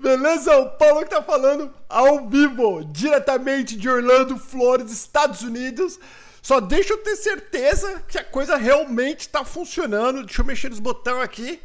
Beleza? 0.00 0.56
O 0.56 0.70
Paulo 0.70 1.02
que 1.02 1.10
tá 1.10 1.22
falando 1.22 1.72
ao 1.88 2.28
vivo, 2.28 2.84
diretamente 2.84 3.76
de 3.76 3.88
Orlando, 3.88 4.38
Flores, 4.38 4.90
Estados 4.90 5.42
Unidos. 5.42 5.98
Só 6.42 6.60
deixa 6.60 6.92
eu 6.92 6.98
ter 6.98 7.16
certeza 7.16 8.02
que 8.06 8.18
a 8.18 8.24
coisa 8.24 8.56
realmente 8.56 9.28
tá 9.28 9.44
funcionando. 9.44 10.24
Deixa 10.24 10.42
eu 10.42 10.46
mexer 10.46 10.68
nos 10.68 10.78
botões 10.78 11.22
aqui. 11.22 11.60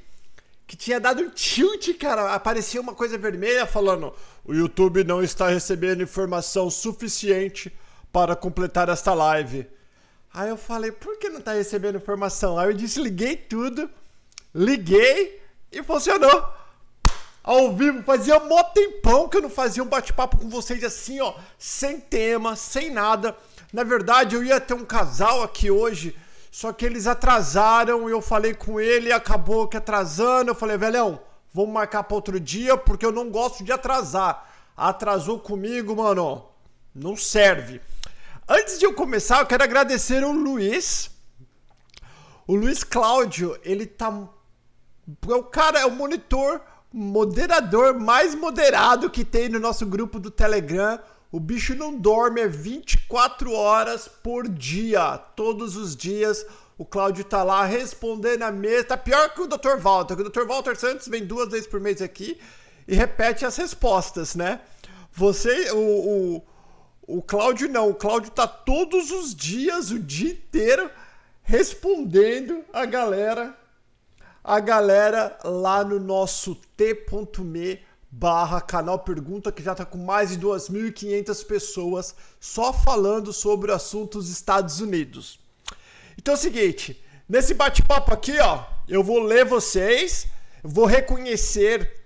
Que 0.66 0.77
tinha 0.77 0.99
dado 0.99 1.21
um 1.21 1.30
tilt, 1.30 1.97
cara. 1.97 2.34
Aparecia 2.34 2.80
uma 2.80 2.94
coisa 2.94 3.17
vermelha 3.17 3.66
falando: 3.66 4.13
o 4.45 4.53
YouTube 4.53 5.03
não 5.03 5.22
está 5.22 5.49
recebendo 5.49 6.03
informação 6.03 6.70
suficiente 6.70 7.75
para 8.11 8.36
completar 8.36 8.88
esta 8.88 9.13
live. 9.13 9.67
Aí 10.33 10.49
eu 10.49 10.58
falei: 10.58 10.91
por 10.91 11.17
que 11.17 11.30
não 11.30 11.41
tá 11.41 11.53
recebendo 11.53 11.97
informação? 11.97 12.58
Aí 12.58 12.70
eu 12.70 12.73
desliguei 12.73 13.36
tudo, 13.36 13.89
liguei 14.53 15.41
e 15.72 15.83
funcionou 15.83 16.59
ao 17.49 17.76
vivo. 17.76 18.03
Fazia 18.03 18.39
mó 18.39 18.62
tempão 18.62 19.27
que 19.27 19.38
eu 19.38 19.41
não 19.41 19.49
fazia 19.49 19.81
um 19.81 19.88
bate-papo 19.88 20.38
com 20.38 20.48
vocês 20.49 20.84
assim, 20.84 21.20
ó, 21.20 21.34
sem 21.58 21.99
tema, 21.99 22.55
sem 22.55 22.91
nada. 22.91 23.35
Na 23.73 23.84
verdade, 23.84 24.35
eu 24.35 24.44
ia 24.44 24.62
ter 24.62 24.75
um 24.75 24.85
casal 24.85 25.41
aqui 25.41 25.72
hoje, 25.72 26.16
só 26.52 26.72
que 26.72 26.85
eles 26.85 27.08
atrasaram. 27.08 28.08
Eu 28.08 28.22
falei 28.22 28.53
com 28.53 28.80
ele, 28.80 29.12
acabou 29.12 29.67
que 29.67 29.75
atrasando. 29.75 30.52
Eu 30.52 30.55
falei, 30.55 30.77
velhão, 30.77 31.20
vamos 31.52 31.73
marcar 31.73 32.03
para 32.03 32.16
outro 32.16 32.39
dia, 32.39 32.77
porque 32.77 33.05
eu 33.05 33.11
não 33.11 33.31
gosto 33.31 33.64
de 33.64 33.72
atrasar. 33.72 34.47
Atrasou 34.77 35.39
comigo, 35.39 35.95
mano, 35.95 36.45
não 36.94 37.17
serve. 37.17 37.81
Antes 38.47 38.77
de 38.77 38.86
eu 38.86 38.94
começar, 38.94 39.39
eu 39.39 39.47
quero 39.47 39.64
agradecer 39.64 40.23
o 40.23 40.31
Luiz. 40.31 41.09
O 42.45 42.55
Luiz 42.55 42.83
Cláudio, 42.83 43.59
ele 43.64 43.88
tá. 43.88 44.09
O 45.27 45.44
cara 45.44 45.80
é 45.80 45.86
o 45.86 45.92
monitor 45.92 46.61
moderador 46.92 48.00
mais 48.00 48.34
moderado 48.34 49.09
que 49.09 49.23
tem 49.23 49.50
no 49.50 49.59
nosso 49.59 49.86
grupo 49.86 50.20
do 50.20 50.32
Telegram. 50.32 51.00
O 51.32 51.40
bicho 51.40 51.76
não 51.76 51.95
dorme, 51.95 52.42
é 52.42 52.48
24 52.48 53.54
horas 53.54 54.08
por 54.08 54.48
dia. 54.48 55.17
Todos 55.36 55.76
os 55.76 55.95
dias 55.95 56.45
o 56.78 56.86
Cláudio 56.86 57.26
tá 57.26 57.44
lá 57.44 57.66
respondendo 57.66 58.44
a 58.44 58.52
mesa. 58.52 58.86
Tá 58.86 58.98
pior 58.98 59.34
que 59.34 59.42
o 59.42 59.48
Dr. 59.48 59.78
Walter. 59.80 60.20
O 60.20 60.30
Dr. 60.30 60.45
Walter 60.48 60.76
Santos 60.78 61.08
vem 61.08 61.26
duas 61.26 61.50
vezes 61.50 61.67
por 61.67 61.80
mês 61.80 62.02
aqui 62.02 62.40
e 62.88 62.95
repete 62.95 63.45
as 63.45 63.58
respostas, 63.58 64.34
né? 64.34 64.62
Você, 65.12 65.72
o, 65.72 66.42
o, 67.08 67.17
o 67.17 67.22
Cláudio 67.22 67.70
não. 67.70 67.90
O 67.90 67.95
Cláudio 67.95 68.32
tá 68.32 68.48
todos 68.48 69.12
os 69.12 69.36
dias, 69.36 69.92
o 69.92 70.00
dia 70.00 70.32
inteiro, 70.32 70.90
respondendo 71.44 72.64
a 72.72 72.86
galera 72.86 73.56
a 74.50 74.59
galera 74.59 75.38
lá 75.44 75.83
no 75.83 76.00
nosso 76.00 76.55
t.me 76.75 77.80
barra 78.09 78.59
canal 78.59 78.97
Pergunta, 78.97 79.52
que 79.52 79.61
já 79.61 79.73
está 79.73 79.86
com 79.86 80.00
mais 80.00 80.31
de 80.31 80.39
2.500 80.39 81.45
pessoas 81.45 82.16
só 82.39 82.73
falando 82.73 83.31
sobre 83.31 83.72
assuntos 83.72 84.27
Estados 84.27 84.80
Unidos. 84.80 85.39
Então 86.17 86.33
é 86.33 86.38
o 86.38 86.39
seguinte, 86.39 87.00
nesse 87.30 87.53
bate-papo 87.53 88.11
aqui, 88.11 88.39
ó, 88.39 88.64
eu 88.88 89.03
vou 89.03 89.20
ler 89.20 89.45
vocês, 89.45 90.25
vou 90.64 90.88
reconhecer 90.88 92.02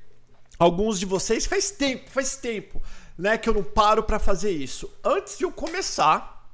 alguns 0.59 0.99
de 0.99 1.05
vocês. 1.05 1.45
Faz 1.45 1.71
tempo, 1.71 2.11
faz 2.11 2.35
tempo, 2.35 2.83
né, 3.17 3.37
que 3.37 3.47
eu 3.47 3.53
não 3.53 3.63
paro 3.63 4.03
para 4.03 4.19
fazer 4.19 4.51
isso. 4.51 4.91
Antes 5.01 5.37
de 5.37 5.45
eu 5.45 5.51
começar, 5.53 6.45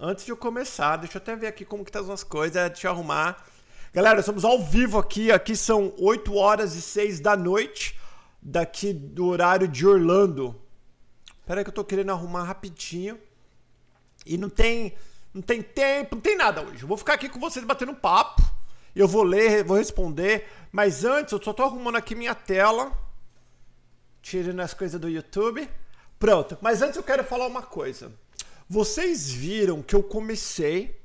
antes 0.00 0.24
de 0.24 0.32
eu 0.32 0.36
começar, 0.38 0.96
deixa 0.96 1.18
eu 1.18 1.20
até 1.20 1.36
ver 1.36 1.48
aqui 1.48 1.66
como 1.66 1.84
que 1.84 1.92
tá 1.92 2.00
as 2.00 2.24
coisas, 2.24 2.70
deixa 2.70 2.86
eu 2.86 2.92
arrumar. 2.92 3.44
Galera, 3.96 4.20
estamos 4.20 4.44
ao 4.44 4.62
vivo 4.62 4.98
aqui. 4.98 5.32
Aqui 5.32 5.56
são 5.56 5.90
8 5.96 6.34
horas 6.34 6.74
e 6.74 6.82
6 6.82 7.18
da 7.18 7.34
noite, 7.34 7.98
daqui 8.42 8.92
do 8.92 9.24
horário 9.24 9.66
de 9.66 9.86
Orlando. 9.86 10.54
Espera 11.40 11.64
que 11.64 11.70
eu 11.70 11.74
tô 11.74 11.82
querendo 11.82 12.12
arrumar 12.12 12.42
rapidinho. 12.42 13.18
E 14.26 14.36
não 14.36 14.50
tem, 14.50 14.92
não 15.32 15.40
tem 15.40 15.62
tempo, 15.62 16.16
não 16.16 16.20
tem 16.20 16.36
nada 16.36 16.60
hoje. 16.60 16.82
Eu 16.82 16.88
vou 16.88 16.98
ficar 16.98 17.14
aqui 17.14 17.26
com 17.26 17.40
vocês 17.40 17.64
batendo 17.64 17.94
papo. 17.94 18.42
Eu 18.94 19.08
vou 19.08 19.22
ler, 19.22 19.64
vou 19.64 19.78
responder. 19.78 20.46
Mas 20.70 21.02
antes, 21.02 21.32
eu 21.32 21.42
só 21.42 21.54
tô 21.54 21.62
arrumando 21.62 21.96
aqui 21.96 22.14
minha 22.14 22.34
tela. 22.34 22.92
Tirando 24.20 24.60
as 24.60 24.74
coisas 24.74 25.00
do 25.00 25.08
YouTube. 25.08 25.66
Pronto. 26.18 26.58
Mas 26.60 26.82
antes 26.82 26.98
eu 26.98 27.02
quero 27.02 27.24
falar 27.24 27.46
uma 27.46 27.62
coisa. 27.62 28.12
Vocês 28.68 29.30
viram 29.30 29.80
que 29.80 29.96
eu 29.96 30.02
comecei 30.02 31.00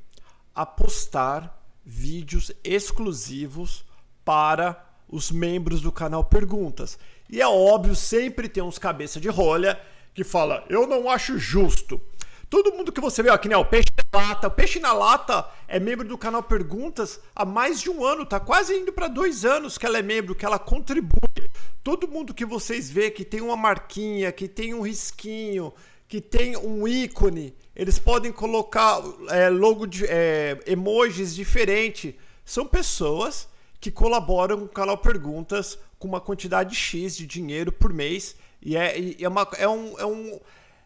a 0.54 0.66
postar 0.66 1.61
vídeos 1.86 2.52
exclusivos 2.64 3.86
para 4.24 4.86
os 5.08 5.32
membros 5.32 5.82
do 5.82 5.92
canal 5.92 6.24
Perguntas. 6.24 6.98
E 7.30 7.42
é 7.42 7.48
óbvio, 7.48 7.96
sempre 7.96 8.48
tem 8.48 8.64
uns 8.64 8.78
cabeça 8.78 9.20
de 9.20 9.30
rolha 9.30 9.80
que 10.14 10.24
fala: 10.24 10.66
"Eu 10.70 10.88
não 10.88 11.10
acho 11.10 11.38
justo". 11.38 12.02
Todo 12.50 12.74
mundo 12.74 12.92
que 12.92 13.00
você 13.00 13.24
vê 13.24 13.30
aqui, 13.30 13.48
né, 13.48 13.56
o 13.56 13.64
Peixe 13.64 13.88
na 14.14 14.20
Lata, 14.20 14.48
o 14.50 14.52
Peixe 14.52 14.78
na 14.78 14.92
Lata 14.92 15.50
é 15.70 15.80
membro 15.80 16.06
do 16.06 16.18
canal 16.18 16.44
Perguntas 16.44 17.18
há 17.34 17.46
mais 17.46 17.80
de 17.80 17.90
um 17.90 18.04
ano, 18.04 18.26
tá 18.26 18.42
quase 18.42 18.76
indo 18.76 18.92
para 18.92 19.08
dois 19.08 19.46
anos 19.46 19.78
que 19.78 19.86
ela 19.86 19.98
é 19.98 20.02
membro, 20.02 20.36
que 20.36 20.46
ela 20.46 20.60
contribui. 20.60 21.50
Todo 21.82 22.10
mundo 22.10 22.34
que 22.34 22.46
vocês 22.46 22.92
vê 22.92 23.10
que 23.10 23.24
tem 23.24 23.40
uma 23.40 23.56
marquinha, 23.56 24.34
que 24.34 24.50
tem 24.50 24.74
um 24.74 24.82
risquinho, 24.82 25.74
que 26.10 26.20
tem 26.20 26.58
um 26.58 26.86
ícone, 26.86 27.56
eles 27.76 27.98
podem 27.98 28.32
colocar 28.32 29.02
é, 29.30 29.50
logo 29.50 29.86
de 29.86 30.06
é, 30.06 30.60
emojis 30.66 31.34
diferentes. 31.34 32.14
São 32.44 32.66
pessoas 32.66 33.48
que 33.80 33.90
colaboram 33.90 34.60
com 34.60 34.66
o 34.66 34.70
canal 34.70 34.98
Perguntas 34.98 35.78
com 35.98 36.08
uma 36.08 36.20
quantidade 36.20 36.76
X 36.76 37.16
de 37.16 37.26
dinheiro 37.26 37.72
por 37.72 37.94
mês. 37.94 38.36
E 38.62 38.76
é, 38.76 39.00
e 39.00 39.18
é, 39.20 39.28
uma, 39.28 39.48
é, 39.58 39.68
um, 39.68 40.00
é, 40.00 40.06
um, 40.06 40.40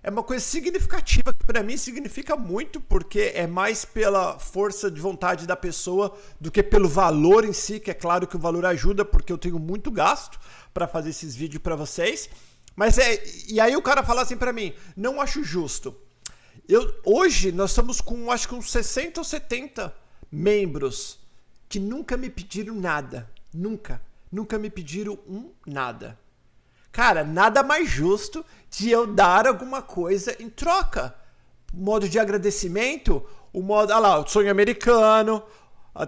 é 0.04 0.10
uma 0.10 0.24
coisa 0.24 0.44
significativa, 0.44 1.34
que 1.34 1.46
para 1.46 1.64
mim 1.64 1.76
significa 1.76 2.36
muito, 2.36 2.80
porque 2.80 3.32
é 3.34 3.48
mais 3.48 3.84
pela 3.84 4.38
força 4.38 4.92
de 4.92 5.02
vontade 5.02 5.48
da 5.48 5.56
pessoa 5.56 6.16
do 6.40 6.52
que 6.52 6.62
pelo 6.62 6.88
valor 6.88 7.44
em 7.44 7.54
si, 7.54 7.80
que 7.80 7.92
é 7.92 7.94
claro 7.94 8.28
que 8.28 8.36
o 8.36 8.40
valor 8.40 8.66
ajuda, 8.66 9.04
porque 9.04 9.34
eu 9.34 9.38
tenho 9.38 9.58
muito 9.58 9.90
gasto 9.90 10.40
para 10.74 10.88
fazer 10.88 11.10
esses 11.10 11.36
vídeos 11.36 11.64
para 11.64 11.76
vocês. 11.76 12.30
Mas 12.76 12.98
é. 12.98 13.24
E 13.48 13.60
aí 13.60 13.76
o 13.76 13.82
cara 13.82 14.04
fala 14.04 14.22
assim 14.22 14.38
para 14.38 14.54
mim: 14.54 14.74
não 14.96 15.20
acho 15.22 15.44
justo. 15.44 15.96
Eu, 16.68 16.96
hoje 17.04 17.52
nós 17.52 17.72
estamos 17.72 18.02
com 18.02 18.32
acho 18.32 18.48
que 18.48 18.56
uns 18.56 18.72
60 18.72 19.20
ou 19.20 19.24
70 19.24 19.94
membros 20.32 21.20
que 21.70 21.80
nunca 21.80 22.18
me 22.18 22.30
pediram 22.30 22.76
nada. 22.76 23.30
Nunca. 23.54 24.02
Nunca 24.32 24.58
me 24.58 24.70
pediram 24.70 25.18
um 25.28 25.52
nada. 25.66 26.18
Cara, 26.92 27.24
nada 27.24 27.62
mais 27.62 27.90
justo 27.90 28.44
de 28.70 28.90
eu 28.90 29.06
dar 29.06 29.46
alguma 29.46 29.82
coisa 29.82 30.36
em 30.40 30.50
troca. 30.50 31.14
Modo 31.72 32.10
de 32.10 32.18
agradecimento, 32.18 33.24
o 33.54 33.62
modo. 33.62 33.92
Olha 33.92 34.00
lá, 34.00 34.20
o 34.20 34.28
sonho 34.28 34.50
americano. 34.50 35.44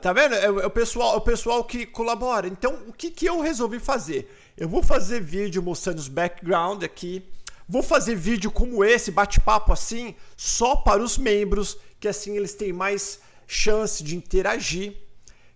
Tá 0.01 0.11
vendo? 0.11 0.33
É, 0.33 0.45
é, 0.45 0.49
o 0.49 0.69
pessoal, 0.69 1.13
é 1.13 1.17
o 1.17 1.21
pessoal 1.21 1.63
que 1.63 1.85
colabora. 1.85 2.47
Então, 2.47 2.79
o 2.87 2.93
que, 2.93 3.11
que 3.11 3.25
eu 3.25 3.39
resolvi 3.41 3.79
fazer? 3.79 4.33
Eu 4.57 4.67
vou 4.67 4.81
fazer 4.81 5.21
vídeo 5.21 5.61
mostrando 5.61 5.99
os 5.99 6.07
background 6.07 6.83
aqui. 6.83 7.23
Vou 7.67 7.83
fazer 7.83 8.15
vídeo 8.15 8.49
como 8.49 8.83
esse, 8.83 9.11
bate-papo 9.11 9.73
assim, 9.73 10.15
só 10.37 10.75
para 10.75 11.03
os 11.03 11.17
membros, 11.17 11.77
que 11.99 12.07
assim 12.07 12.37
eles 12.37 12.53
têm 12.53 12.71
mais 12.71 13.19
chance 13.45 14.03
de 14.03 14.15
interagir. 14.15 14.95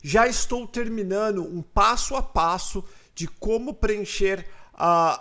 Já 0.03 0.27
estou 0.27 0.67
terminando 0.67 1.43
um 1.43 1.61
passo 1.61 2.15
a 2.15 2.21
passo 2.21 2.83
de 3.15 3.27
como 3.27 3.73
preencher 3.73 4.45
uh, 4.73 5.19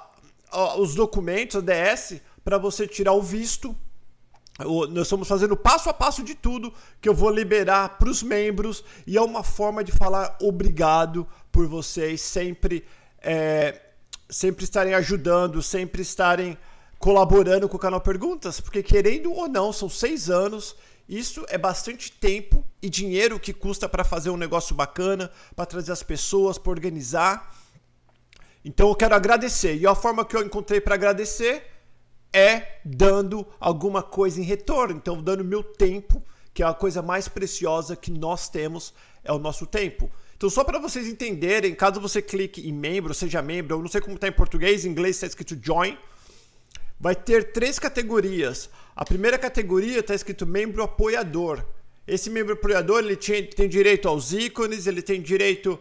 uh, 0.52 0.80
os 0.80 0.94
documentos, 0.94 1.56
a 1.56 1.60
DS, 1.60 2.20
para 2.42 2.58
você 2.58 2.88
tirar 2.88 3.12
o 3.12 3.22
visto. 3.22 3.76
Nós 4.58 5.06
estamos 5.06 5.28
fazendo 5.28 5.56
passo 5.56 5.88
a 5.88 5.94
passo 5.94 6.22
de 6.22 6.34
tudo 6.34 6.72
que 7.00 7.08
eu 7.08 7.14
vou 7.14 7.30
liberar 7.30 7.98
para 7.98 8.10
os 8.10 8.22
membros 8.22 8.84
e 9.06 9.16
é 9.16 9.22
uma 9.22 9.42
forma 9.42 9.82
de 9.82 9.90
falar 9.90 10.36
obrigado 10.40 11.26
por 11.50 11.66
vocês 11.66 12.20
sempre 12.20 12.84
é, 13.22 13.80
sempre 14.28 14.64
estarem 14.64 14.94
ajudando, 14.94 15.62
sempre 15.62 16.02
estarem 16.02 16.58
colaborando 17.00 17.66
com 17.66 17.78
o 17.78 17.80
canal 17.80 18.00
Perguntas, 18.00 18.60
porque 18.60 18.82
querendo 18.82 19.32
ou 19.32 19.48
não, 19.48 19.72
são 19.72 19.88
seis 19.88 20.28
anos. 20.30 20.76
Isso 21.08 21.44
é 21.48 21.58
bastante 21.58 22.12
tempo 22.12 22.64
e 22.80 22.88
dinheiro 22.88 23.40
que 23.40 23.52
custa 23.52 23.88
para 23.88 24.04
fazer 24.04 24.30
um 24.30 24.36
negócio 24.36 24.76
bacana, 24.76 25.28
para 25.56 25.66
trazer 25.66 25.90
as 25.90 26.04
pessoas, 26.04 26.56
para 26.56 26.70
organizar. 26.70 27.52
Então 28.64 28.88
eu 28.88 28.94
quero 28.94 29.14
agradecer. 29.14 29.74
E 29.76 29.86
a 29.86 29.94
forma 29.94 30.24
que 30.24 30.36
eu 30.36 30.42
encontrei 30.44 30.80
para 30.80 30.94
agradecer 30.94 31.66
é 32.32 32.78
dando 32.84 33.44
alguma 33.58 34.02
coisa 34.02 34.38
em 34.38 34.44
retorno. 34.44 34.94
Então, 34.94 35.20
dando 35.20 35.42
meu 35.42 35.64
tempo, 35.64 36.22
que 36.52 36.62
é 36.62 36.66
a 36.66 36.74
coisa 36.74 37.02
mais 37.02 37.26
preciosa 37.26 37.96
que 37.96 38.10
nós 38.10 38.48
temos, 38.48 38.94
é 39.24 39.32
o 39.32 39.38
nosso 39.38 39.66
tempo. 39.66 40.08
Então, 40.36 40.48
só 40.48 40.62
para 40.62 40.78
vocês 40.78 41.08
entenderem, 41.08 41.74
caso 41.74 41.98
você 42.00 42.22
clique 42.22 42.68
em 42.68 42.72
membro, 42.72 43.14
seja 43.14 43.42
membro, 43.42 43.76
eu 43.76 43.80
não 43.80 43.88
sei 43.88 44.00
como 44.00 44.14
está 44.14 44.28
em 44.28 44.32
português, 44.32 44.84
em 44.84 44.90
inglês 44.90 45.16
está 45.16 45.26
escrito 45.26 45.58
join, 45.60 45.98
vai 47.00 47.16
ter 47.16 47.52
três 47.52 47.78
categorias. 47.78 48.68
A 48.94 49.04
primeira 49.04 49.38
categoria 49.38 50.00
está 50.00 50.14
escrito 50.14 50.46
membro 50.46 50.82
apoiador. 50.82 51.64
Esse 52.06 52.28
membro 52.28 52.52
apoiador 52.52 52.98
ele 52.98 53.16
tem, 53.16 53.68
direito 53.68 54.06
aos 54.06 54.32
ícones, 54.32 54.86
ele 54.86 55.00
tem 55.00 55.22
direito 55.22 55.80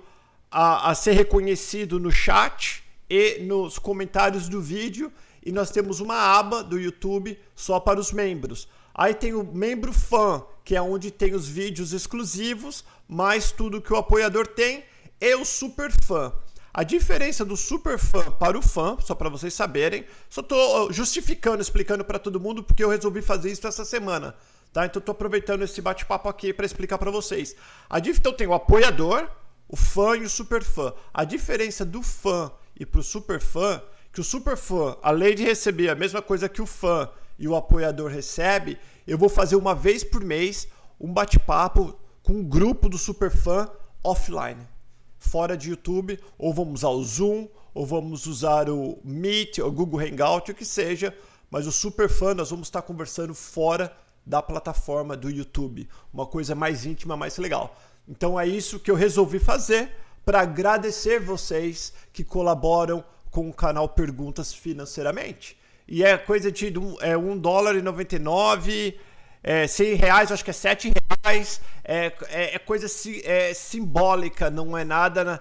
a, 0.49 0.89
a 0.89 0.95
ser 0.95 1.11
reconhecido 1.11 1.99
no 1.99 2.09
chat 2.09 2.81
e 3.09 3.39
nos 3.39 3.77
comentários 3.77 4.47
do 4.47 4.61
vídeo. 4.61 5.11
E 5.45 5.51
nós 5.51 5.71
temos 5.71 5.99
uma 5.99 6.15
aba 6.15 6.63
do 6.63 6.79
YouTube 6.79 7.37
só 7.53 7.79
para 7.79 7.99
os 7.99 8.13
membros. 8.13 8.69
Aí 8.93 9.13
tem 9.13 9.33
o 9.33 9.43
membro 9.43 9.91
fã, 9.91 10.43
que 10.63 10.75
é 10.75 10.81
onde 10.81 11.11
tem 11.11 11.33
os 11.33 11.47
vídeos 11.47 11.93
exclusivos, 11.93 12.85
mais 13.07 13.51
tudo 13.51 13.81
que 13.81 13.91
o 13.91 13.97
apoiador 13.97 14.47
tem, 14.47 14.83
e 15.19 15.35
o 15.35 15.43
super 15.43 15.91
fã. 16.03 16.33
A 16.71 16.83
diferença 16.83 17.43
do 17.43 17.57
super 17.57 17.97
fã 17.97 18.31
para 18.31 18.57
o 18.57 18.61
fã, 18.61 18.95
só 19.01 19.15
para 19.15 19.27
vocês 19.27 19.53
saberem, 19.53 20.05
só 20.29 20.41
estou 20.41 20.93
justificando, 20.93 21.61
explicando 21.61 22.05
para 22.05 22.19
todo 22.19 22.39
mundo 22.39 22.63
porque 22.63 22.83
eu 22.83 22.89
resolvi 22.89 23.23
fazer 23.23 23.51
isso 23.51 23.67
essa 23.67 23.83
semana, 23.83 24.35
tá? 24.71 24.85
Então 24.85 24.99
estou 24.99 25.13
aproveitando 25.13 25.63
esse 25.63 25.81
bate-papo 25.81 26.29
aqui 26.29 26.53
para 26.53 26.67
explicar 26.67 26.99
para 26.99 27.09
vocês. 27.09 27.55
A 27.89 27.97
então 27.97 28.31
tem 28.31 28.45
o 28.45 28.53
apoiador, 28.53 29.27
o 29.67 29.75
fã 29.75 30.15
e 30.15 30.23
o 30.23 30.29
super 30.29 30.63
fã. 30.63 30.93
A 31.11 31.23
diferença 31.23 31.83
do 31.83 32.03
fã 32.03 32.51
e 32.79 32.85
para 32.85 32.99
o 32.99 33.03
super 33.03 33.41
fã, 33.41 33.81
que 34.13 34.21
o 34.21 34.23
super 34.23 34.55
fã, 34.55 34.95
além 35.01 35.35
de 35.35 35.43
receber 35.43 35.89
a 35.89 35.95
mesma 35.95 36.21
coisa 36.21 36.47
que 36.47 36.61
o 36.61 36.67
fã 36.67 37.09
e 37.39 37.47
o 37.47 37.55
apoiador 37.55 38.11
recebe, 38.11 38.77
eu 39.07 39.17
vou 39.17 39.29
fazer 39.29 39.55
uma 39.55 39.73
vez 39.73 40.03
por 40.03 40.23
mês 40.23 40.67
um 40.99 41.11
bate-papo 41.11 41.97
com 42.21 42.33
um 42.33 42.43
grupo 42.43 42.87
do 42.87 42.97
super 42.97 43.31
fã 43.31 43.67
offline 44.03 44.78
fora 45.19 45.55
de 45.55 45.69
YouTube, 45.69 46.19
ou 46.37 46.53
vamos 46.53 46.79
usar 46.79 46.89
o 46.89 47.03
Zoom, 47.03 47.47
ou 47.73 47.85
vamos 47.85 48.25
usar 48.25 48.69
o 48.69 48.97
Meet, 49.03 49.59
ou 49.59 49.71
Google 49.71 49.99
Hangout, 49.99 50.51
o 50.51 50.55
que 50.55 50.65
seja, 50.65 51.15
mas 51.51 51.67
o 51.67 51.71
super 51.71 52.09
fã 52.09 52.33
nós 52.33 52.49
vamos 52.49 52.67
estar 52.67 52.81
conversando 52.81 53.35
fora 53.35 53.95
da 54.25 54.41
plataforma 54.41 55.17
do 55.17 55.29
YouTube, 55.29 55.89
uma 56.13 56.25
coisa 56.25 56.55
mais 56.55 56.85
íntima, 56.85 57.17
mais 57.17 57.37
legal. 57.37 57.75
Então 58.07 58.39
é 58.39 58.47
isso 58.47 58.79
que 58.79 58.89
eu 58.89 58.95
resolvi 58.95 59.39
fazer 59.39 59.91
para 60.25 60.41
agradecer 60.41 61.19
vocês 61.19 61.93
que 62.13 62.23
colaboram 62.23 63.03
com 63.31 63.49
o 63.49 63.53
canal 63.53 63.89
Perguntas 63.89 64.53
financeiramente. 64.53 65.57
E 65.87 66.03
é 66.03 66.17
coisa 66.17 66.51
de 66.51 66.71
é, 67.01 67.17
1 67.17 67.37
dólar 67.37 67.75
e 67.75 67.81
99 67.81 68.99
é, 69.41 69.65
100 69.65 69.93
reais, 69.95 70.31
acho 70.31 70.43
que 70.43 70.51
é 70.51 70.53
7 70.53 70.91
reais, 71.29 71.61
é, 71.83 72.13
é, 72.29 72.55
é 72.55 72.59
coisa 72.59 72.87
é, 73.23 73.53
simbólica, 73.53 74.49
não 74.49 74.77
é 74.77 74.83
nada 74.83 75.23
na, 75.23 75.39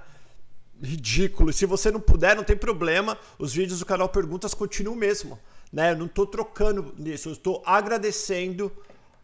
ridículo. 0.82 1.52
Se 1.52 1.66
você 1.66 1.90
não 1.90 2.00
puder, 2.00 2.36
não 2.36 2.44
tem 2.44 2.56
problema, 2.56 3.18
os 3.38 3.52
vídeos 3.52 3.80
do 3.80 3.86
canal 3.86 4.08
Perguntas 4.08 4.54
continuam 4.54 4.96
mesmo. 4.96 5.38
Né? 5.72 5.92
Eu 5.92 5.96
não 5.96 6.06
estou 6.06 6.26
trocando 6.26 6.94
nisso, 6.96 7.28
eu 7.28 7.32
estou 7.32 7.62
agradecendo 7.64 8.70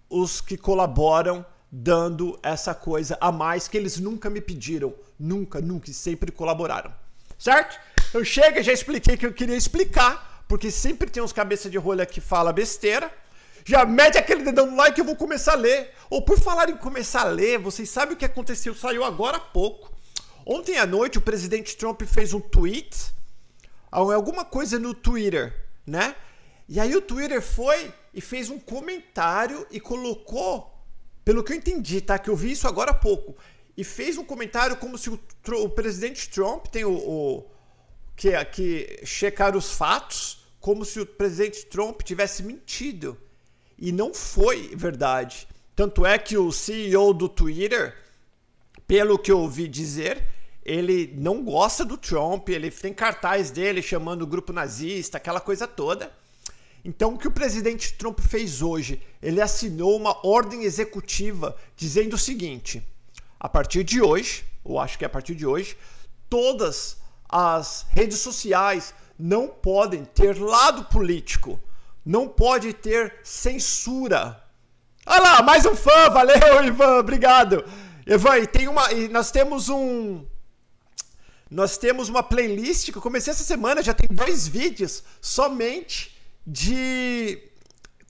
os 0.09 0.41
que 0.41 0.57
colaboram 0.57 1.45
dando 1.71 2.39
essa 2.43 2.75
coisa 2.75 3.19
a 3.21 3.33
mais 3.33 3.67
que 3.67 3.77
eles 3.77 3.99
nunca 3.99 4.31
me 4.31 4.41
pediram. 4.41 4.95
Nunca, 5.19 5.61
nunca, 5.61 5.91
e 5.91 5.95
sempre 5.95 6.31
colaboraram. 6.31 6.93
Certo? 7.39 7.79
Eu 8.13 8.25
chego, 8.25 8.63
já 8.63 8.73
expliquei 8.73 9.17
que 9.17 9.27
eu 9.27 9.33
queria 9.33 9.57
explicar, 9.57 10.45
porque 10.47 10.71
sempre 10.71 11.11
tem 11.11 11.23
uns 11.23 11.33
cabeça 11.33 11.69
de 11.69 11.79
rolha 11.79 12.07
que 12.07 12.21
fala 12.21 12.53
besteira. 12.53 13.11
Já 13.65 13.87
mete 13.87 14.19
aquele 14.19 14.43
dedão 14.43 14.71
no 14.71 14.77
like 14.77 15.01
e 15.01 15.01
eu 15.01 15.07
vou 15.07 15.17
começar 15.17 15.53
a 15.53 15.57
ler. 15.57 15.91
Ou 16.11 16.23
por 16.23 16.39
falar 16.39 16.69
em 16.69 16.77
começar 16.77 17.23
a 17.23 17.31
ler, 17.31 17.59
vocês 17.59 17.89
sabem 17.89 18.15
o 18.15 18.19
que 18.19 18.25
aconteceu? 18.25 18.75
Saiu 18.75 19.03
agora 19.03 19.39
há 19.39 19.41
pouco. 19.41 19.91
Ontem 20.45 20.77
à 20.77 20.85
noite 20.85 21.17
o 21.17 21.23
presidente 21.23 21.75
Trump 21.75 22.03
fez 22.03 22.35
um 22.35 22.41
tweet, 22.41 22.95
alguma 23.91 24.45
coisa 24.45 24.79
no 24.79 24.93
Twitter, 24.93 25.55
né? 25.87 26.15
E 26.69 26.79
aí 26.79 26.95
o 26.95 27.01
Twitter 27.01 27.41
foi 27.41 27.93
e 28.13 28.21
fez 28.21 28.51
um 28.51 28.59
comentário 28.59 29.67
e 29.71 29.81
colocou, 29.81 30.71
pelo 31.25 31.43
que 31.43 31.53
eu 31.53 31.57
entendi, 31.57 32.03
tá? 32.03 32.19
Que 32.19 32.29
eu 32.29 32.37
vi 32.37 32.53
isso 32.53 32.69
agora 32.69 32.91
há 32.91 32.95
pouco. 32.95 33.35
E 33.75 33.83
fez 33.83 34.19
um 34.19 34.25
comentário 34.25 34.77
como 34.77 34.99
se 34.99 35.09
o, 35.09 35.19
o 35.63 35.69
presidente 35.71 36.29
Trump 36.29 36.67
tem 36.67 36.85
o, 36.85 36.93
o 36.93 37.51
que, 38.15 38.45
que 38.47 39.01
checar 39.05 39.57
os 39.57 39.73
fatos, 39.73 40.47
como 40.61 40.85
se 40.85 41.01
o 41.01 41.07
presidente 41.07 41.65
Trump 41.67 42.03
tivesse 42.03 42.43
mentido. 42.43 43.19
E 43.85 43.93
não 43.93 44.15
foi 44.15 44.75
verdade. 44.75 45.47
Tanto 45.77 46.07
é 46.07 46.17
que 46.17 46.39
o 46.39 46.51
CEO 46.51 47.13
do 47.13 47.29
Twitter, 47.29 47.95
pelo 48.87 49.19
que 49.19 49.31
eu 49.31 49.41
ouvi 49.41 49.69
dizer, 49.69 50.27
ele 50.65 51.13
não 51.19 51.45
gosta 51.45 51.85
do 51.85 51.99
Trump, 51.99 52.49
ele 52.49 52.71
tem 52.71 52.95
cartaz 52.95 53.51
dele 53.51 53.83
chamando 53.83 54.23
o 54.23 54.27
grupo 54.27 54.55
nazista, 54.55 55.19
aquela 55.19 55.39
coisa 55.39 55.69
toda. 55.69 56.11
Então, 56.83 57.13
o 57.13 57.19
que 57.19 57.29
o 57.29 57.31
presidente 57.31 57.93
Trump 57.93 58.21
fez 58.21 58.63
hoje? 58.63 59.03
Ele 59.21 59.43
assinou 59.43 59.95
uma 59.99 60.27
ordem 60.27 60.63
executiva 60.65 61.55
dizendo 61.77 62.15
o 62.15 62.19
seguinte: 62.19 62.83
a 63.39 63.51
partir 63.51 63.85
de 63.85 64.01
hoje, 64.01 64.47
ou 64.65 64.81
acho 64.81 64.97
que 64.97 65.05
é 65.05 65.09
a 65.09 65.11
partir 65.11 65.35
de 65.35 65.45
hoje, 65.45 65.77
todas 66.31 66.97
as 67.29 67.85
redes 67.91 68.21
sociais 68.21 68.95
não 69.19 69.47
podem 69.47 70.07
ter 70.07 70.41
lado 70.41 70.87
político 70.87 71.61
não 72.05 72.29
pode 72.29 72.73
ter 72.73 73.15
censura. 73.23 74.43
Olha 75.07 75.23
lá, 75.23 75.43
mais 75.43 75.65
um 75.65 75.75
fã, 75.75 76.11
valeu, 76.11 76.65
Ivan, 76.65 76.99
obrigado. 76.99 77.65
Ivan, 78.07 78.39
e 78.39 78.47
tem 78.47 78.69
uma, 78.69 78.93
e 78.93 79.09
nós 79.09 79.31
temos 79.31 79.69
um, 79.69 80.25
nós 81.51 81.79
temos 81.79 82.09
uma 82.09 82.23
playlist 82.23 82.91
que 82.91 82.99
eu 82.99 83.03
comecei 83.03 83.31
essa 83.31 83.45
semana, 83.45 83.83
já 83.83 83.95
tem 83.95 84.09
dois 84.11 84.49
vídeos 84.49 85.03
somente 85.21 86.17
de 86.47 87.39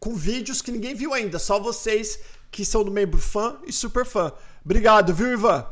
com 0.01 0.15
vídeos 0.15 0.61
que 0.61 0.73
ninguém 0.73 0.95
viu 0.95 1.15
ainda, 1.15 1.39
só 1.39 1.59
vocês 1.59 2.19
que 2.51 2.65
são 2.65 2.85
do 2.85 2.91
membro 2.91 3.21
fã 3.21 3.59
e 3.67 3.73
super 3.73 4.07
fã. 4.07 4.33
Obrigado, 4.65 5.13
viu, 5.15 5.33
Ivan? 5.33 5.67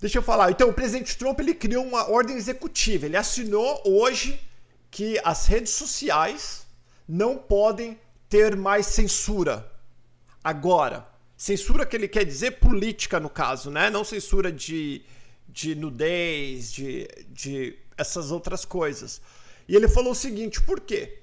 Deixa 0.00 0.18
eu 0.18 0.22
falar. 0.22 0.50
Então, 0.50 0.68
o 0.68 0.72
presidente 0.72 1.16
Trump 1.16 1.40
ele 1.40 1.54
criou 1.54 1.84
uma 1.84 2.08
ordem 2.10 2.36
executiva. 2.36 3.06
Ele 3.06 3.16
assinou 3.16 3.82
hoje 3.84 4.40
que 4.90 5.20
as 5.24 5.46
redes 5.46 5.72
sociais 5.72 6.66
não 7.08 7.38
podem 7.38 7.98
ter 8.28 8.54
mais 8.54 8.86
censura. 8.86 9.72
Agora, 10.44 11.08
censura 11.36 11.86
que 11.86 11.96
ele 11.96 12.06
quer 12.06 12.24
dizer 12.24 12.58
política 12.58 13.18
no 13.18 13.30
caso, 13.30 13.70
né? 13.70 13.88
Não 13.88 14.04
censura 14.04 14.52
de, 14.52 15.02
de 15.48 15.74
nudez, 15.74 16.70
de, 16.70 17.08
de 17.30 17.78
essas 17.96 18.30
outras 18.30 18.64
coisas. 18.64 19.20
E 19.66 19.74
ele 19.74 19.88
falou 19.88 20.12
o 20.12 20.16
seguinte: 20.16 20.60
por 20.60 20.80
quê? 20.80 21.22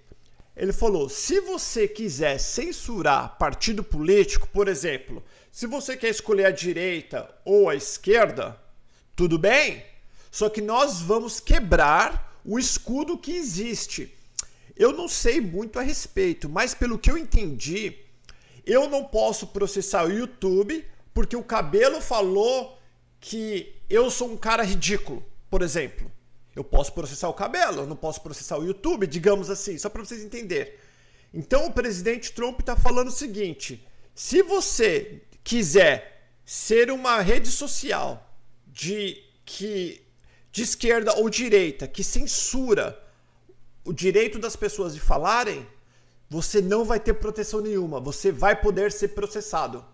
Ele 0.55 0.74
falou: 0.74 1.10
se 1.10 1.39
você 1.41 1.88
quiser 1.88 2.39
censurar 2.39 3.38
partido 3.38 3.83
político, 3.83 4.48
por 4.48 4.67
exemplo, 4.67 5.24
se 5.51 5.67
você 5.67 5.95
quer 5.95 6.10
escolher 6.10 6.45
a 6.45 6.51
direita 6.51 7.29
ou 7.43 7.69
a 7.69 7.75
esquerda, 7.75 8.60
tudo 9.15 9.38
bem, 9.38 9.86
só 10.31 10.50
que 10.50 10.62
nós 10.62 11.01
vamos 11.01 11.39
quebrar 11.39 12.39
o 12.43 12.57
escudo 12.57 13.17
que 13.17 13.36
existe. 13.36 14.14
Eu 14.75 14.91
não 14.91 15.08
sei 15.08 15.39
muito 15.39 15.79
a 15.79 15.82
respeito, 15.82 16.50
mas 16.50 16.74
pelo 16.74 17.00
que 17.00 17.10
eu 17.10 17.17
entendi, 17.17 17.98
eu 18.65 18.89
não 18.89 19.05
posso 19.05 19.48
processar 19.48 20.05
o 20.05 20.12
YouTube 20.12 20.86
porque 21.13 21.36
o 21.36 21.44
cabelo 21.44 22.01
falou 22.01 22.77
que 23.20 23.74
eu 23.89 24.12
sou 24.12 24.32
um 24.32 24.38
cara 24.38 24.63
ridículo, 24.63 25.24
por 25.50 25.62
exemplo. 25.62 26.12
Eu 26.53 26.63
posso 26.63 26.94
processar 26.94 27.29
o 27.29 27.34
cabelo, 27.34 27.82
eu 27.82 27.88
não 27.88 27.96
posso 27.96 28.22
processar 28.22 28.58
o 28.58 28.65
YouTube, 28.65 29.08
digamos 29.08 29.50
assim, 29.50 29.77
só 29.77 29.89
para 29.89 30.03
vocês 30.03 30.24
entenderem. 30.24 30.74
Então 31.34 31.67
o 31.67 31.72
presidente 31.72 32.32
Trump 32.32 32.60
está 32.60 32.75
falando 32.75 33.10
o 33.10 33.12
seguinte: 33.12 33.86
se 34.13 34.41
você 34.41 35.22
quiser 35.44 36.29
ser 36.46 36.91
uma 36.91 37.20
rede 37.22 37.50
social 37.50 38.38
de 38.67 39.22
que 39.46 40.01
de 40.51 40.63
esquerda 40.63 41.13
ou 41.15 41.29
direita 41.29 41.88
que 41.88 42.03
censura 42.03 42.98
o 43.86 43.94
direito 43.94 44.39
das 44.39 44.56
pessoas 44.56 44.94
de 44.96 45.00
falarem, 45.00 45.65
você 46.27 46.60
não 46.60 46.84
vai 46.84 47.00
ter 47.00 47.13
proteção 47.13 47.62
nenhuma. 47.62 48.00
Você 48.00 48.32
vai 48.32 48.60
poder 48.60 48.92
ser 48.92 49.10
processado. 49.10 49.86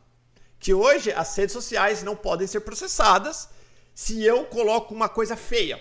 Que 0.58 0.74
hoje 0.74 1.12
as 1.12 1.36
redes 1.36 1.54
sociais 1.54 2.02
não 2.02 2.16
podem 2.16 2.48
ser 2.48 2.62
processadas 2.62 3.50
se 3.94 4.24
eu 4.24 4.46
coloco 4.46 4.94
uma 4.94 5.10
coisa 5.10 5.36
feia. 5.36 5.80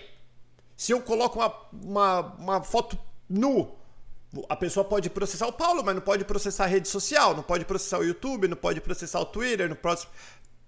Se 0.75 0.91
eu 0.91 1.01
coloco 1.01 1.39
uma, 1.39 1.55
uma, 1.71 2.19
uma 2.37 2.63
foto 2.63 2.99
nu, 3.29 3.73
a 4.49 4.55
pessoa 4.55 4.83
pode 4.83 5.09
processar 5.09 5.47
o 5.47 5.53
Paulo, 5.53 5.83
mas 5.83 5.95
não 5.95 6.01
pode 6.01 6.25
processar 6.25 6.65
a 6.65 6.67
rede 6.67 6.89
social, 6.89 7.35
não 7.35 7.43
pode 7.43 7.63
processar 7.63 7.99
o 7.99 8.03
YouTube, 8.03 8.47
não 8.47 8.57
pode 8.57 8.81
processar 8.81 9.19
o 9.21 9.25
Twitter, 9.25 9.69
não 9.69 9.75
pode 9.75 10.07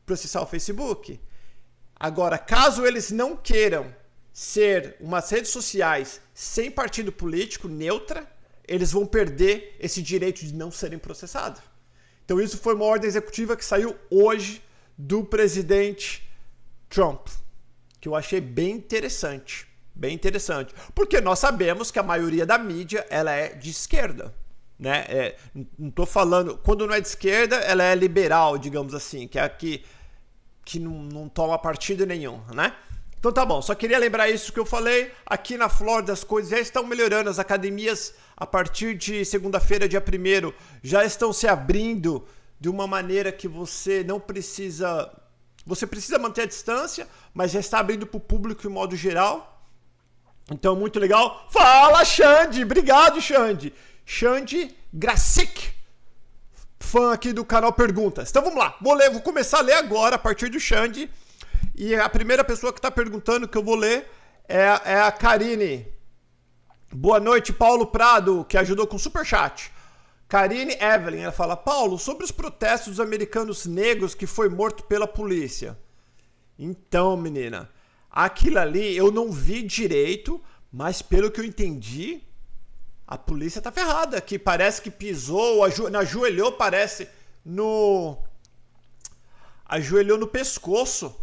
processar 0.06 0.42
o 0.42 0.46
Facebook. 0.46 1.20
Agora, 1.96 2.38
caso 2.38 2.86
eles 2.86 3.12
não 3.12 3.36
queiram 3.36 3.94
ser 4.34 4.96
umas 5.00 5.30
redes 5.30 5.52
sociais 5.52 6.20
sem 6.34 6.72
partido 6.72 7.12
político, 7.12 7.68
neutra, 7.68 8.28
eles 8.68 8.92
vão 8.92 9.06
perder 9.06 9.78
esse 9.80 10.02
direito 10.02 10.44
de 10.44 10.54
não 10.54 10.72
serem 10.72 10.98
processados. 10.98 11.62
Então 12.25 12.42
isso 12.42 12.58
foi 12.58 12.74
uma 12.74 12.86
ordem 12.86 13.08
executiva 13.08 13.56
que 13.56 13.63
saiu 13.63 13.96
hoje 14.10 14.63
do 14.98 15.24
presidente 15.24 16.28
Trump, 16.90 17.28
que 18.02 18.08
eu 18.08 18.16
achei 18.16 18.42
bem 18.42 18.72
interessante, 18.72 19.68
bem 19.94 20.16
interessante, 20.16 20.74
porque 20.96 21.22
nós 21.22 21.38
sabemos 21.38 21.92
que 21.92 22.00
a 22.00 22.04
maioria 22.04 22.46
da 22.46 22.58
mídia 22.58 23.06
ela 23.10 23.32
é 23.32 23.50
de 23.50 23.70
esquerda, 23.70 24.34
né? 24.80 25.06
É, 25.10 25.38
não 25.78 25.90
estou 25.90 26.06
falando 26.06 26.58
quando 26.58 26.88
não 26.88 26.96
é 26.96 27.02
de 27.02 27.08
esquerda, 27.08 27.58
ela 27.58 27.84
é 27.84 27.94
liberal, 27.94 28.58
digamos 28.58 28.96
assim, 28.96 29.28
que 29.28 29.38
é 29.38 29.44
a 29.44 29.50
que 29.50 29.84
que 30.66 30.80
não, 30.80 31.04
não 31.04 31.28
toma 31.28 31.60
partido 31.60 32.06
nenhum, 32.06 32.42
né? 32.54 32.74
Então 33.24 33.32
tá 33.32 33.46
bom, 33.46 33.62
só 33.62 33.74
queria 33.74 33.98
lembrar 33.98 34.30
isso 34.30 34.51
que 34.51 34.60
eu 34.60 34.65
falei. 34.65 35.10
Aqui 35.25 35.56
na 35.56 35.70
Flórida 35.70 36.12
as 36.12 36.25
coisas 36.25 36.51
já 36.51 36.60
estão 36.60 36.86
melhorando. 36.86 37.30
As 37.30 37.39
academias, 37.39 38.13
a 38.36 38.46
partir 38.46 38.96
de 38.96 39.24
segunda-feira, 39.24 39.88
dia 39.88 40.03
1 40.03 40.51
já 40.84 41.06
estão 41.06 41.32
se 41.32 41.48
abrindo 41.48 42.27
de 42.60 42.68
uma 42.68 42.86
maneira 42.86 43.32
que 43.32 43.48
você 43.48 44.03
não 44.03 44.20
precisa. 44.20 45.10
Você 45.65 45.88
precisa 45.88 46.20
manter 46.20 46.42
a 46.42 46.46
distância, 46.46 47.08
mas 47.34 47.51
já 47.51 47.62
está 47.62 47.80
abrindo 47.80 48.06
para 48.06 48.18
o 48.18 48.20
público 48.20 48.68
em 48.68 48.70
modo 48.70 48.94
geral. 48.94 49.65
Então, 50.51 50.75
muito 50.75 51.00
legal. 51.00 51.48
Fala, 51.50 52.03
Xande! 52.03 52.62
Obrigado, 52.63 53.22
Xande! 53.22 53.74
Xande 54.06 54.75
Gracic, 54.94 55.72
fã 56.77 57.13
aqui 57.13 57.32
do 57.32 57.46
canal 57.46 57.72
Perguntas. 57.72 58.30
Então 58.30 58.44
vamos 58.44 58.60
lá, 58.60 58.75
vou, 58.82 58.94
ler, 58.94 59.10
vou 59.10 59.22
começar 59.22 59.60
a 59.60 59.62
ler 59.62 59.75
agora 59.75 60.18
a 60.18 60.20
partir 60.20 60.50
do 60.50 60.60
Xande. 60.60 61.10
E 61.75 61.96
a 61.96 62.08
primeira 62.08 62.43
pessoa 62.43 62.72
que 62.72 62.79
está 62.79 62.91
perguntando 62.91 63.48
que 63.48 63.58
eu 63.58 63.63
vou 63.63 63.75
ler 63.75 64.10
é, 64.48 64.63
é 64.86 65.01
a 65.01 65.12
Karine. 65.12 65.88
Boa 66.91 67.20
noite, 67.20 67.51
Paulo 67.51 67.88
Prado, 67.88 68.46
que 68.48 68.58
ajudou 68.58 68.86
com 68.86 69.00
super 69.00 69.25
chat. 69.25 69.72
Karine 70.27 70.74
Evelyn, 70.79 71.22
ela 71.22 71.32
fala: 71.32 71.55
Paulo, 71.55 71.98
sobre 71.98 72.24
os 72.24 72.32
protestos 72.32 72.98
dos 72.98 73.00
americanos 73.00 73.65
negros 73.65 74.13
que 74.13 74.27
foi 74.27 74.50
morto 74.50 74.84
pela 74.84 75.08
polícia. 75.08 75.77
Então, 76.58 77.17
menina, 77.17 77.70
aquilo 78.10 78.60
ali 78.60 78.96
eu 78.96 79.12
não 79.12 79.32
vi 79.32 79.63
direito, 79.63 80.41
mas 80.72 81.01
pelo 81.01 81.32
que 81.32 81.39
eu 81.39 81.46
entendi, 81.46 82.22
a 83.08 83.17
polícia 83.17 83.62
tá 83.62 83.72
ferrada. 83.72 84.22
Que 84.22 84.38
parece 84.38 84.82
que 84.82 84.91
pisou, 84.91 85.63
ajoelhou, 85.63 86.51
parece, 86.51 87.08
no. 87.43 88.17
Ajoelhou 89.65 90.17
no 90.17 90.27
pescoço 90.27 91.23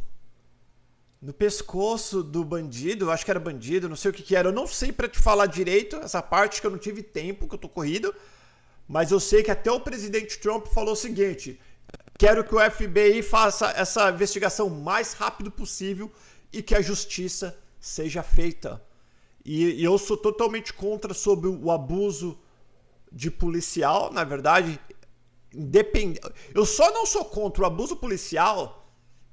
no 1.21 1.35
pescoço 1.35 2.23
do 2.23 2.43
bandido, 2.43 3.11
acho 3.11 3.25
que 3.25 3.31
era 3.31 3.39
bandido, 3.39 3.89
não 3.89 3.97
sei 3.97 4.11
o 4.11 4.15
que, 4.15 4.23
que 4.23 4.35
era. 4.35 4.49
Eu 4.49 4.53
não 4.53 4.67
sei 4.67 4.91
para 4.91 5.09
te 5.09 5.19
falar 5.19 5.47
direito 5.47 5.97
essa 5.97 6.23
parte 6.23 6.61
que 6.61 6.67
eu 6.67 6.71
não 6.71 6.79
tive 6.79 7.03
tempo, 7.03 7.47
que 7.47 7.55
eu 7.55 7.59
tô 7.59 7.69
corrido, 7.69 8.15
mas 8.89 9.11
eu 9.11 9.21
sei 9.21 9.43
que 9.43 9.51
até 9.51 9.71
o 9.71 9.81
presidente 9.81 10.39
Trump 10.39 10.67
falou 10.69 10.95
o 10.95 10.97
seguinte: 10.97 11.61
quero 12.19 12.43
que 12.43 12.55
o 12.55 12.71
FBI 12.71 13.23
faça 13.23 13.71
essa 13.73 14.11
investigação 14.11 14.69
o 14.69 14.83
mais 14.83 15.13
rápido 15.13 15.51
possível 15.51 16.11
e 16.53 16.63
que 16.63 16.75
a 16.75 16.81
justiça 16.81 17.57
seja 17.79 18.23
feita. 18.23 18.83
E, 19.45 19.81
e 19.81 19.85
eu 19.85 19.99
sou 19.99 20.17
totalmente 20.17 20.73
contra 20.73 21.13
sobre 21.13 21.49
o 21.49 21.71
abuso 21.71 22.39
de 23.13 23.31
policial, 23.31 24.11
na 24.13 24.25
verdade, 24.25 24.81
independente. 25.53 26.21
Eu 26.55 26.65
só 26.65 26.91
não 26.93 27.05
sou 27.05 27.25
contra 27.25 27.63
o 27.63 27.67
abuso 27.67 27.97
policial 27.97 28.80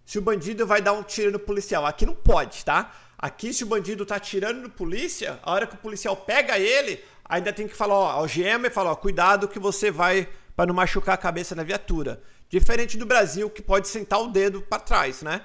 se 0.07 0.17
o 0.17 0.21
bandido 0.21 0.65
vai 0.65 0.81
dar 0.81 0.93
um 0.93 1.03
tiro 1.03 1.31
no 1.31 1.37
policial. 1.37 1.85
Aqui 1.85 2.05
não 2.05 2.15
pode, 2.15 2.63
tá? 2.63 2.95
Aqui, 3.17 3.53
se 3.53 3.65
o 3.65 3.67
bandido 3.67 4.05
tá 4.05 4.17
tirando 4.17 4.61
no 4.61 4.69
polícia, 4.69 5.37
a 5.43 5.51
hora 5.51 5.67
que 5.67 5.75
o 5.75 5.79
policial 5.79 6.15
pega 6.15 6.57
ele, 6.57 7.03
ainda 7.25 7.51
tem 7.51 7.67
que 7.67 7.75
falar, 7.75 7.95
ó, 7.95 8.11
algema 8.11 8.67
e 8.67 8.69
falar, 8.69 8.91
ó, 8.91 8.95
cuidado 8.95 9.49
que 9.49 9.59
você 9.59 9.91
vai 9.91 10.29
para 10.55 10.67
não 10.67 10.73
machucar 10.73 11.15
a 11.15 11.17
cabeça 11.17 11.53
na 11.53 11.61
viatura. 11.61 12.23
Diferente 12.47 12.97
do 12.97 13.05
Brasil, 13.05 13.49
que 13.49 13.61
pode 13.61 13.89
sentar 13.89 14.21
o 14.21 14.29
dedo 14.29 14.61
para 14.61 14.79
trás, 14.79 15.21
né? 15.21 15.41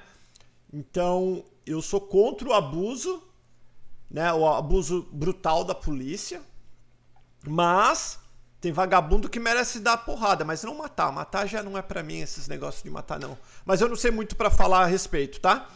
Então, 0.72 1.44
eu 1.66 1.82
sou 1.82 2.00
contra 2.00 2.48
o 2.48 2.52
abuso, 2.52 3.20
né? 4.08 4.32
O 4.32 4.46
abuso 4.46 5.08
brutal 5.10 5.64
da 5.64 5.74
polícia. 5.74 6.40
Mas 7.44 8.20
tem 8.62 8.70
vagabundo 8.70 9.28
que 9.28 9.40
merece 9.40 9.80
dar 9.80 9.96
porrada, 9.96 10.44
mas 10.44 10.62
não 10.62 10.76
matar. 10.76 11.10
Matar 11.10 11.48
já 11.48 11.64
não 11.64 11.76
é 11.76 11.82
para 11.82 12.00
mim 12.00 12.20
esses 12.20 12.46
negócios 12.46 12.84
de 12.84 12.88
matar, 12.88 13.18
não. 13.18 13.36
Mas 13.64 13.80
eu 13.80 13.88
não 13.88 13.96
sei 13.96 14.12
muito 14.12 14.36
para 14.36 14.50
falar 14.50 14.82
a 14.82 14.86
respeito, 14.86 15.40
tá? 15.40 15.68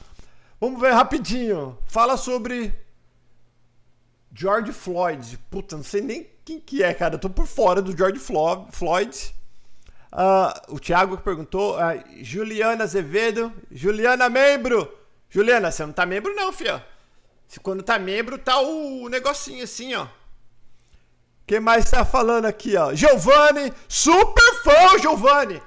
Vamos 0.60 0.80
ver 0.80 0.92
rapidinho. 0.92 1.76
Fala 1.88 2.16
sobre 2.16 2.72
George 4.32 4.72
Floyd. 4.72 5.36
Puta, 5.50 5.76
não 5.76 5.82
sei 5.82 6.00
nem 6.00 6.30
quem 6.44 6.60
que 6.60 6.80
é, 6.84 6.94
cara. 6.94 7.16
Eu 7.16 7.18
tô 7.18 7.28
por 7.28 7.48
fora 7.48 7.82
do 7.82 7.94
George 7.94 8.20
Floyd. 8.20 9.34
Uh, 10.12 10.74
o 10.76 10.78
Thiago 10.78 11.16
que 11.16 11.24
perguntou. 11.24 11.76
Uh, 11.76 12.22
Juliana 12.22 12.84
Azevedo. 12.84 13.52
Juliana, 13.68 14.30
membro. 14.30 14.96
Juliana, 15.28 15.72
você 15.72 15.84
não 15.84 15.92
tá 15.92 16.06
membro 16.06 16.32
não, 16.36 16.52
fia. 16.52 16.86
Se 17.48 17.58
quando 17.58 17.82
tá 17.82 17.98
membro, 17.98 18.38
tá 18.38 18.60
o 18.60 19.08
negocinho 19.08 19.64
assim, 19.64 19.92
ó. 19.94 20.06
Quem 21.46 21.60
mais 21.60 21.84
está 21.84 22.04
falando 22.04 22.46
aqui, 22.46 22.76
ó? 22.76 22.92
Giovanni, 22.92 23.72
super 23.88 24.62
fã, 24.64 24.98
Giovanni. 24.98 25.62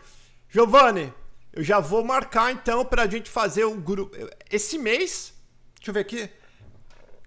Giovanni, 0.50 1.14
eu 1.54 1.64
já 1.64 1.80
vou 1.80 2.04
marcar 2.04 2.52
então 2.52 2.84
pra 2.84 3.08
gente 3.08 3.30
fazer 3.30 3.64
um 3.64 3.80
grupo. 3.80 4.14
Esse 4.52 4.78
mês, 4.78 5.34
deixa 5.76 5.90
eu 5.90 5.94
ver 5.94 6.02
aqui. 6.02 6.30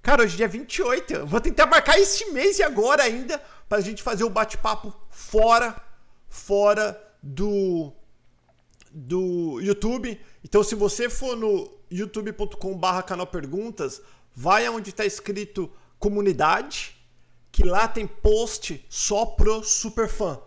Cara, 0.03 0.23
hoje 0.23 0.35
é 0.35 0.37
dia 0.39 0.49
28. 0.49 1.15
Eu 1.15 1.27
vou 1.27 1.41
tentar 1.41 1.65
marcar 1.65 1.99
esse 1.99 2.31
mês 2.33 2.59
e 2.59 2.63
agora 2.63 3.05
ainda 3.05 3.43
pra 3.67 3.81
gente 3.81 4.03
fazer 4.03 4.25
o 4.25 4.27
um 4.27 4.31
bate-papo 4.31 4.95
fora, 5.09 5.75
fora 6.29 7.03
do 7.23 7.91
do 8.95 9.59
YouTube. 9.63 10.21
Então, 10.45 10.63
se 10.63 10.75
você 10.75 11.09
for 11.09 11.35
no 11.35 11.73
youtube.com/barra 11.91 13.03
canal 13.03 13.27
perguntas, 13.27 14.03
vai 14.35 14.67
aonde 14.67 14.91
está 14.91 15.07
escrito 15.07 15.73
comunidade 15.99 17.02
que 17.53 17.63
lá 17.63 17.87
tem 17.87 18.07
post 18.07 18.85
só 18.89 19.27
pro 19.27 19.63
super 19.63 20.09
fã. 20.09 20.41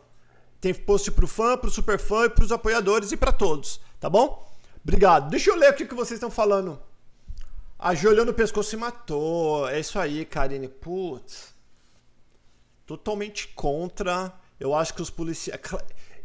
Tem 0.60 0.74
post 0.74 1.12
pro 1.12 1.28
fã, 1.28 1.56
pro 1.56 1.70
super 1.70 2.00
fã 2.00 2.26
e 2.26 2.30
pros 2.30 2.52
apoiadores 2.52 3.12
e 3.12 3.18
para 3.18 3.32
todos, 3.32 3.80
tá 4.00 4.10
bom? 4.10 4.52
Obrigado. 4.84 5.30
Deixa 5.30 5.52
eu 5.52 5.56
ler 5.56 5.72
o 5.72 5.76
que 5.76 5.86
vocês 5.94 6.18
estão 6.18 6.32
falando. 6.32 6.82
Ajoelhou 7.78 8.26
no 8.26 8.34
pescoço 8.34 8.76
e 8.76 8.78
matou. 8.78 9.68
É 9.68 9.80
isso 9.80 10.00
aí, 10.00 10.26
Karine. 10.26 10.68
Putz. 10.68 11.54
Totalmente 12.86 13.48
contra. 13.50 14.34
Eu 14.60 14.74
acho 14.74 14.94
que 14.94 15.02
os 15.02 15.10
policiais. 15.10 15.60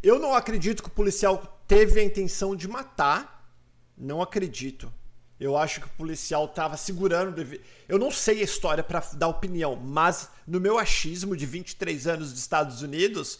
Eu 0.02 0.18
não 0.18 0.34
acredito 0.34 0.82
que 0.82 0.88
o 0.88 0.92
policial 0.92 1.62
teve 1.66 2.00
a 2.00 2.04
intenção 2.04 2.54
de 2.56 2.68
matar. 2.68 3.50
Não 3.96 4.22
acredito. 4.22 4.92
Eu 5.40 5.56
acho 5.56 5.80
que 5.80 5.86
o 5.86 5.90
policial 5.90 6.44
estava 6.44 6.76
segurando. 6.76 7.42
Eu 7.88 7.98
não 7.98 8.10
sei 8.10 8.40
a 8.40 8.44
história 8.44 8.84
para 8.84 9.00
dar 9.14 9.28
opinião, 9.28 9.74
mas 9.74 10.28
no 10.46 10.60
meu 10.60 10.78
achismo 10.78 11.34
de 11.34 11.46
23 11.46 12.06
anos 12.06 12.30
dos 12.30 12.40
Estados 12.40 12.82
Unidos, 12.82 13.38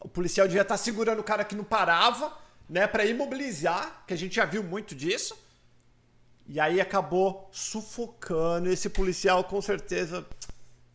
o 0.00 0.08
policial 0.08 0.48
devia 0.48 0.62
estar 0.62 0.74
tá 0.74 0.82
segurando 0.82 1.20
o 1.20 1.24
cara 1.24 1.44
que 1.44 1.54
não 1.54 1.62
parava, 1.62 2.36
né, 2.68 2.88
para 2.88 3.04
imobilizar, 3.04 4.02
que 4.04 4.12
a 4.12 4.16
gente 4.16 4.34
já 4.34 4.44
viu 4.44 4.64
muito 4.64 4.96
disso. 4.96 5.38
E 6.48 6.58
aí 6.58 6.80
acabou 6.80 7.48
sufocando 7.52 8.68
esse 8.68 8.88
policial, 8.88 9.44
com 9.44 9.62
certeza. 9.62 10.26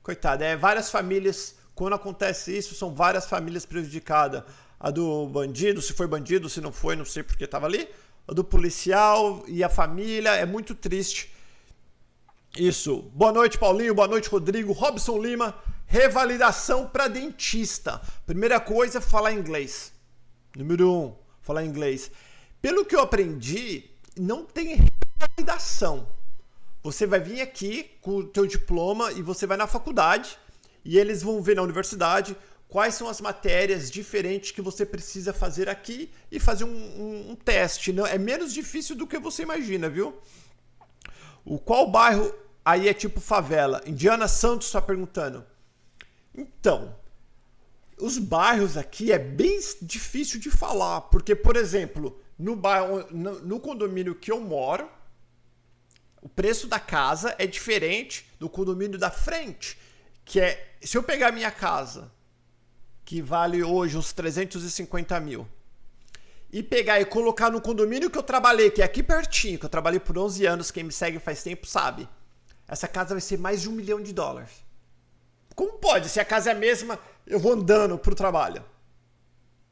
Coitado, 0.04 0.44
é 0.44 0.58
várias 0.58 0.92
famílias. 0.92 1.56
Quando 1.74 1.94
acontece 1.94 2.58
isso, 2.58 2.76
são 2.76 2.94
várias 2.94 3.26
famílias 3.26 3.66
prejudicadas. 3.66 4.44
A 4.78 4.92
do 4.92 5.26
bandido, 5.28 5.82
se 5.82 5.94
foi 5.94 6.06
bandido, 6.06 6.50
se 6.50 6.60
não 6.60 6.74
foi, 6.74 6.98
não 6.98 7.06
sei 7.06 7.24
porque 7.24 7.46
estava 7.46 7.66
ali 7.66 7.88
do 8.28 8.44
policial 8.44 9.44
e 9.48 9.64
a 9.64 9.70
família. 9.70 10.36
É 10.36 10.46
muito 10.46 10.76
triste. 10.76 11.34
Isso. 12.58 13.04
Boa 13.14 13.32
noite, 13.32 13.58
Paulinho. 13.58 13.96
Boa 13.96 14.08
noite, 14.08 14.30
Rodrigo. 14.30 14.74
Robson 14.74 15.18
Lima. 15.22 15.56
Revalidação 15.86 16.88
para 16.88 17.08
dentista. 17.08 18.02
Primeira 18.26 18.60
coisa, 18.60 19.00
falar 19.00 19.32
inglês. 19.32 19.94
Número 20.56 20.92
um, 20.92 21.16
falar 21.42 21.64
inglês. 21.64 22.12
Pelo 22.62 22.84
que 22.84 22.96
eu 22.96 23.00
aprendi, 23.00 23.90
não 24.18 24.44
tem 24.44 24.84
revalidação. 25.20 26.08
Você 26.84 27.06
vai 27.06 27.20
vir 27.20 27.42
aqui 27.42 27.92
com 28.02 28.18
o 28.18 28.24
teu 28.24 28.46
diploma 28.46 29.12
e 29.14 29.22
você 29.22 29.46
vai 29.46 29.58
na 29.58 29.68
faculdade 29.68 30.38
e 30.84 30.98
eles 30.98 31.22
vão 31.22 31.42
ver 31.42 31.56
na 31.56 31.62
universidade 31.62 32.36
quais 32.68 32.96
são 32.96 33.08
as 33.08 33.22
matérias 33.22 33.90
diferentes 33.90 34.52
que 34.52 34.62
você 34.62 34.86
precisa 34.86 35.34
fazer 35.34 35.70
aqui 35.70 36.12
e 36.32 36.40
fazer 36.40 36.66
um, 36.66 36.70
um, 36.70 37.32
um 37.32 37.36
teste. 37.36 37.94
Não, 37.94 38.06
é 38.06 38.18
menos 38.18 38.54
difícil 38.54 38.96
do 38.96 39.08
que 39.08 39.18
você 39.18 39.44
imagina, 39.44 39.90
viu? 39.90 40.18
O 41.46 41.58
qual 41.58 41.90
bairro 41.90 42.34
aí 42.64 42.90
é 42.90 42.94
tipo 42.94 43.22
favela? 43.22 43.82
Indiana 43.86 44.28
Santos 44.28 44.68
está 44.68 44.82
perguntando. 44.82 45.46
Então, 46.36 46.96
os 47.98 48.18
bairros 48.18 48.76
aqui 48.76 49.12
é 49.12 49.18
bem 49.18 49.60
difícil 49.82 50.40
de 50.40 50.52
falar, 50.52 51.02
porque, 51.02 51.36
por 51.36 51.56
exemplo, 51.56 52.22
no, 52.38 52.56
bairro, 52.56 53.08
no, 53.12 53.40
no 53.40 53.60
condomínio 53.60 54.14
que 54.14 54.32
eu 54.32 54.42
moro, 54.42 54.90
o 56.22 56.28
preço 56.28 56.68
da 56.68 56.80
casa 56.80 57.34
é 57.40 57.48
diferente 57.48 58.30
do 58.38 58.50
condomínio 58.50 59.00
da 59.00 59.10
frente. 59.10 59.78
Que 60.26 60.42
é, 60.42 60.76
se 60.82 60.98
eu 60.98 61.04
pegar 61.04 61.32
minha 61.32 61.50
casa 61.50 62.12
que 63.08 63.22
vale 63.22 63.64
hoje 63.64 63.96
uns 63.96 64.12
350 64.12 65.18
mil, 65.22 65.48
e 66.52 66.62
pegar 66.62 67.00
e 67.00 67.06
colocar 67.06 67.50
no 67.50 67.62
condomínio 67.62 68.10
que 68.10 68.18
eu 68.18 68.22
trabalhei, 68.22 68.70
que 68.70 68.82
é 68.82 68.86
aqui 68.86 69.02
pertinho, 69.02 69.58
que 69.58 69.64
eu 69.64 69.70
trabalhei 69.70 69.98
por 69.98 70.18
11 70.18 70.46
anos, 70.46 70.72
quem 70.72 70.84
me 70.84 70.92
segue 70.92 71.18
faz 71.18 71.42
tempo 71.42 71.66
sabe, 71.66 72.06
essa 72.68 72.86
casa 72.86 73.14
vai 73.14 73.22
ser 73.22 73.40
mais 73.40 73.62
de 73.62 73.70
um 73.70 73.72
milhão 73.72 74.02
de 74.02 74.12
dólares. 74.12 74.62
Como 75.56 75.80
pode? 75.80 76.10
Se 76.10 76.20
a 76.20 76.26
casa 76.26 76.50
é 76.50 76.54
a 76.54 76.58
mesma, 76.58 77.00
eu 77.26 77.40
vou 77.40 77.54
andando 77.54 77.98
pro 77.98 78.14
trabalho. 78.14 78.62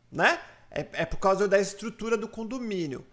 Né? 0.10 0.40
É, 0.72 0.88
é 0.94 1.06
por 1.06 1.18
causa 1.18 1.46
da 1.46 1.60
estrutura 1.60 2.16
do 2.16 2.30
condomínio. 2.30 3.06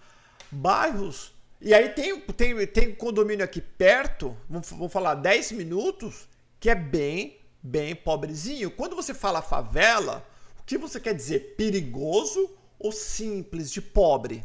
Bairros 0.53 1.35
E 1.61 1.75
aí 1.75 1.89
tem, 1.89 2.21
tem, 2.21 2.67
tem 2.69 2.95
condomínio 2.95 3.45
aqui 3.45 3.61
perto, 3.61 4.37
vamos, 4.49 4.71
vamos 4.71 4.93
falar 4.93 5.17
10 5.17 5.51
minutos, 5.51 6.29
que 6.61 6.71
é 6.71 6.77
bem, 6.77 7.42
bem 7.63 7.95
pobrezinho. 7.95 8.71
Quando 8.71 8.97
você 8.97 9.15
fala 9.15 9.41
favela, 9.41 10.27
o 10.61 10.65
que 10.65 10.77
você 10.77 10.99
quer 10.99 11.15
dizer? 11.15 11.55
Perigoso 11.57 12.51
ou 12.79 12.91
simples 12.91 13.71
de 13.71 13.81
pobre? 13.81 14.45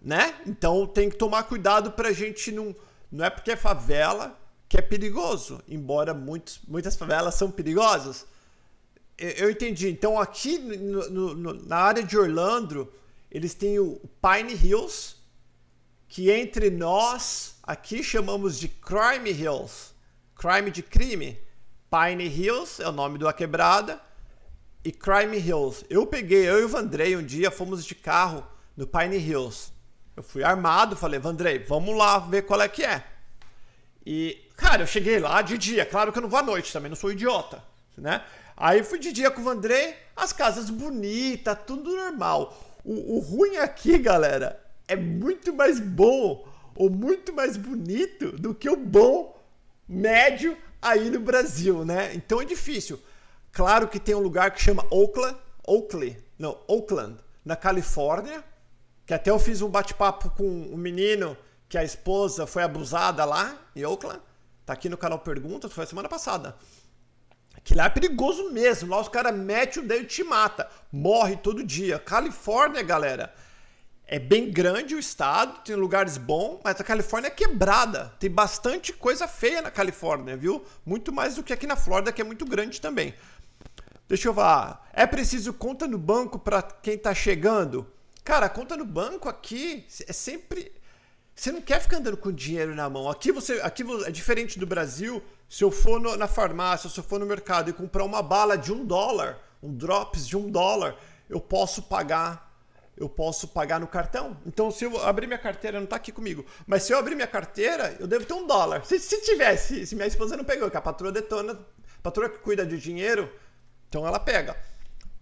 Né? 0.00 0.34
Então 0.46 0.86
tem 0.86 1.10
que 1.10 1.16
tomar 1.16 1.42
cuidado 1.44 1.90
pra 1.92 2.12
gente 2.12 2.52
não. 2.52 2.74
Não 3.10 3.24
é 3.24 3.30
porque 3.30 3.52
é 3.52 3.56
favela 3.56 4.38
que 4.68 4.76
é 4.76 4.82
perigoso, 4.82 5.62
embora 5.68 6.12
muitos, 6.12 6.60
muitas 6.66 6.96
favelas 6.96 7.34
são 7.34 7.50
perigosas. 7.50 8.26
Eu, 9.16 9.50
entendi. 9.50 9.88
Então 9.88 10.20
aqui 10.20 10.58
no, 10.58 11.34
no, 11.34 11.54
na 11.66 11.76
área 11.76 12.02
de 12.02 12.18
Orlando, 12.18 12.92
eles 13.30 13.54
têm 13.54 13.78
o 13.78 14.00
Pine 14.20 14.54
Hills, 14.54 15.16
que 16.08 16.30
entre 16.30 16.68
nós 16.68 17.56
aqui 17.62 18.02
chamamos 18.02 18.58
de 18.58 18.68
Crime 18.68 19.30
Hills. 19.30 19.94
Crime 20.34 20.70
de 20.70 20.82
crime. 20.82 21.38
Pine 21.96 22.26
Hills 22.26 22.82
é 22.82 22.88
o 22.88 22.92
nome 22.92 23.18
da 23.18 23.32
quebrada. 23.32 23.98
E 24.84 24.92
Crime 24.92 25.38
Hills. 25.38 25.84
Eu 25.88 26.06
peguei, 26.06 26.46
eu 26.46 26.60
e 26.60 26.64
o 26.64 26.68
Vandrei 26.68 27.16
um 27.16 27.24
dia 27.24 27.50
fomos 27.50 27.84
de 27.84 27.94
carro 27.94 28.46
no 28.76 28.86
Pine 28.86 29.16
Hills. 29.16 29.72
Eu 30.14 30.22
fui 30.22 30.44
armado, 30.44 30.94
falei, 30.94 31.18
Vandrei, 31.18 31.58
vamos 31.58 31.96
lá 31.96 32.18
ver 32.18 32.42
qual 32.42 32.60
é 32.60 32.68
que 32.68 32.84
é. 32.84 33.02
E, 34.04 34.46
cara, 34.56 34.82
eu 34.82 34.86
cheguei 34.86 35.18
lá 35.18 35.40
de 35.40 35.56
dia. 35.56 35.86
Claro 35.86 36.12
que 36.12 36.18
eu 36.18 36.22
não 36.22 36.28
vou 36.28 36.38
à 36.38 36.42
noite 36.42 36.70
também, 36.70 36.90
não 36.90 36.96
sou 36.96 37.10
idiota, 37.10 37.64
né? 37.96 38.22
Aí 38.56 38.82
fui 38.84 38.98
de 38.98 39.10
dia 39.10 39.30
com 39.30 39.40
o 39.40 39.44
Vandrei, 39.44 39.96
as 40.14 40.32
casas 40.32 40.68
bonitas, 40.68 41.58
tudo 41.66 41.96
normal. 41.96 42.56
O, 42.84 43.16
o 43.16 43.18
ruim 43.20 43.56
aqui, 43.56 43.98
galera, 43.98 44.62
é 44.86 44.94
muito 44.94 45.52
mais 45.52 45.80
bom 45.80 46.46
ou 46.74 46.90
muito 46.90 47.32
mais 47.32 47.56
bonito 47.56 48.32
do 48.32 48.54
que 48.54 48.68
o 48.68 48.76
bom 48.76 49.34
médio 49.88 50.56
aí 50.88 51.10
no 51.10 51.20
Brasil, 51.20 51.84
né? 51.84 52.14
Então 52.14 52.40
é 52.40 52.44
difícil. 52.44 53.00
Claro 53.52 53.88
que 53.88 53.98
tem 53.98 54.14
um 54.14 54.20
lugar 54.20 54.50
que 54.50 54.62
chama 54.62 54.86
Oakland, 54.90 55.36
Oakley, 55.66 56.16
não, 56.38 56.58
Oakland, 56.68 57.16
na 57.44 57.56
Califórnia, 57.56 58.44
que 59.06 59.14
até 59.14 59.30
eu 59.30 59.38
fiz 59.38 59.62
um 59.62 59.68
bate-papo 59.68 60.30
com 60.30 60.44
um 60.44 60.76
menino 60.76 61.36
que 61.68 61.78
a 61.78 61.84
esposa 61.84 62.46
foi 62.46 62.62
abusada 62.62 63.24
lá 63.24 63.58
em 63.74 63.84
Oakland. 63.84 64.20
Tá 64.64 64.72
aqui 64.72 64.88
no 64.88 64.96
canal 64.96 65.18
Perguntas, 65.18 65.72
foi 65.72 65.86
semana 65.86 66.08
passada. 66.08 66.56
Que 67.64 67.74
lá 67.74 67.86
é 67.86 67.88
perigoso 67.88 68.50
mesmo. 68.50 68.90
Lá 68.90 69.00
os 69.00 69.08
caras 69.08 69.34
metem 69.34 69.82
o 69.82 69.86
dedo 69.86 70.02
e 70.02 70.06
te 70.06 70.22
mata. 70.22 70.68
Morre 70.92 71.36
todo 71.36 71.64
dia. 71.64 71.98
Califórnia, 71.98 72.82
galera, 72.82 73.34
é 74.08 74.20
bem 74.20 74.50
grande 74.50 74.94
o 74.94 74.98
estado, 75.00 75.64
tem 75.64 75.74
lugares 75.74 76.16
bons, 76.16 76.60
mas 76.62 76.80
a 76.80 76.84
Califórnia 76.84 77.26
é 77.26 77.30
quebrada. 77.30 78.14
Tem 78.20 78.30
bastante 78.30 78.92
coisa 78.92 79.26
feia 79.26 79.60
na 79.60 79.70
Califórnia, 79.70 80.36
viu? 80.36 80.64
Muito 80.84 81.12
mais 81.12 81.34
do 81.34 81.42
que 81.42 81.52
aqui 81.52 81.66
na 81.66 81.74
Flórida, 81.74 82.12
que 82.12 82.20
é 82.20 82.24
muito 82.24 82.44
grande 82.44 82.80
também. 82.80 83.14
Deixa 84.08 84.28
eu 84.28 84.34
falar. 84.34 84.88
É 84.92 85.04
preciso 85.06 85.52
conta 85.52 85.88
no 85.88 85.98
banco 85.98 86.38
para 86.38 86.62
quem 86.62 86.96
tá 86.96 87.12
chegando? 87.12 87.84
Cara, 88.22 88.48
conta 88.48 88.76
no 88.76 88.84
banco 88.84 89.28
aqui 89.28 89.84
é 90.06 90.12
sempre. 90.12 90.70
Você 91.34 91.50
não 91.50 91.60
quer 91.60 91.80
ficar 91.80 91.96
andando 91.96 92.16
com 92.16 92.30
dinheiro 92.30 92.76
na 92.76 92.88
mão. 92.88 93.10
Aqui 93.10 93.32
você, 93.32 93.54
aqui 93.60 93.84
é 94.06 94.10
diferente 94.12 94.56
do 94.56 94.66
Brasil. 94.66 95.20
Se 95.48 95.64
eu 95.64 95.70
for 95.72 96.00
no, 96.00 96.16
na 96.16 96.28
farmácia, 96.28 96.88
se 96.88 96.98
eu 96.98 97.04
for 97.04 97.18
no 97.18 97.26
mercado 97.26 97.70
e 97.70 97.72
comprar 97.72 98.04
uma 98.04 98.22
bala 98.22 98.56
de 98.56 98.72
um 98.72 98.84
dólar, 98.84 99.38
um 99.60 99.74
drops 99.74 100.28
de 100.28 100.36
um 100.36 100.48
dólar, 100.48 100.96
eu 101.28 101.40
posso 101.40 101.82
pagar 101.82 102.45
eu 102.96 103.08
posso 103.08 103.48
pagar 103.48 103.78
no 103.78 103.86
cartão. 103.86 104.36
Então, 104.46 104.70
se 104.70 104.84
eu 104.84 105.04
abrir 105.04 105.26
minha 105.26 105.38
carteira, 105.38 105.78
não 105.78 105.84
está 105.84 105.96
aqui 105.96 106.10
comigo, 106.10 106.46
mas 106.66 106.82
se 106.82 106.92
eu 106.92 106.98
abrir 106.98 107.14
minha 107.14 107.26
carteira, 107.26 107.96
eu 108.00 108.06
devo 108.06 108.24
ter 108.24 108.34
um 108.34 108.46
dólar. 108.46 108.84
Se, 108.86 108.98
se 108.98 109.20
tivesse, 109.22 109.86
se 109.86 109.94
minha 109.94 110.08
esposa 110.08 110.36
não 110.36 110.44
pegou, 110.44 110.70
que 110.70 110.76
a 110.76 110.80
patroa 110.80 111.12
detona, 111.12 111.52
a 111.52 112.02
patroa 112.02 112.28
que 112.28 112.38
cuida 112.38 112.64
de 112.64 112.78
dinheiro, 112.78 113.30
então 113.88 114.06
ela 114.06 114.18
pega. 114.18 114.56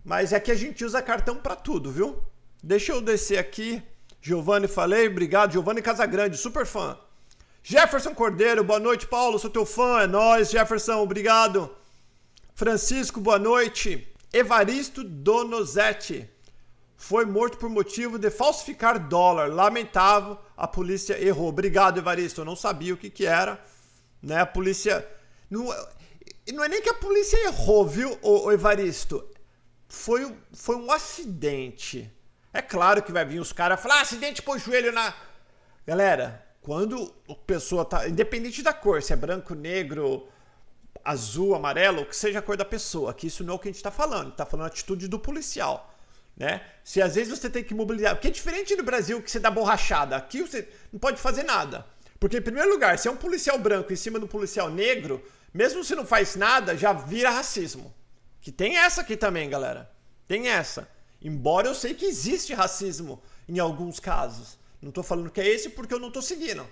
Mas 0.04 0.32
é 0.32 0.38
que 0.38 0.52
a 0.52 0.54
gente 0.54 0.84
usa 0.84 1.02
cartão 1.02 1.36
para 1.36 1.56
tudo, 1.56 1.90
viu? 1.90 2.22
Deixa 2.62 2.92
eu 2.92 3.00
descer 3.00 3.38
aqui. 3.38 3.82
Giovanni, 4.20 4.68
falei, 4.68 5.08
obrigado. 5.08 5.52
Giovanni 5.52 5.82
Casagrande, 5.82 6.36
super 6.36 6.64
fã. 6.64 6.98
Jefferson 7.62 8.14
Cordeiro, 8.14 8.62
boa 8.62 8.78
noite, 8.78 9.06
Paulo, 9.06 9.38
sou 9.38 9.48
teu 9.48 9.64
fã, 9.64 10.02
é 10.02 10.06
nóis, 10.06 10.50
Jefferson, 10.50 11.00
obrigado. 11.00 11.74
Francisco, 12.54 13.20
boa 13.20 13.38
noite. 13.38 14.06
Evaristo 14.32 15.02
Donozete, 15.02 16.28
foi 17.06 17.26
morto 17.26 17.58
por 17.58 17.68
motivo 17.68 18.18
de 18.18 18.30
falsificar 18.30 18.98
dólar. 18.98 19.52
Lamentável, 19.52 20.38
a 20.56 20.66
polícia 20.66 21.22
errou. 21.22 21.48
Obrigado, 21.48 21.98
Evaristo. 21.98 22.40
Eu 22.40 22.46
não 22.46 22.56
sabia 22.56 22.94
o 22.94 22.96
que, 22.96 23.10
que 23.10 23.26
era. 23.26 23.62
Né? 24.22 24.40
A 24.40 24.46
polícia. 24.46 25.06
Não, 25.50 25.66
não 26.54 26.64
é 26.64 26.68
nem 26.68 26.80
que 26.80 26.88
a 26.88 26.94
polícia 26.94 27.36
errou, 27.44 27.86
viu, 27.86 28.18
o, 28.22 28.50
Evaristo? 28.50 29.22
Foi, 29.86 30.34
foi 30.54 30.76
um 30.76 30.90
acidente. 30.90 32.10
É 32.54 32.62
claro 32.62 33.02
que 33.02 33.12
vai 33.12 33.26
vir 33.26 33.38
os 33.38 33.52
caras 33.52 33.82
falar: 33.82 33.96
ah, 33.96 34.00
acidente 34.00 34.40
pôs 34.40 34.62
joelho 34.62 34.90
na. 34.90 35.14
Galera, 35.86 36.42
quando 36.62 37.14
a 37.28 37.34
pessoa 37.34 37.84
tá. 37.84 38.08
Independente 38.08 38.62
da 38.62 38.72
cor, 38.72 39.02
se 39.02 39.12
é 39.12 39.16
branco, 39.16 39.54
negro, 39.54 40.26
azul, 41.04 41.54
amarelo, 41.54 42.06
que 42.06 42.16
seja 42.16 42.38
a 42.38 42.42
cor 42.42 42.56
da 42.56 42.64
pessoa, 42.64 43.12
que 43.12 43.26
isso 43.26 43.44
não 43.44 43.52
é 43.52 43.56
o 43.56 43.58
que 43.58 43.68
a 43.68 43.72
gente 43.72 43.82
tá 43.82 43.90
falando. 43.90 44.34
Tá 44.34 44.46
falando 44.46 44.64
a 44.64 44.68
atitude 44.68 45.06
do 45.06 45.18
policial 45.18 45.90
né? 46.36 46.62
Se 46.82 47.00
às 47.00 47.14
vezes 47.14 47.38
você 47.38 47.48
tem 47.48 47.62
que 47.62 47.74
mobilizar, 47.74 48.14
porque 48.14 48.28
é 48.28 48.30
diferente 48.30 48.76
do 48.76 48.82
Brasil 48.82 49.22
que 49.22 49.30
você 49.30 49.38
dá 49.38 49.50
borrachada, 49.50 50.16
aqui 50.16 50.42
você 50.42 50.68
não 50.92 50.98
pode 50.98 51.20
fazer 51.20 51.44
nada. 51.44 51.86
Porque 52.18 52.38
em 52.38 52.42
primeiro 52.42 52.70
lugar, 52.70 52.98
se 52.98 53.08
é 53.08 53.10
um 53.10 53.16
policial 53.16 53.58
branco 53.58 53.92
em 53.92 53.96
cima 53.96 54.18
do 54.18 54.26
policial 54.26 54.70
negro, 54.70 55.22
mesmo 55.52 55.84
se 55.84 55.94
não 55.94 56.06
faz 56.06 56.36
nada, 56.36 56.76
já 56.76 56.92
vira 56.92 57.30
racismo. 57.30 57.94
Que 58.40 58.50
tem 58.50 58.76
essa 58.76 59.02
aqui 59.02 59.16
também, 59.16 59.48
galera. 59.48 59.90
Tem 60.26 60.48
essa. 60.48 60.88
Embora 61.22 61.68
eu 61.68 61.74
sei 61.74 61.94
que 61.94 62.04
existe 62.04 62.52
racismo 62.52 63.22
em 63.48 63.58
alguns 63.58 64.00
casos. 64.00 64.58
Não 64.82 64.90
tô 64.90 65.02
falando 65.02 65.30
que 65.30 65.40
é 65.40 65.48
esse 65.48 65.70
porque 65.70 65.94
eu 65.94 65.98
não 65.98 66.10
tô 66.10 66.20
seguindo, 66.20 66.66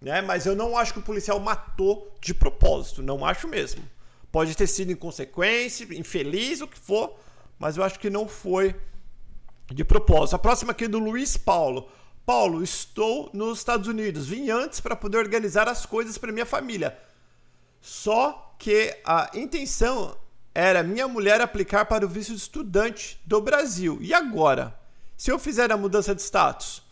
né? 0.00 0.20
Mas 0.22 0.46
eu 0.46 0.54
não 0.54 0.76
acho 0.76 0.92
que 0.92 1.00
o 1.00 1.02
policial 1.02 1.40
matou 1.40 2.14
de 2.20 2.32
propósito, 2.32 3.02
não 3.02 3.24
acho 3.24 3.48
mesmo. 3.48 3.82
Pode 4.30 4.56
ter 4.56 4.66
sido 4.66 4.92
inconsequência, 4.92 5.84
infeliz, 5.92 6.60
o 6.60 6.68
que 6.68 6.78
for, 6.78 7.18
mas 7.58 7.76
eu 7.76 7.82
acho 7.82 7.98
que 7.98 8.10
não 8.10 8.28
foi 8.28 8.74
de 9.74 9.84
propósito. 9.84 10.36
A 10.36 10.38
próxima 10.38 10.72
aqui 10.72 10.84
é 10.84 10.88
do 10.88 10.98
Luiz 10.98 11.36
Paulo. 11.36 11.88
Paulo, 12.24 12.62
estou 12.62 13.30
nos 13.32 13.58
Estados 13.58 13.88
Unidos. 13.88 14.26
Vim 14.26 14.50
antes 14.50 14.80
para 14.80 14.96
poder 14.96 15.18
organizar 15.18 15.68
as 15.68 15.86
coisas 15.86 16.18
para 16.18 16.32
minha 16.32 16.46
família. 16.46 16.98
Só 17.80 18.54
que 18.58 18.96
a 19.04 19.30
intenção 19.34 20.16
era 20.54 20.82
minha 20.82 21.06
mulher 21.06 21.40
aplicar 21.40 21.84
para 21.84 22.04
o 22.04 22.08
visto 22.08 22.30
de 22.30 22.38
estudante 22.38 23.20
do 23.24 23.40
Brasil. 23.40 23.98
E 24.00 24.12
agora? 24.12 24.76
Se 25.16 25.30
eu 25.30 25.38
fizer 25.38 25.70
a 25.70 25.76
mudança 25.76 26.14
de 26.14 26.22
status? 26.22 26.82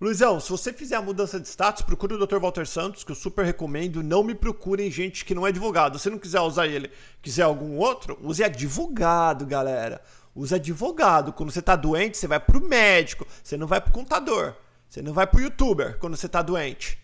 Luizão, 0.00 0.40
se 0.40 0.50
você 0.50 0.72
fizer 0.72 0.96
a 0.96 1.02
mudança 1.02 1.38
de 1.38 1.46
status, 1.46 1.82
procure 1.82 2.14
o 2.14 2.26
Dr. 2.26 2.38
Walter 2.38 2.66
Santos, 2.66 3.04
que 3.04 3.12
eu 3.12 3.16
super 3.16 3.44
recomendo. 3.44 4.02
Não 4.02 4.24
me 4.24 4.34
procurem 4.34 4.90
gente 4.90 5.24
que 5.24 5.34
não 5.34 5.46
é 5.46 5.50
advogado. 5.50 5.96
Se 5.96 6.10
não 6.10 6.18
quiser 6.18 6.40
usar 6.40 6.66
ele, 6.66 6.90
quiser 7.22 7.42
algum 7.42 7.76
outro, 7.76 8.18
use 8.20 8.42
advogado, 8.42 9.46
galera 9.46 10.02
usa 10.34 10.56
advogado. 10.56 11.32
Quando 11.32 11.50
você 11.50 11.60
está 11.60 11.76
doente, 11.76 12.16
você 12.16 12.26
vai 12.26 12.40
para 12.40 12.58
o 12.58 12.60
médico, 12.60 13.26
você 13.42 13.56
não 13.56 13.66
vai 13.66 13.80
para 13.80 13.90
o 13.90 13.92
contador, 13.92 14.54
você 14.88 15.02
não 15.02 15.12
vai 15.12 15.26
para 15.26 15.38
o 15.38 15.42
youtuber 15.42 15.98
quando 15.98 16.16
você 16.16 16.26
está 16.26 16.42
doente. 16.42 16.98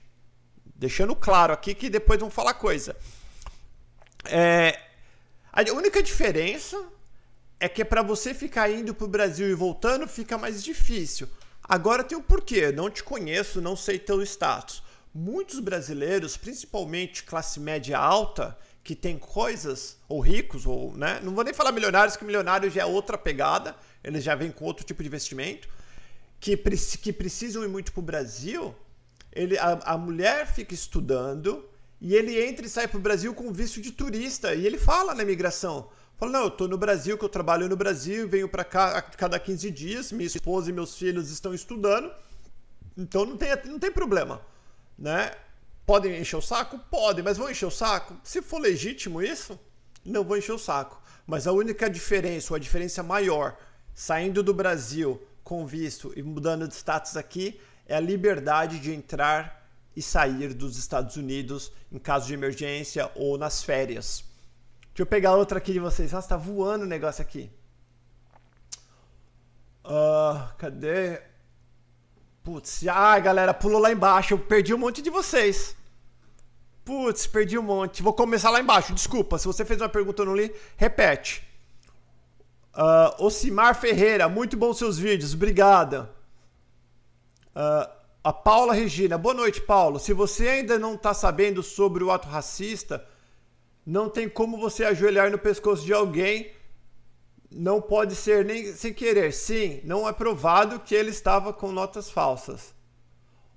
Deixando 0.75 1.15
claro 1.17 1.53
aqui 1.53 1.75
que 1.75 1.91
depois 1.91 2.21
vão 2.21 2.31
falar 2.31 2.55
coisa. 2.55 2.97
É, 4.25 4.79
a 5.53 5.63
única 5.73 6.03
diferença 6.03 6.81
é 7.59 7.69
que 7.69 7.85
para 7.85 8.03
você 8.03 8.33
ficar 8.33 8.71
indo 8.71 8.95
para 8.95 9.05
o 9.05 9.09
Brasil 9.09 9.49
e 9.49 9.55
voltando 9.55 10.07
fica 10.07 10.39
mais 10.39 10.63
difícil. 10.63 11.29
Agora 11.63 12.05
tem 12.05 12.17
um 12.17 12.23
porquê. 12.23 12.73
Não 12.73 12.89
te 12.89 13.03
conheço, 13.03 13.61
não 13.61 13.77
sei 13.77 13.99
teu 13.99 14.23
status. 14.23 14.83
Muitos 15.13 15.59
brasileiros, 15.59 16.37
principalmente 16.37 17.25
classe 17.25 17.59
média 17.59 17.99
alta, 17.99 18.57
que 18.89 18.97
tem 18.97 19.19
coisas, 19.19 19.99
ou 20.09 20.19
ricos, 20.19 20.65
ou, 20.65 20.97
né? 20.97 21.21
Não 21.23 21.35
vou 21.35 21.45
nem 21.45 21.53
falar 21.53 21.73
milionários, 21.73 22.17
que 22.17 22.25
milionários 22.25 22.73
já 22.73 22.81
é 22.81 22.87
outra 22.87 23.19
pegada, 23.19 23.77
eles 24.03 24.25
já 24.25 24.35
vêm 24.35 24.51
com 24.51 24.65
outro 24.65 24.83
tipo 24.83 25.03
de 25.03 25.09
investimento, 25.11 25.69
que, 26.41 26.57
que 26.57 27.13
precisam 27.13 27.63
ir 27.63 27.69
muito 27.69 27.93
para 27.93 28.01
o 28.01 28.03
Brasil, 28.03 28.75
ele, 29.31 29.59
a, 29.59 29.79
a 29.85 29.99
mulher 29.99 30.51
fica 30.51 30.73
estudando 30.73 31.69
e 32.01 32.15
ele 32.15 32.43
entra 32.43 32.65
e 32.65 32.69
sai 32.71 32.89
para 32.89 32.97
o 32.97 33.03
Brasil 33.03 33.35
com 33.35 33.53
visto 33.53 33.79
de 33.83 33.93
turista. 33.93 34.55
E 34.55 34.67
ele 34.67 34.79
fala 34.79 35.15
na 35.15 35.23
imigração: 35.23 35.91
fala, 36.17 36.33
não, 36.33 36.41
eu 36.45 36.49
estou 36.49 36.67
no 36.67 36.79
Brasil, 36.79 37.19
que 37.19 37.25
eu 37.27 37.29
trabalho 37.29 37.69
no 37.69 37.77
Brasil, 37.77 38.27
venho 38.27 38.49
para 38.49 38.65
cá 38.65 38.97
a 38.97 39.03
cada 39.03 39.39
15 39.39 39.71
dias, 39.71 40.13
minha 40.13 40.27
esposa 40.27 40.71
e 40.71 40.73
meus 40.73 40.97
filhos 40.97 41.31
estão 41.31 41.53
estudando, 41.53 42.11
então 42.97 43.27
não 43.27 43.37
tem, 43.37 43.51
não 43.67 43.79
tem 43.79 43.93
problema. 43.93 44.41
Né? 44.99 45.31
Podem 45.89 46.21
encher 46.21 46.37
o 46.37 46.43
saco? 46.43 46.79
Podem, 46.91 47.25
mas 47.25 47.39
vão 47.39 47.51
encher 47.51 47.65
o 47.65 47.71
saco? 47.71 48.15
Se 48.23 48.43
for 48.43 48.61
legítimo 48.61 49.23
isso, 49.23 49.59
não 50.05 50.23
vão 50.23 50.37
encher 50.37 50.53
o 50.53 50.59
saco. 50.59 51.01
Mas 51.27 51.47
a 51.47 51.53
única 51.53 51.89
diferença, 51.89 52.53
ou 52.53 52.57
a 52.57 52.59
diferença 52.59 53.03
maior, 53.03 53.57
saindo 53.95 54.43
do 54.43 54.53
Brasil 54.53 55.27
com 55.43 55.67
visto 55.67 56.13
e 56.15 56.23
mudando 56.23 56.69
de 56.69 56.75
status 56.75 57.17
aqui, 57.17 57.59
é 57.87 57.97
a 57.97 58.01
liberdade 58.01 58.79
de 58.79 58.93
entrar 58.93 59.67
e 59.97 60.03
sair 60.03 60.53
dos 60.53 60.77
Estados 60.77 61.17
Unidos 61.17 61.73
em 61.91 61.99
caso 61.99 62.27
de 62.27 62.35
emergência 62.35 63.11
ou 63.15 63.39
nas 63.39 63.63
férias. 63.63 64.23
Deixa 64.89 65.05
eu 65.05 65.07
pegar 65.07 65.37
outra 65.37 65.57
aqui 65.57 65.73
de 65.73 65.81
vocês. 65.81 66.13
Nossa, 66.13 66.29
tá 66.29 66.37
voando 66.37 66.85
o 66.85 66.87
negócio 66.87 67.23
aqui. 67.23 67.51
Uh, 69.87 70.55
cadê? 70.59 71.23
Putz, 72.45 72.87
ai 72.87 73.23
galera, 73.23 73.55
pulou 73.55 73.81
lá 73.81 73.91
embaixo. 73.91 74.35
Eu 74.35 74.39
perdi 74.39 74.75
um 74.75 74.79
monte 74.79 75.01
de 75.01 75.09
vocês. 75.09 75.78
Putz, 76.89 77.27
perdi 77.27 77.59
um 77.59 77.63
monte. 77.63 78.03
Vou 78.03 78.15
começar 78.15 78.49
lá 78.49 78.61
embaixo. 78.61 78.95
Desculpa, 78.95 79.37
se 79.37 79.47
você 79.47 79.63
fez 79.63 79.79
uma 79.79 79.91
pergunta 79.91 80.23
eu 80.23 80.27
não 80.27 80.35
li, 80.35 80.51
repete. 80.75 81.47
Uh, 82.75 83.27
Ocimar 83.27 83.79
Ferreira, 83.79 84.27
muito 84.27 84.57
bom 84.57 84.73
seus 84.73 84.99
vídeos, 84.99 85.35
obrigada. 85.35 86.11
Uh, 87.49 87.93
a 88.25 88.33
Paula 88.33 88.73
Regina, 88.73 89.19
boa 89.19 89.35
noite, 89.35 89.61
Paulo. 89.61 89.99
Se 89.99 90.15
você 90.15 90.49
ainda 90.49 90.79
não 90.79 90.95
está 90.95 91.13
sabendo 91.13 91.63
sobre 91.63 92.03
o 92.03 92.11
ato 92.11 92.27
racista, 92.27 93.05
não 93.85 94.09
tem 94.09 94.27
como 94.27 94.57
você 94.57 94.83
ajoelhar 94.83 95.31
no 95.31 95.39
pescoço 95.39 95.85
de 95.85 95.93
alguém 95.93 96.51
não 97.51 97.83
pode 97.83 98.15
ser 98.15 98.47
nem 98.47 98.73
sem 98.73 98.95
querer. 98.95 99.35
Sim, 99.35 99.83
não 99.85 100.09
é 100.09 100.13
provado 100.15 100.81
que 100.81 100.95
ele 100.95 101.11
estava 101.11 101.53
com 101.53 101.71
notas 101.71 102.11
falsas. 102.11 102.75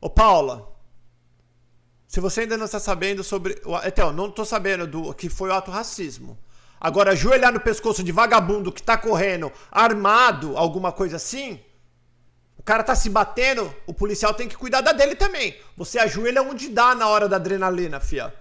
Ô 0.01 0.09
Paula, 0.09 0.69
se 2.11 2.19
você 2.19 2.41
ainda 2.41 2.57
não 2.57 2.65
está 2.65 2.77
sabendo 2.77 3.23
sobre. 3.23 3.61
Então, 3.85 4.11
não 4.11 4.27
estou 4.27 4.43
sabendo 4.43 4.85
do 4.85 5.13
que 5.13 5.29
foi 5.29 5.49
o 5.49 5.53
ato 5.53 5.71
racismo. 5.71 6.37
Agora, 6.77 7.11
ajoelhar 7.11 7.53
no 7.53 7.61
pescoço 7.61 8.03
de 8.03 8.11
vagabundo 8.11 8.69
que 8.69 8.81
está 8.81 8.97
correndo 8.97 9.49
armado, 9.71 10.57
alguma 10.57 10.91
coisa 10.91 11.15
assim. 11.15 11.57
O 12.57 12.63
cara 12.63 12.83
tá 12.83 12.95
se 12.95 13.09
batendo, 13.09 13.73
o 13.87 13.93
policial 13.93 14.33
tem 14.33 14.49
que 14.49 14.57
cuidar 14.57 14.81
da 14.81 14.91
dele 14.91 15.15
também. 15.15 15.57
Você 15.77 15.97
ajoelha 15.99 16.41
onde 16.41 16.67
dá 16.67 16.93
na 16.93 17.07
hora 17.07 17.29
da 17.29 17.37
adrenalina, 17.37 18.01
fia. 18.01 18.33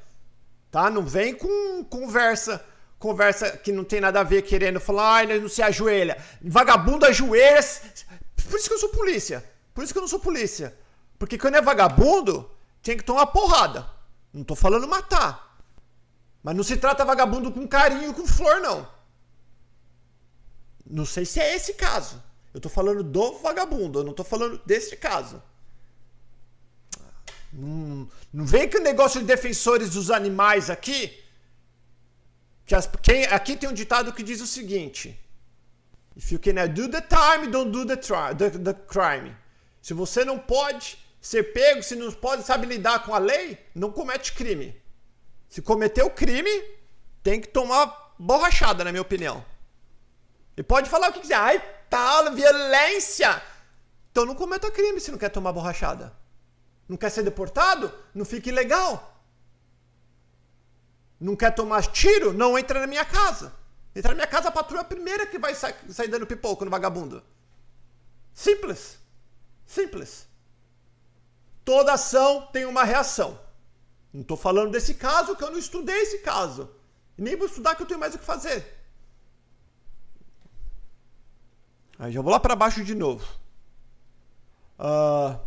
Tá? 0.68 0.90
Não 0.90 1.02
vem 1.02 1.33
com 1.33 1.85
conversa 1.85 2.61
conversa 2.98 3.56
que 3.56 3.70
não 3.70 3.85
tem 3.85 4.00
nada 4.00 4.18
a 4.18 4.24
ver, 4.24 4.42
querendo 4.42 4.80
falar, 4.80 5.14
ai, 5.14 5.38
não 5.38 5.48
se 5.48 5.62
ajoelha. 5.62 6.18
Vagabundo 6.42 7.06
ajoelha. 7.06 7.61
Por 8.50 8.59
isso 8.59 8.68
que 8.68 8.74
eu 8.74 8.78
sou 8.78 8.88
polícia. 8.88 9.44
Por 9.72 9.85
isso 9.85 9.92
que 9.92 9.98
eu 9.98 10.02
não 10.02 10.09
sou 10.09 10.18
polícia. 10.18 10.74
Porque 11.16 11.38
quando 11.38 11.54
é 11.54 11.62
vagabundo, 11.62 12.50
tem 12.83 12.97
que 12.97 13.05
tomar 13.05 13.27
porrada. 13.27 13.88
Não 14.33 14.45
tô 14.45 14.55
falando 14.55 14.88
matar. 14.88 15.59
Mas 16.43 16.57
não 16.57 16.64
se 16.64 16.77
trata 16.77 17.05
vagabundo 17.05 17.53
com 17.53 17.66
carinho, 17.69 18.14
com 18.14 18.27
flor, 18.27 18.61
não. 18.61 18.88
Não 20.87 21.05
sei 21.05 21.25
se 21.25 21.38
é 21.38 21.55
esse 21.55 21.75
caso. 21.75 22.23
Eu 22.53 22.61
tô 22.61 22.69
falando 22.69 23.03
do 23.03 23.38
vagabundo, 23.38 24.01
eu 24.01 24.05
não 24.05 24.12
tô 24.12 24.25
falando 24.25 24.61
desse 24.64 24.97
caso. 24.97 25.43
Não, 27.53 28.09
não 28.33 28.47
vem 28.47 28.69
com 28.69 28.79
o 28.79 28.83
negócio 28.83 29.21
de 29.21 29.27
defensores 29.27 29.90
dos 29.90 30.11
animais 30.11 30.71
aqui 30.71 31.21
que 32.71 32.75
as, 32.77 32.88
quem, 33.03 33.25
aqui 33.25 33.57
tem 33.57 33.69
um 33.69 33.73
ditado 33.73 34.12
que 34.12 34.23
diz 34.23 34.40
o 34.40 34.47
seguinte: 34.47 35.19
If 36.16 36.31
you 36.31 36.38
cannot 36.38 36.73
do 36.73 36.88
the 36.88 37.01
time, 37.01 37.49
don't 37.49 37.73
do 37.73 37.85
the, 37.85 37.97
the, 37.97 38.51
the 38.59 38.75
crime. 38.75 39.35
Se 39.83 39.93
você 39.93 40.25
não 40.25 40.38
pode 40.38 40.97
ser 41.20 41.52
pego, 41.52 41.83
se 41.83 41.94
não 41.94 42.11
pode 42.12 42.44
saber 42.44 42.66
lidar 42.66 43.04
com 43.04 43.14
a 43.14 43.18
lei, 43.18 43.59
não 43.74 43.92
comete 43.92 44.33
crime. 44.33 44.80
Se 45.48 45.61
cometeu 45.61 46.09
crime, 46.11 46.50
tem 47.22 47.40
que 47.40 47.48
tomar 47.48 48.14
borrachada, 48.18 48.85
na 48.85 48.92
minha 48.92 49.02
opinião. 49.02 49.44
E 50.56 50.62
pode 50.62 50.88
falar 50.88 51.11
o 51.11 51.12
que 51.12 51.20
quiser. 51.20 51.35
Ai, 51.37 51.59
Paulo, 51.88 52.33
violência! 52.35 53.42
Então 54.11 54.24
não 54.24 54.35
cometa 54.35 54.70
crime 54.70 55.00
se 55.00 55.11
não 55.11 55.18
quer 55.18 55.28
tomar 55.28 55.52
borrachada. 55.52 56.12
Não 56.88 56.96
quer 56.96 57.11
ser 57.11 57.22
deportado? 57.22 57.92
Não 58.14 58.24
fique 58.24 58.48
ilegal. 58.48 59.22
Não 61.20 61.37
quer 61.37 61.54
tomar 61.54 61.87
tiro? 61.87 62.33
Não 62.33 62.59
entra 62.59 62.80
na 62.80 62.87
minha 62.87 63.04
casa. 63.04 63.52
Entra 63.94 64.11
na 64.11 64.16
minha 64.16 64.26
casa, 64.26 64.48
a 64.48 64.52
patrulha 64.52 64.80
é 64.80 64.83
a 64.83 64.85
primeira 64.85 65.26
que 65.26 65.38
vai 65.38 65.54
sa 65.54 65.72
sair 65.90 66.09
dando 66.09 66.26
pipoco 66.26 66.64
no 66.64 66.70
vagabundo. 66.70 67.22
Simples. 68.33 68.98
Simples. 69.66 70.26
Toda 71.64 71.92
ação 71.92 72.49
tem 72.53 72.64
uma 72.64 72.85
reação. 72.85 73.38
Não 74.12 74.23
estou 74.23 74.37
falando 74.37 74.73
desse 74.73 74.94
caso, 74.94 75.37
que 75.37 75.44
eu 75.44 75.51
não 75.51 75.59
estudei 75.59 75.96
esse 76.01 76.18
caso. 76.18 76.68
Nem 77.16 77.37
vou 77.37 77.46
estudar, 77.46 77.75
que 77.75 77.83
eu 77.83 77.87
tenho 77.87 78.01
mais 78.01 78.14
o 78.14 78.18
que 78.18 78.25
fazer. 78.25 78.66
Aí 81.99 82.11
já 82.11 82.23
vou 82.23 82.33
lá 82.33 82.40
para 82.40 82.57
baixo 82.57 82.83
de 82.83 82.94
novo. 82.94 83.25
Uh, 84.79 85.38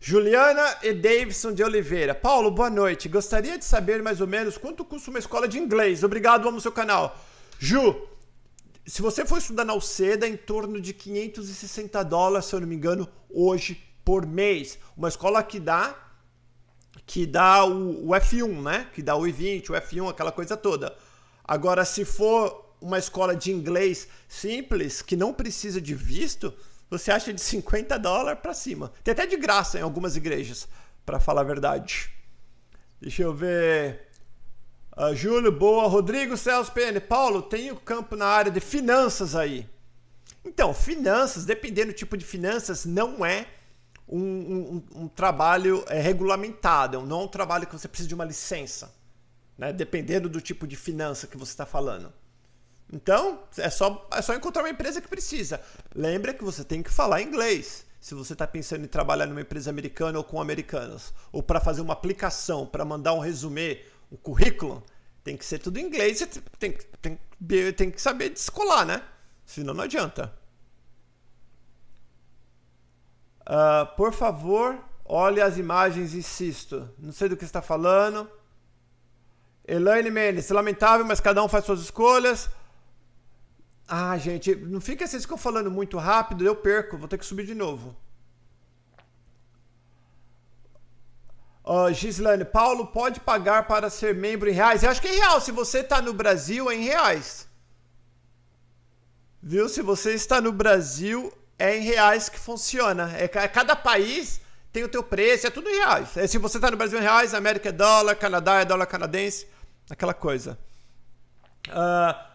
Juliana 0.00 0.78
e 0.82 0.92
Davidson 0.94 1.52
de 1.52 1.62
Oliveira. 1.62 2.14
Paulo, 2.14 2.50
boa 2.50 2.70
noite. 2.70 3.08
Gostaria 3.08 3.58
de 3.58 3.64
saber 3.64 4.02
mais 4.02 4.20
ou 4.20 4.26
menos 4.26 4.56
quanto 4.56 4.84
custa 4.84 5.10
uma 5.10 5.18
escola 5.18 5.46
de 5.46 5.58
inglês. 5.58 6.02
Obrigado, 6.02 6.48
amo 6.48 6.60
seu 6.60 6.72
canal. 6.72 7.16
Ju, 7.58 8.08
se 8.86 9.00
você 9.00 9.24
for 9.24 9.38
estudar 9.38 9.64
na 9.64 9.72
Alceda, 9.72 10.26
em 10.26 10.36
torno 10.36 10.80
de 10.80 10.92
560 10.92 12.02
dólares, 12.02 12.46
se 12.46 12.54
eu 12.54 12.60
não 12.60 12.66
me 12.66 12.74
engano, 12.74 13.08
hoje 13.30 13.82
por 14.04 14.26
mês. 14.26 14.78
Uma 14.96 15.08
escola 15.08 15.42
que 15.42 15.58
dá 15.58 16.00
que 17.06 17.26
dá 17.26 17.64
o, 17.64 18.08
o 18.08 18.10
F1, 18.12 18.62
né? 18.62 18.88
Que 18.94 19.02
dá 19.02 19.16
o 19.16 19.22
I20, 19.22 19.70
o 19.70 19.72
F1, 19.74 20.10
aquela 20.10 20.32
coisa 20.32 20.56
toda. 20.56 20.96
Agora, 21.44 21.84
se 21.84 22.04
for 22.04 22.74
uma 22.80 22.98
escola 22.98 23.34
de 23.34 23.50
inglês 23.50 24.08
simples, 24.28 25.02
que 25.02 25.16
não 25.16 25.32
precisa 25.32 25.80
de 25.80 25.94
visto, 25.94 26.52
você 26.88 27.10
acha 27.10 27.32
de 27.32 27.40
50 27.40 27.98
dólares 27.98 28.40
para 28.40 28.54
cima. 28.54 28.92
Tem 29.02 29.12
até 29.12 29.26
de 29.26 29.36
graça 29.36 29.78
em 29.78 29.82
algumas 29.82 30.16
igrejas, 30.16 30.68
para 31.04 31.20
falar 31.20 31.42
a 31.42 31.44
verdade. 31.44 32.10
Deixa 33.00 33.22
eu 33.22 33.34
ver. 33.34 34.08
Uh, 34.96 35.14
Júlio, 35.14 35.52
boa. 35.52 35.88
Rodrigo 35.88 36.36
Celso 36.36 36.72
PN. 36.72 37.00
Paulo, 37.00 37.42
tem 37.42 37.70
o 37.70 37.76
campo 37.76 38.16
na 38.16 38.26
área 38.26 38.50
de 38.50 38.60
finanças 38.60 39.34
aí. 39.34 39.68
Então, 40.44 40.72
finanças, 40.72 41.44
dependendo 41.44 41.88
do 41.88 41.96
tipo 41.96 42.16
de 42.16 42.24
finanças, 42.24 42.84
não 42.84 43.24
é 43.24 43.46
um, 44.08 44.18
um, 44.20 44.82
um 45.02 45.08
trabalho 45.08 45.84
é, 45.88 46.00
regulamentado, 46.00 47.00
não 47.02 47.22
é 47.22 47.24
um 47.24 47.28
trabalho 47.28 47.66
que 47.66 47.72
você 47.72 47.88
precisa 47.88 48.08
de 48.08 48.14
uma 48.14 48.24
licença, 48.24 48.94
né? 49.56 49.72
dependendo 49.72 50.28
do 50.28 50.40
tipo 50.40 50.66
de 50.66 50.76
finança 50.76 51.26
que 51.26 51.36
você 51.36 51.52
está 51.52 51.66
falando. 51.66 52.12
Então, 52.92 53.42
é 53.56 53.70
só, 53.70 54.06
é 54.12 54.22
só 54.22 54.34
encontrar 54.34 54.62
uma 54.62 54.70
empresa 54.70 55.00
que 55.00 55.08
precisa. 55.08 55.60
Lembra 55.94 56.34
que 56.34 56.44
você 56.44 56.62
tem 56.62 56.82
que 56.82 56.90
falar 56.90 57.22
inglês. 57.22 57.84
Se 57.98 58.14
você 58.14 58.34
está 58.34 58.46
pensando 58.46 58.84
em 58.84 58.88
trabalhar 58.88 59.26
numa 59.26 59.40
empresa 59.40 59.70
americana 59.70 60.18
ou 60.18 60.24
com 60.24 60.40
americanos, 60.40 61.14
ou 61.32 61.42
para 61.42 61.58
fazer 61.58 61.80
uma 61.80 61.94
aplicação, 61.94 62.66
para 62.66 62.84
mandar 62.84 63.14
um 63.14 63.18
resumê, 63.18 63.82
um 64.12 64.16
currículo, 64.16 64.84
tem 65.24 65.36
que 65.36 65.44
ser 65.44 65.58
tudo 65.58 65.78
em 65.78 65.86
inglês. 65.86 66.18
Você 66.18 66.26
tem, 66.58 66.76
tem, 67.00 67.18
tem 67.72 67.90
que 67.90 68.00
saber 68.00 68.28
descolar, 68.28 68.84
né? 68.84 69.02
Senão 69.46 69.72
não 69.72 69.84
adianta. 69.84 70.43
Uh, 73.46 73.94
por 73.96 74.12
favor, 74.12 74.78
olhe 75.04 75.40
as 75.40 75.58
imagens, 75.58 76.14
insisto. 76.14 76.88
Não 76.98 77.12
sei 77.12 77.28
do 77.28 77.36
que 77.36 77.44
está 77.44 77.60
falando. 77.60 78.28
Elaine 79.66 80.10
Mendes, 80.10 80.48
lamentável, 80.50 81.06
mas 81.06 81.20
cada 81.20 81.42
um 81.42 81.48
faz 81.48 81.64
suas 81.64 81.80
escolhas. 81.80 82.50
Ah, 83.86 84.16
gente, 84.16 84.54
não 84.54 84.80
fica 84.80 85.06
vocês 85.06 85.22
ficam 85.22 85.36
falando 85.36 85.70
muito 85.70 85.98
rápido, 85.98 86.44
eu 86.44 86.56
perco, 86.56 86.96
vou 86.96 87.06
ter 87.08 87.18
que 87.18 87.26
subir 87.26 87.46
de 87.46 87.54
novo. 87.54 87.94
Uh, 91.64 91.92
Gislane, 91.92 92.44
Paulo 92.44 92.86
pode 92.86 93.20
pagar 93.20 93.66
para 93.66 93.88
ser 93.88 94.14
membro 94.14 94.50
em 94.50 94.52
reais? 94.52 94.82
Eu 94.82 94.90
acho 94.90 95.00
que 95.00 95.08
é 95.08 95.12
real. 95.12 95.40
Se 95.40 95.50
você 95.50 95.78
está 95.78 96.00
no 96.02 96.12
Brasil, 96.12 96.70
é 96.70 96.74
em 96.74 96.82
reais. 96.82 97.48
Viu? 99.42 99.66
Se 99.68 99.80
você 99.80 100.12
está 100.12 100.42
no 100.42 100.52
Brasil, 100.52 101.32
é 101.58 101.76
em 101.76 101.82
reais 101.82 102.28
que 102.28 102.38
funciona. 102.38 103.12
É, 103.16 103.28
cada 103.28 103.76
país 103.76 104.40
tem 104.72 104.82
o 104.82 104.88
teu 104.88 105.02
preço, 105.02 105.46
é 105.46 105.50
tudo 105.50 105.68
em 105.68 105.76
reais. 105.76 106.16
É, 106.16 106.26
se 106.26 106.38
você 106.38 106.58
está 106.58 106.70
no 106.70 106.76
Brasil, 106.76 106.98
em 106.98 107.02
reais, 107.02 107.34
América 107.34 107.68
é 107.68 107.72
dólar, 107.72 108.16
Canadá 108.16 108.60
é 108.60 108.64
dólar 108.64 108.86
canadense, 108.86 109.46
aquela 109.88 110.14
coisa. 110.14 110.58
Uh, 111.68 112.34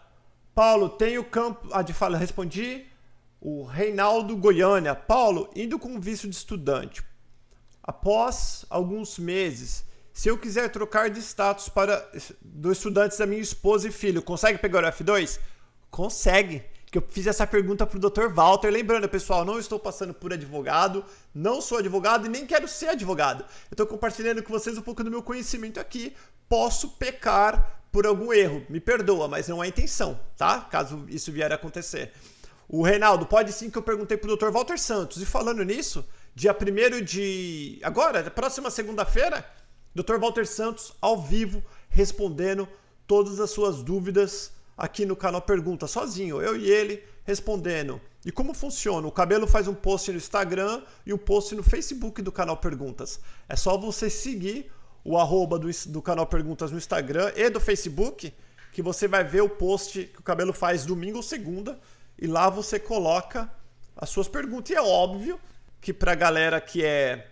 Paulo, 0.54 0.88
tem 0.88 1.18
o 1.18 1.24
campo. 1.24 1.68
Ah, 1.72 1.82
de 1.82 1.92
fala, 1.92 2.18
respondi. 2.18 2.86
O 3.40 3.64
Reinaldo 3.64 4.36
Goiânia. 4.36 4.94
Paulo, 4.94 5.50
indo 5.54 5.78
com 5.78 6.00
visto 6.00 6.28
de 6.28 6.36
estudante. 6.36 7.02
Após 7.82 8.66
alguns 8.68 9.18
meses, 9.18 9.84
se 10.12 10.28
eu 10.28 10.36
quiser 10.36 10.70
trocar 10.70 11.08
de 11.08 11.20
status 11.20 11.68
para 11.68 12.06
dos 12.42 12.76
estudantes 12.76 13.16
da 13.16 13.26
minha 13.26 13.40
esposa 13.40 13.88
e 13.88 13.92
filho, 13.92 14.22
consegue 14.22 14.58
pegar 14.58 14.84
o 14.84 14.86
F2? 14.86 15.38
Consegue. 15.90 16.62
Que 16.90 16.98
eu 16.98 17.04
fiz 17.08 17.26
essa 17.26 17.46
pergunta 17.46 17.86
para 17.86 17.96
o 17.96 18.00
Dr. 18.00 18.32
Walter. 18.32 18.70
Lembrando, 18.70 19.08
pessoal, 19.08 19.44
não 19.44 19.58
estou 19.58 19.78
passando 19.78 20.12
por 20.12 20.32
advogado, 20.32 21.04
não 21.34 21.60
sou 21.60 21.78
advogado 21.78 22.26
e 22.26 22.28
nem 22.28 22.46
quero 22.46 22.66
ser 22.66 22.88
advogado. 22.88 23.42
Eu 23.42 23.74
estou 23.74 23.86
compartilhando 23.86 24.42
com 24.42 24.52
vocês 24.52 24.76
um 24.76 24.82
pouco 24.82 25.04
do 25.04 25.10
meu 25.10 25.22
conhecimento 25.22 25.78
aqui. 25.78 26.14
Posso 26.48 26.90
pecar 26.90 27.80
por 27.92 28.06
algum 28.06 28.32
erro. 28.32 28.64
Me 28.68 28.80
perdoa, 28.80 29.28
mas 29.28 29.48
não 29.48 29.62
é 29.62 29.68
intenção, 29.68 30.18
tá? 30.36 30.60
Caso 30.62 31.04
isso 31.08 31.30
vier 31.30 31.52
a 31.52 31.54
acontecer. 31.54 32.12
O 32.68 32.82
Reinaldo, 32.82 33.26
pode 33.26 33.52
sim 33.52 33.68
que 33.68 33.78
eu 33.78 33.82
perguntei 33.82 34.16
pro 34.16 34.36
Dr. 34.36 34.50
Walter 34.50 34.78
Santos. 34.78 35.20
E 35.20 35.26
falando 35.26 35.64
nisso, 35.64 36.04
dia 36.34 36.56
1 36.56 37.04
de. 37.04 37.80
Agora, 37.82 38.30
próxima 38.30 38.70
segunda-feira, 38.70 39.44
Dr. 39.94 40.18
Walter 40.18 40.46
Santos 40.46 40.92
ao 41.00 41.20
vivo 41.20 41.62
respondendo 41.88 42.68
todas 43.06 43.40
as 43.40 43.50
suas 43.50 43.82
dúvidas 43.82 44.52
aqui 44.80 45.04
no 45.04 45.14
canal 45.14 45.42
Pergunta, 45.42 45.86
sozinho, 45.86 46.40
eu 46.40 46.56
e 46.56 46.70
ele 46.70 47.04
respondendo. 47.24 48.00
E 48.24 48.32
como 48.32 48.54
funciona? 48.54 49.06
O 49.06 49.12
Cabelo 49.12 49.46
faz 49.46 49.68
um 49.68 49.74
post 49.74 50.10
no 50.10 50.16
Instagram 50.16 50.82
e 51.04 51.12
um 51.12 51.18
post 51.18 51.54
no 51.54 51.62
Facebook 51.62 52.22
do 52.22 52.32
canal 52.32 52.56
Perguntas. 52.56 53.20
É 53.46 53.54
só 53.56 53.76
você 53.76 54.08
seguir 54.08 54.72
o 55.04 55.18
arroba 55.18 55.58
do, 55.58 55.68
do 55.88 56.00
canal 56.00 56.26
Perguntas 56.26 56.70
no 56.70 56.78
Instagram 56.78 57.30
e 57.36 57.50
do 57.50 57.60
Facebook, 57.60 58.32
que 58.72 58.80
você 58.80 59.06
vai 59.06 59.22
ver 59.22 59.42
o 59.42 59.50
post 59.50 60.04
que 60.04 60.18
o 60.18 60.22
Cabelo 60.22 60.54
faz 60.54 60.86
domingo 60.86 61.18
ou 61.18 61.22
segunda, 61.22 61.78
e 62.18 62.26
lá 62.26 62.48
você 62.48 62.78
coloca 62.78 63.52
as 63.94 64.08
suas 64.08 64.28
perguntas. 64.28 64.70
E 64.70 64.74
é 64.76 64.82
óbvio 64.82 65.38
que 65.78 65.92
para 65.92 66.12
a 66.12 66.14
galera 66.14 66.58
que 66.58 66.82
é 66.82 67.26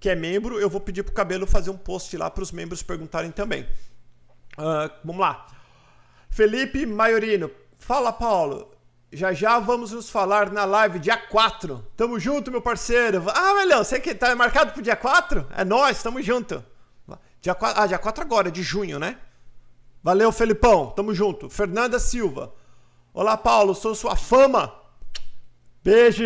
que 0.00 0.08
é 0.08 0.14
membro, 0.14 0.58
eu 0.58 0.70
vou 0.70 0.80
pedir 0.80 1.02
pro 1.02 1.12
Cabelo 1.12 1.46
fazer 1.46 1.70
um 1.70 1.76
post 1.76 2.16
lá 2.16 2.30
para 2.30 2.42
os 2.42 2.52
membros 2.52 2.82
perguntarem 2.82 3.30
também. 3.30 3.64
Uh, 4.58 4.90
vamos 5.04 5.20
lá. 5.20 5.46
Felipe 6.36 6.84
Maiorino. 6.84 7.50
Fala, 7.78 8.12
Paulo. 8.12 8.70
Já 9.10 9.32
já 9.32 9.58
vamos 9.58 9.92
nos 9.92 10.10
falar 10.10 10.52
na 10.52 10.66
live 10.66 10.98
dia 10.98 11.16
4. 11.16 11.82
Tamo 11.96 12.20
junto, 12.20 12.50
meu 12.50 12.60
parceiro. 12.60 13.24
Ah, 13.34 13.54
Melhão, 13.54 13.82
você 13.82 13.98
que 13.98 14.14
tá 14.14 14.36
marcado 14.36 14.72
pro 14.72 14.82
dia 14.82 14.96
4? 14.96 15.46
É 15.56 15.64
nós, 15.64 16.02
tamo 16.02 16.20
junto. 16.20 16.62
Dia 17.40 17.54
4, 17.54 17.80
ah, 17.82 17.86
dia 17.86 17.98
4 17.98 18.22
agora, 18.22 18.50
de 18.50 18.62
junho, 18.62 18.98
né? 18.98 19.16
Valeu, 20.02 20.30
Felipão. 20.30 20.90
Tamo 20.90 21.14
junto. 21.14 21.48
Fernanda 21.48 21.98
Silva. 21.98 22.52
Olá, 23.14 23.38
Paulo. 23.38 23.74
Sou 23.74 23.94
sua 23.94 24.14
fama. 24.14 24.74
Beijo, 25.82 26.22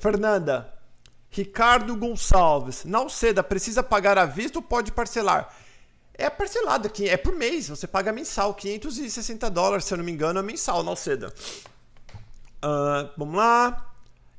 Fernanda. 0.00 0.74
Ricardo 1.30 1.94
Gonçalves. 1.94 2.84
Não 2.84 3.08
ceda, 3.08 3.40
precisa 3.40 3.84
pagar 3.84 4.18
à 4.18 4.26
vista 4.26 4.58
ou 4.58 4.62
pode 4.62 4.90
parcelar? 4.90 5.54
É 6.16 6.30
parcelado 6.30 6.86
aqui, 6.86 7.08
é 7.08 7.16
por 7.16 7.34
mês. 7.34 7.68
Você 7.68 7.86
paga 7.86 8.12
mensal, 8.12 8.54
560 8.54 9.50
dólares, 9.50 9.84
se 9.84 9.92
eu 9.92 9.98
não 9.98 10.04
me 10.04 10.12
engano, 10.12 10.38
é 10.38 10.42
mensal, 10.42 10.82
não 10.82 10.94
ceda. 10.94 11.32
Uh, 12.64 13.10
vamos 13.16 13.36
lá. 13.36 13.92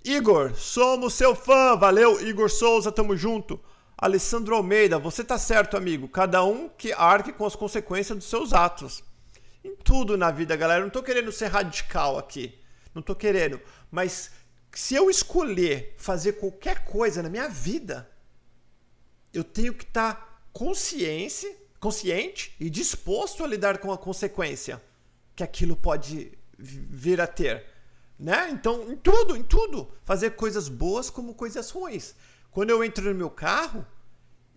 Igor, 0.04 0.56
somos 0.56 1.14
seu 1.14 1.36
fã. 1.36 1.76
Valeu, 1.76 2.26
Igor 2.26 2.50
Souza, 2.50 2.92
tamo 2.92 3.18
junto. 3.18 3.60
Alessandro 3.98 4.56
Almeida, 4.56 5.00
você 5.00 5.24
tá 5.24 5.38
certo, 5.38 5.76
amigo. 5.76 6.08
Cada 6.08 6.44
um 6.44 6.70
que 6.70 6.94
arque 6.94 7.34
com 7.34 7.46
as 7.46 7.56
consequências 7.56 8.18
dos 8.18 8.28
seus 8.28 8.54
atos. 8.54 9.04
Em 9.64 9.76
tudo 9.76 10.18
na 10.18 10.32
vida, 10.32 10.56
galera. 10.56 10.82
Eu 10.82 10.86
não 10.86 10.92
tô 10.92 11.04
querendo 11.04 11.32
ser 11.32 11.48
radical 11.48 12.18
aqui. 12.18 12.58
Não 12.94 13.02
tô 13.02 13.16
querendo. 13.16 13.60
Mas 13.92 14.32
se 14.72 14.96
eu 14.96 15.10
escolher 15.10 15.96
fazer 15.98 16.34
qualquer 16.34 16.84
coisa 16.86 17.24
na 17.24 17.30
minha 17.30 17.48
vida, 17.48 18.10
eu 19.34 19.44
tenho 19.44 19.74
que 19.74 19.84
estar 19.84 20.14
tá 20.14 20.40
consciente, 20.54 21.48
consciente 21.80 22.56
e 22.60 22.70
disposto 22.70 23.44
a 23.44 23.48
lidar 23.48 23.78
com 23.78 23.92
a 23.92 23.98
consequência 23.98 24.82
que 25.36 25.44
aquilo 25.44 25.76
pode 25.76 26.32
vir 26.58 27.20
a 27.20 27.28
ter, 27.28 27.66
né? 28.18 28.50
Então, 28.50 28.92
em 28.92 28.96
tudo, 28.96 29.36
em 29.36 29.44
tudo, 29.44 29.92
fazer 30.04 30.32
coisas 30.32 30.70
boas 30.70 31.10
como 31.10 31.34
coisas 31.34 31.70
ruins. 31.70 32.16
Quando 32.50 32.70
eu 32.70 32.84
entro 32.84 33.04
no 33.04 33.16
meu 33.16 33.30
carro, 33.30 33.86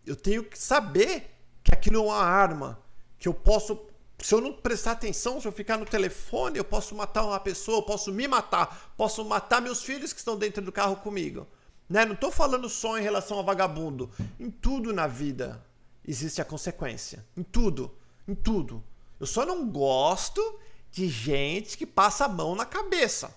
eu 0.07 0.15
tenho 0.15 0.45
que 0.45 0.59
saber 0.59 1.31
que 1.65 1.75
aquilo 1.75 1.97
é 1.97 2.03
uma 2.03 2.23
arma, 2.23 2.79
que 3.19 3.27
eu 3.27 3.35
posso 3.35 3.89
se 4.21 4.35
eu 4.35 4.41
não 4.41 4.53
prestar 4.53 4.93
atenção, 4.93 5.41
se 5.41 5.47
eu 5.47 5.53
ficar 5.53 5.77
no 5.77 5.85
telefone, 5.85 6.59
eu 6.59 6.65
posso 6.65 6.95
matar 6.95 7.25
uma 7.25 7.39
pessoa, 7.39 7.79
eu 7.79 7.83
posso 7.83 8.13
me 8.13 8.27
matar, 8.27 8.93
posso 8.97 9.25
matar 9.25 9.63
meus 9.63 9.83
filhos 9.83 10.13
que 10.13 10.19
estão 10.19 10.37
dentro 10.37 10.61
do 10.61 10.73
carro 10.73 10.97
comigo. 10.97 11.47
Né? 11.89 12.05
Não 12.05 12.15
estou 12.15 12.33
falando 12.33 12.69
só 12.69 12.99
em 12.99 13.03
relação 13.03 13.39
a 13.39 13.43
vagabundo. 13.43 14.11
Em 14.39 14.51
tudo 14.51 14.93
na 14.93 15.07
vida 15.07 15.65
existe 16.11 16.41
a 16.41 16.45
consequência. 16.45 17.25
Em 17.37 17.43
tudo. 17.43 17.97
Em 18.27 18.35
tudo. 18.35 18.83
Eu 19.21 19.27
só 19.27 19.45
não 19.45 19.69
gosto 19.69 20.61
de 20.91 21.09
gente 21.09 21.77
que 21.77 21.87
passa 21.87 22.25
a 22.25 22.29
mão 22.29 22.55
na 22.55 22.65
cabeça. 22.65 23.35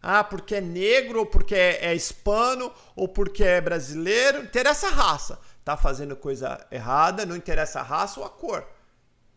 Ah, 0.00 0.22
porque 0.22 0.54
é 0.54 0.60
negro, 0.60 1.20
ou 1.20 1.26
porque 1.26 1.54
é, 1.54 1.86
é 1.86 1.94
hispano, 1.94 2.72
ou 2.94 3.08
porque 3.08 3.42
é 3.42 3.60
brasileiro. 3.60 4.44
Interessa 4.44 4.86
a 4.88 4.90
raça. 4.90 5.40
Tá 5.64 5.76
fazendo 5.76 6.16
coisa 6.16 6.66
errada, 6.70 7.26
não 7.26 7.36
interessa 7.36 7.80
a 7.80 7.82
raça 7.82 8.20
ou 8.20 8.26
a 8.26 8.30
cor 8.30 8.66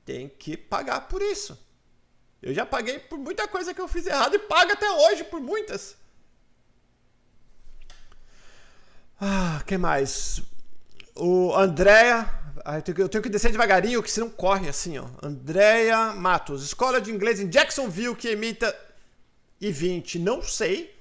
tem 0.05 0.27
que 0.27 0.57
pagar 0.57 1.07
por 1.07 1.21
isso. 1.21 1.57
Eu 2.41 2.53
já 2.53 2.65
paguei 2.65 2.99
por 2.99 3.17
muita 3.17 3.47
coisa 3.47 3.73
que 3.73 3.79
eu 3.79 3.87
fiz 3.87 4.05
errado 4.07 4.35
e 4.35 4.39
pago 4.39 4.71
até 4.71 4.89
hoje 4.91 5.23
por 5.23 5.39
muitas. 5.39 5.95
Ah, 9.19 9.61
que 9.65 9.77
mais? 9.77 10.41
O 11.15 11.53
Andréa. 11.55 12.29
Ah, 12.63 12.77
eu 12.77 13.09
tenho 13.09 13.23
que 13.23 13.29
descer 13.29 13.51
devagarinho, 13.51 14.03
que 14.03 14.11
senão 14.11 14.29
corre 14.29 14.69
assim, 14.69 14.97
ó. 14.97 15.05
Andréa 15.21 16.13
Matos. 16.13 16.63
Escola 16.63 17.01
de 17.01 17.11
inglês 17.11 17.39
em 17.39 17.49
Jacksonville 17.49 18.15
que 18.15 18.27
emita 18.27 18.75
I-20. 19.59 20.19
Não 20.19 20.41
sei. 20.41 20.95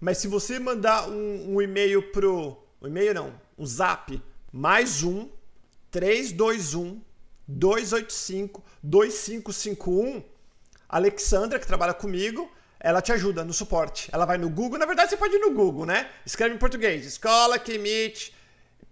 Mas 0.00 0.18
se 0.18 0.28
você 0.28 0.58
mandar 0.58 1.08
um, 1.08 1.54
um 1.54 1.62
e-mail 1.62 2.10
pro. 2.12 2.56
Um 2.80 2.86
e-mail 2.86 3.14
não. 3.14 3.34
Um 3.58 3.66
zap. 3.66 4.20
Mais 4.52 5.02
um. 5.02 5.28
321 5.90 7.02
285 7.46 8.64
2551. 8.82 10.22
Alexandra, 10.88 11.58
que 11.58 11.66
trabalha 11.66 11.94
comigo, 11.94 12.50
ela 12.80 13.00
te 13.00 13.12
ajuda 13.12 13.44
no 13.44 13.52
suporte. 13.52 14.08
Ela 14.12 14.24
vai 14.24 14.38
no 14.38 14.50
Google, 14.50 14.78
na 14.78 14.86
verdade 14.86 15.10
você 15.10 15.16
pode 15.16 15.36
ir 15.36 15.38
no 15.38 15.52
Google, 15.52 15.86
né? 15.86 16.10
Escreve 16.26 16.54
em 16.54 16.58
português, 16.58 17.06
escola 17.06 17.58
que 17.58 17.72
emite, 17.72 18.34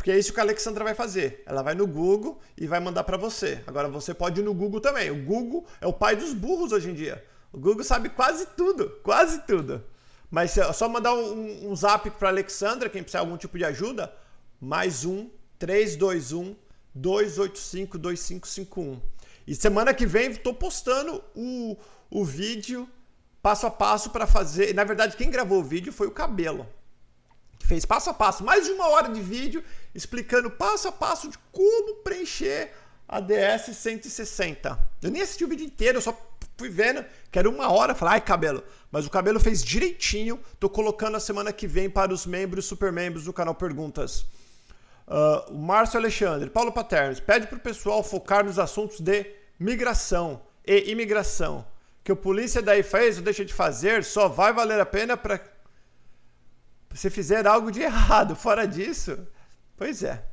porque 0.01 0.11
é 0.11 0.19
isso 0.19 0.33
que 0.33 0.41
a 0.41 0.43
Alexandra 0.43 0.83
vai 0.83 0.95
fazer. 0.95 1.43
Ela 1.45 1.61
vai 1.61 1.75
no 1.75 1.87
Google 1.87 2.41
e 2.57 2.67
vai 2.67 2.81
mandar 2.81 3.05
para 3.05 3.19
você. 3.19 3.63
Agora 3.67 3.87
você 3.87 4.15
pode 4.15 4.41
ir 4.41 4.43
no 4.43 4.55
Google 4.55 4.81
também. 4.81 5.11
O 5.11 5.23
Google 5.27 5.67
é 5.79 5.87
o 5.87 5.93
pai 5.93 6.17
dos 6.17 6.33
burros 6.33 6.73
hoje 6.73 6.89
em 6.89 6.95
dia. 6.95 7.23
O 7.53 7.59
Google 7.59 7.85
sabe 7.85 8.09
quase 8.09 8.47
tudo, 8.57 8.89
quase 9.03 9.43
tudo. 9.43 9.85
Mas 10.31 10.57
é 10.57 10.73
só 10.73 10.89
mandar 10.89 11.13
um, 11.13 11.71
um 11.71 11.77
zap 11.77 12.09
para 12.13 12.31
Alexandra, 12.31 12.89
quem 12.89 13.03
precisar 13.03 13.19
de 13.19 13.27
algum 13.27 13.37
tipo 13.37 13.59
de 13.59 13.65
ajuda, 13.67 14.11
mais 14.59 15.05
um 15.05 15.29
321 15.59 16.57
285 16.95 17.99
2551. 17.99 19.03
E 19.47 19.55
semana 19.55 19.93
que 19.93 20.07
vem 20.07 20.31
estou 20.31 20.55
postando 20.55 21.23
o, 21.37 21.77
o 22.11 22.25
vídeo 22.25 22.89
passo 23.43 23.67
a 23.67 23.71
passo 23.71 24.09
para 24.09 24.27
fazer. 24.27 24.75
Na 24.75 24.83
verdade, 24.83 25.15
quem 25.15 25.31
gravou 25.31 25.61
o 25.61 25.65
vídeo 25.65 25.93
foi 25.93 26.07
o 26.07 26.11
Cabelo. 26.11 26.67
Fez 27.71 27.85
passo 27.85 28.11
a 28.11 28.15
passo, 28.15 28.43
mais 28.43 28.65
de 28.65 28.73
uma 28.73 28.89
hora 28.89 29.09
de 29.09 29.21
vídeo 29.21 29.63
explicando 29.95 30.51
passo 30.51 30.89
a 30.89 30.93
passo 30.93 31.29
de 31.31 31.39
como 31.53 32.03
preencher 32.03 32.73
a 33.09 33.21
DS 33.21 33.77
160. 33.77 34.77
Eu 35.01 35.09
nem 35.09 35.23
assisti 35.23 35.45
o 35.45 35.49
vídeo 35.49 35.67
inteiro, 35.67 35.99
eu 35.99 36.03
só 36.03 36.21
fui 36.59 36.69
vendo 36.69 37.05
que 37.31 37.39
era 37.39 37.49
uma 37.49 37.71
hora. 37.71 37.95
Falei, 37.95 38.15
ai, 38.15 38.21
cabelo. 38.23 38.65
Mas 38.91 39.07
o 39.07 39.11
cabelo 39.11 39.39
fez 39.39 39.63
direitinho. 39.63 40.41
Tô 40.59 40.69
colocando 40.69 41.17
a 41.17 41.21
semana 41.21 41.53
que 41.53 41.69
vem 41.69 41.89
para 41.89 42.13
os 42.13 42.27
membros, 42.27 42.65
super 42.65 42.91
membros 42.91 43.27
do 43.27 43.33
canal 43.33 43.55
Perguntas. 43.55 44.23
Uh, 45.07 45.53
o 45.53 45.59
Márcio 45.59 46.01
Alexandre, 46.01 46.51
Paulo 46.51 46.73
Paternes, 46.73 47.21
pede 47.21 47.47
para 47.47 47.57
o 47.57 47.61
pessoal 47.61 48.03
focar 48.03 48.45
nos 48.45 48.59
assuntos 48.59 48.99
de 48.99 49.27
migração 49.61 50.43
e 50.67 50.91
imigração. 50.91 51.65
Que 52.03 52.11
o 52.11 52.17
polícia 52.17 52.61
daí 52.61 52.83
fez 52.83 53.19
ou 53.19 53.23
deixa 53.23 53.45
de 53.45 53.55
fazer 53.55 54.03
só 54.03 54.27
vai 54.27 54.53
valer 54.53 54.81
a 54.81 54.87
pena 54.87 55.17
para 55.17 55.41
se 56.95 57.11
fizer 57.11 57.47
algo 57.47 57.71
de 57.71 57.81
errado. 57.81 58.35
Fora 58.35 58.67
disso, 58.67 59.19
pois 59.77 60.03
é. 60.03 60.25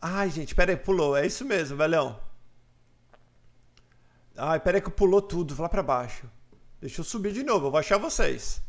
Ai, 0.00 0.30
gente, 0.30 0.54
peraí, 0.54 0.76
pulou. 0.76 1.16
É 1.16 1.26
isso 1.26 1.44
mesmo, 1.44 1.76
velhão. 1.76 2.20
Ai, 4.36 4.58
peraí 4.58 4.80
que 4.80 4.90
pulou 4.90 5.22
tudo, 5.22 5.60
lá 5.60 5.68
para 5.68 5.82
baixo. 5.82 6.28
Deixa 6.80 7.00
eu 7.00 7.04
subir 7.04 7.32
de 7.32 7.44
novo, 7.44 7.66
eu 7.66 7.70
vou 7.70 7.78
achar 7.78 7.98
vocês. 7.98 8.60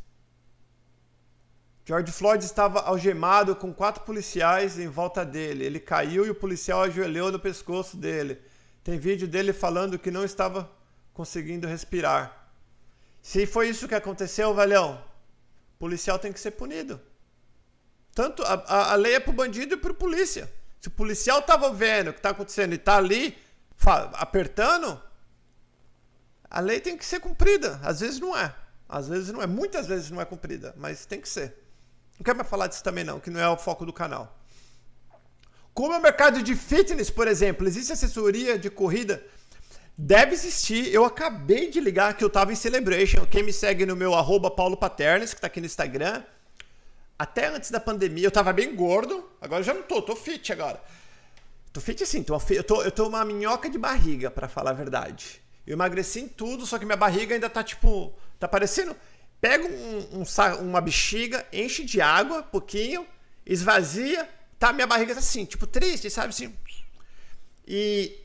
George 1.86 2.12
Floyd 2.12 2.46
estava 2.46 2.82
algemado 2.82 3.56
com 3.56 3.74
quatro 3.74 4.04
policiais 4.04 4.80
em 4.80 4.88
volta 4.88 5.26
dele. 5.26 5.66
Ele 5.66 5.80
caiu 5.80 6.26
e 6.26 6.30
o 6.30 6.36
policial 6.36 6.84
ajoelhou 6.84 7.32
no 7.32 7.40
pescoço 7.40 7.98
dele. 7.98 8.40
Tem 8.84 8.98
vídeo 8.98 9.28
dele 9.28 9.52
falando 9.52 10.00
que 10.00 10.12
não 10.12 10.24
estava 10.24 10.70
conseguindo 11.14 11.68
respirar. 11.68 12.50
Se 13.22 13.46
foi 13.46 13.70
isso 13.70 13.88
que 13.88 13.96
aconteceu, 13.96 14.54
velhão, 14.54 15.04
policial 15.84 16.18
tem 16.18 16.32
que 16.32 16.40
ser 16.40 16.52
punido. 16.52 16.98
Tanto 18.16 18.42
a, 18.44 18.54
a, 18.54 18.92
a 18.94 18.96
lei 18.96 19.16
é 19.16 19.20
pro 19.20 19.34
bandido 19.34 19.74
e 19.74 19.78
pro 19.78 19.94
polícia. 19.94 20.50
Se 20.80 20.88
o 20.88 20.92
policial 20.92 21.40
estava 21.40 21.74
vendo 21.74 22.08
o 22.08 22.14
que 22.14 22.20
está 22.20 22.30
acontecendo 22.30 22.72
e 22.72 22.76
está 22.76 22.96
ali 22.96 23.38
apertando, 24.14 24.98
a 26.50 26.62
lei 26.62 26.80
tem 26.80 26.96
que 26.98 27.06
ser 27.06 27.20
cumprida. 27.20 27.82
Às 27.84 28.00
vezes 28.00 28.18
não 28.18 28.38
é. 28.38 28.56
Às 28.88 29.10
vezes 29.10 29.34
não 29.34 29.42
é. 29.42 29.48
Muitas 29.48 29.86
vezes 29.86 30.10
não 30.10 30.22
é 30.22 30.26
cumprida, 30.26 30.74
mas 30.78 31.06
tem 31.06 31.20
que 31.20 31.28
ser. 31.28 31.54
Não 32.18 32.24
quero 32.24 32.38
mais 32.38 32.50
falar 32.50 32.68
disso 32.68 32.84
também 32.84 33.04
não, 33.04 33.20
que 33.20 33.30
não 33.30 33.42
é 33.42 33.50
o 33.50 33.58
foco 33.58 33.86
do 33.86 33.92
canal. 33.92 34.40
Como 35.74 35.92
é 35.92 35.98
o 35.98 36.02
mercado 36.02 36.42
de 36.42 36.56
fitness, 36.56 37.10
por 37.10 37.28
exemplo, 37.28 37.68
existe 37.68 37.92
assessoria 37.92 38.58
de 38.58 38.70
corrida? 38.70 39.22
Deve 39.98 40.34
existir. 40.34 40.94
Eu 40.94 41.06
acabei 41.06 41.70
de 41.70 41.80
ligar 41.80 42.16
que 42.16 42.24
eu 42.24 42.28
estava 42.28 42.52
em 42.52 42.56
Celebration. 42.56 43.26
Quem 43.26 43.44
me 43.44 43.54
segue 43.54 43.86
no 43.86 43.96
meu 43.96 44.14
arroba 44.14 44.50
Paulo 44.50 44.76
Paternes, 44.76 45.32
que 45.32 45.38
está 45.38 45.48
aqui 45.48 45.60
no 45.60 45.66
Instagram, 45.66 46.24
até 47.18 47.48
antes 47.48 47.70
da 47.72 47.80
pandemia, 47.80 48.26
eu 48.26 48.32
tava 48.32 48.52
bem 48.52 48.76
gordo, 48.76 49.30
agora 49.40 49.62
eu 49.62 49.64
já 49.64 49.74
não 49.74 49.84
tô, 49.84 50.02
tô 50.02 50.16
fit 50.16 50.52
agora. 50.52 50.82
Tô 51.72 51.80
fit 51.80 52.04
assim, 52.04 52.24
tô, 52.24 52.40
eu, 52.50 52.64
tô, 52.64 52.84
eu 52.84 52.92
tô 52.92 53.08
uma 53.08 53.24
minhoca 53.24 53.70
de 53.70 53.78
barriga, 53.78 54.30
para 54.30 54.48
falar 54.48 54.72
a 54.72 54.74
verdade. 54.74 55.42
Eu 55.66 55.74
emagreci 55.74 56.20
em 56.20 56.28
tudo, 56.28 56.66
só 56.66 56.78
que 56.78 56.86
minha 56.86 56.98
barriga 56.98 57.34
ainda 57.34 57.50
tá 57.50 57.64
tipo. 57.64 58.14
Tá 58.40 58.48
parecendo. 58.48 58.96
Pega 59.40 59.66
um, 59.66 60.22
um, 60.22 60.24
uma 60.62 60.82
bexiga, 60.82 61.46
enche 61.52 61.84
de 61.84 62.02
água, 62.02 62.44
pouquinho, 62.44 63.06
esvazia, 63.46 64.28
tá? 64.60 64.74
Minha 64.74 64.88
barriga 64.88 65.14
tá 65.14 65.20
assim, 65.20 65.46
tipo, 65.46 65.66
triste, 65.66 66.10
sabe 66.10 66.30
assim. 66.30 66.54
E 67.66 68.23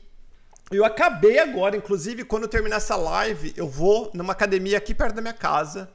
eu 0.71 0.85
acabei 0.85 1.39
agora, 1.39 1.75
inclusive, 1.75 2.23
quando 2.23 2.47
terminar 2.47 2.77
essa 2.77 2.95
live, 2.95 3.53
eu 3.57 3.67
vou 3.67 4.11
numa 4.13 4.33
academia 4.33 4.77
aqui 4.77 4.93
perto 4.93 5.15
da 5.15 5.21
minha 5.21 5.33
casa, 5.33 5.89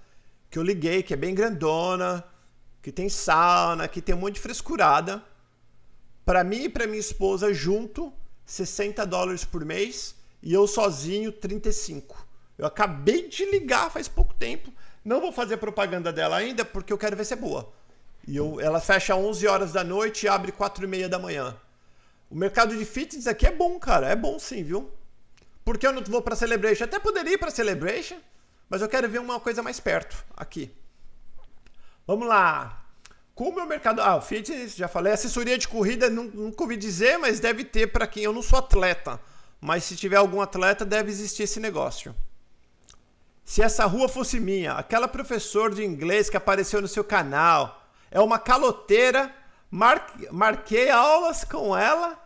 que 0.50 0.58
eu 0.58 0.62
liguei, 0.62 1.02
que 1.02 1.14
é 1.14 1.16
bem 1.16 1.34
grandona, 1.34 2.24
que 2.82 2.90
tem 2.90 3.08
sauna, 3.08 3.86
que 3.86 4.02
tem 4.02 4.14
um 4.14 4.18
monte 4.18 4.34
de 4.34 4.40
frescurada. 4.40 5.22
Para 6.24 6.42
mim 6.42 6.64
e 6.64 6.68
para 6.68 6.86
minha 6.86 6.98
esposa 6.98 7.54
junto, 7.54 8.12
60 8.44 9.06
dólares 9.06 9.44
por 9.44 9.64
mês 9.64 10.14
e 10.42 10.52
eu 10.52 10.66
sozinho 10.66 11.30
35. 11.30 12.26
Eu 12.58 12.66
acabei 12.66 13.28
de 13.28 13.44
ligar 13.46 13.90
faz 13.90 14.08
pouco 14.08 14.34
tempo. 14.34 14.72
Não 15.04 15.20
vou 15.20 15.32
fazer 15.32 15.56
propaganda 15.56 16.12
dela 16.12 16.36
ainda 16.36 16.64
porque 16.64 16.92
eu 16.92 16.98
quero 16.98 17.16
ver 17.16 17.24
se 17.24 17.34
é 17.34 17.36
boa. 17.36 17.72
E 18.26 18.36
eu, 18.36 18.60
ela 18.60 18.80
fecha 18.80 19.14
11 19.14 19.46
horas 19.46 19.72
da 19.72 19.84
noite 19.84 20.24
e 20.24 20.28
abre 20.28 20.50
4 20.50 20.84
e 20.84 20.88
meia 20.88 21.08
da 21.08 21.18
manhã. 21.18 21.56
O 22.34 22.36
mercado 22.36 22.76
de 22.76 22.84
fitness 22.84 23.28
aqui 23.28 23.46
é 23.46 23.52
bom, 23.52 23.78
cara. 23.78 24.08
É 24.08 24.16
bom 24.16 24.40
sim, 24.40 24.64
viu? 24.64 24.90
Porque 25.64 25.86
eu 25.86 25.92
não 25.92 26.02
vou 26.02 26.20
para 26.20 26.34
Celebration. 26.34 26.82
Até 26.82 26.98
poderia 26.98 27.34
ir 27.34 27.38
para 27.38 27.48
Celebration, 27.48 28.16
mas 28.68 28.82
eu 28.82 28.88
quero 28.88 29.08
ver 29.08 29.20
uma 29.20 29.38
coisa 29.38 29.62
mais 29.62 29.78
perto 29.78 30.16
aqui. 30.36 30.68
Vamos 32.04 32.26
lá. 32.26 32.84
Como 33.36 33.60
é 33.60 33.62
o 33.62 33.68
mercado. 33.68 34.00
Ah, 34.00 34.16
o 34.16 34.20
fitness, 34.20 34.74
já 34.74 34.88
falei. 34.88 35.12
Assessoria 35.12 35.56
de 35.56 35.68
corrida, 35.68 36.10
nunca 36.10 36.64
ouvi 36.64 36.76
dizer, 36.76 37.18
mas 37.18 37.38
deve 37.38 37.62
ter 37.62 37.92
para 37.92 38.04
quem 38.04 38.24
eu 38.24 38.32
não 38.32 38.42
sou 38.42 38.58
atleta. 38.58 39.20
Mas 39.60 39.84
se 39.84 39.94
tiver 39.94 40.16
algum 40.16 40.40
atleta, 40.40 40.84
deve 40.84 41.12
existir 41.12 41.44
esse 41.44 41.60
negócio. 41.60 42.12
Se 43.44 43.62
essa 43.62 43.86
rua 43.86 44.08
fosse 44.08 44.40
minha, 44.40 44.72
aquela 44.72 45.06
professora 45.06 45.72
de 45.72 45.84
inglês 45.84 46.28
que 46.28 46.36
apareceu 46.36 46.82
no 46.82 46.88
seu 46.88 47.04
canal 47.04 47.86
é 48.10 48.18
uma 48.18 48.40
caloteira, 48.40 49.32
mar... 49.70 50.04
marquei 50.32 50.90
aulas 50.90 51.44
com 51.44 51.76
ela 51.76 52.23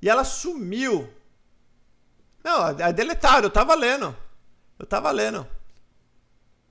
e 0.00 0.08
ela 0.08 0.24
sumiu. 0.24 1.12
Não, 2.42 2.68
é 2.68 2.92
deletaram, 2.92 3.44
eu 3.44 3.50
tava 3.50 3.74
lendo. 3.74 4.16
Eu 4.78 4.86
tava 4.86 5.10
lendo. 5.10 5.46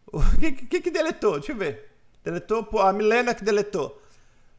O 0.08 0.22
que, 0.40 0.52
que, 0.52 0.82
que 0.82 0.92
deletou? 0.92 1.34
Deixa 1.34 1.52
eu 1.52 1.58
ver. 1.58 1.92
Deletou, 2.24 2.64
pô, 2.64 2.80
a 2.80 2.92
Milena 2.94 3.36
que 3.36 3.44
deletou. 3.44 4.02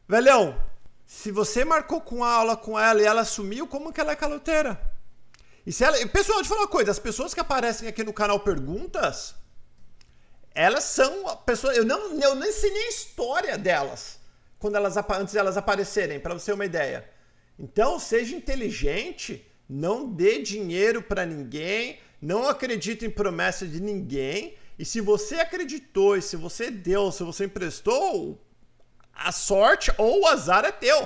Velhão, 0.07 0.59
se 1.05 1.31
você 1.31 1.65
marcou 1.65 2.01
com 2.01 2.23
a 2.23 2.31
aula 2.31 2.55
com 2.55 2.79
ela 2.79 3.01
e 3.01 3.05
ela 3.05 3.25
sumiu, 3.25 3.67
como 3.67 3.91
que 3.91 3.99
ela 3.99 4.11
é 4.11 4.15
caloteira? 4.15 4.79
E 5.65 5.71
se 5.71 5.83
ela. 5.83 5.97
Pessoal, 6.07 6.37
deixa 6.37 6.51
eu 6.51 6.55
falar 6.55 6.61
uma 6.61 6.67
coisa. 6.67 6.91
As 6.91 6.99
pessoas 6.99 7.33
que 7.33 7.39
aparecem 7.39 7.87
aqui 7.87 8.03
no 8.03 8.13
canal 8.13 8.39
Perguntas, 8.39 9.35
elas 10.53 10.83
são 10.83 11.35
pessoas. 11.45 11.77
Eu 11.77 11.85
não, 11.85 12.19
eu 12.19 12.35
nem 12.35 12.51
sei 12.51 12.71
nem 12.71 12.85
a 12.85 12.89
história 12.89 13.57
delas. 13.57 14.19
Quando 14.57 14.75
elas, 14.75 14.97
antes 14.97 15.31
de 15.31 15.37
elas 15.37 15.57
aparecerem, 15.57 16.19
para 16.19 16.33
você 16.33 16.47
ter 16.47 16.53
uma 16.53 16.65
ideia. 16.65 17.07
Então, 17.59 17.99
seja 17.99 18.35
inteligente, 18.35 19.45
não 19.67 20.09
dê 20.09 20.41
dinheiro 20.41 21.01
para 21.01 21.25
ninguém, 21.25 21.99
não 22.21 22.47
acredite 22.47 23.05
em 23.05 23.09
promessa 23.09 23.67
de 23.67 23.81
ninguém. 23.81 24.55
E 24.77 24.85
se 24.85 25.01
você 25.01 25.35
acreditou, 25.35 26.15
e 26.15 26.21
se 26.21 26.37
você 26.37 26.71
deu, 26.71 27.11
se 27.11 27.21
você 27.21 27.45
emprestou, 27.45 28.41
a 29.13 29.33
sorte 29.33 29.91
ou 29.97 30.21
o 30.21 30.27
azar 30.27 30.63
é 30.63 30.71
teu. 30.71 31.05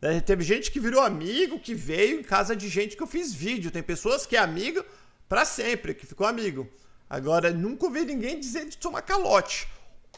Né? 0.00 0.20
Teve 0.20 0.42
gente 0.42 0.70
que 0.70 0.80
virou 0.80 1.02
amigo, 1.02 1.60
que 1.60 1.74
veio 1.74 2.18
em 2.18 2.22
casa 2.22 2.56
de 2.56 2.70
gente 2.70 2.96
que 2.96 3.02
eu 3.02 3.06
fiz 3.06 3.34
vídeo. 3.34 3.70
Tem 3.70 3.82
pessoas 3.82 4.24
que 4.24 4.34
é 4.34 4.38
amigo 4.38 4.82
para 5.28 5.44
sempre, 5.44 5.94
que 5.94 6.06
ficou 6.06 6.26
amigo. 6.26 6.66
Agora, 7.08 7.50
nunca 7.50 7.84
ouvi 7.84 8.06
ninguém 8.06 8.40
dizer 8.40 8.64
de 8.66 8.78
tomar 8.78 9.02
calote. 9.02 9.68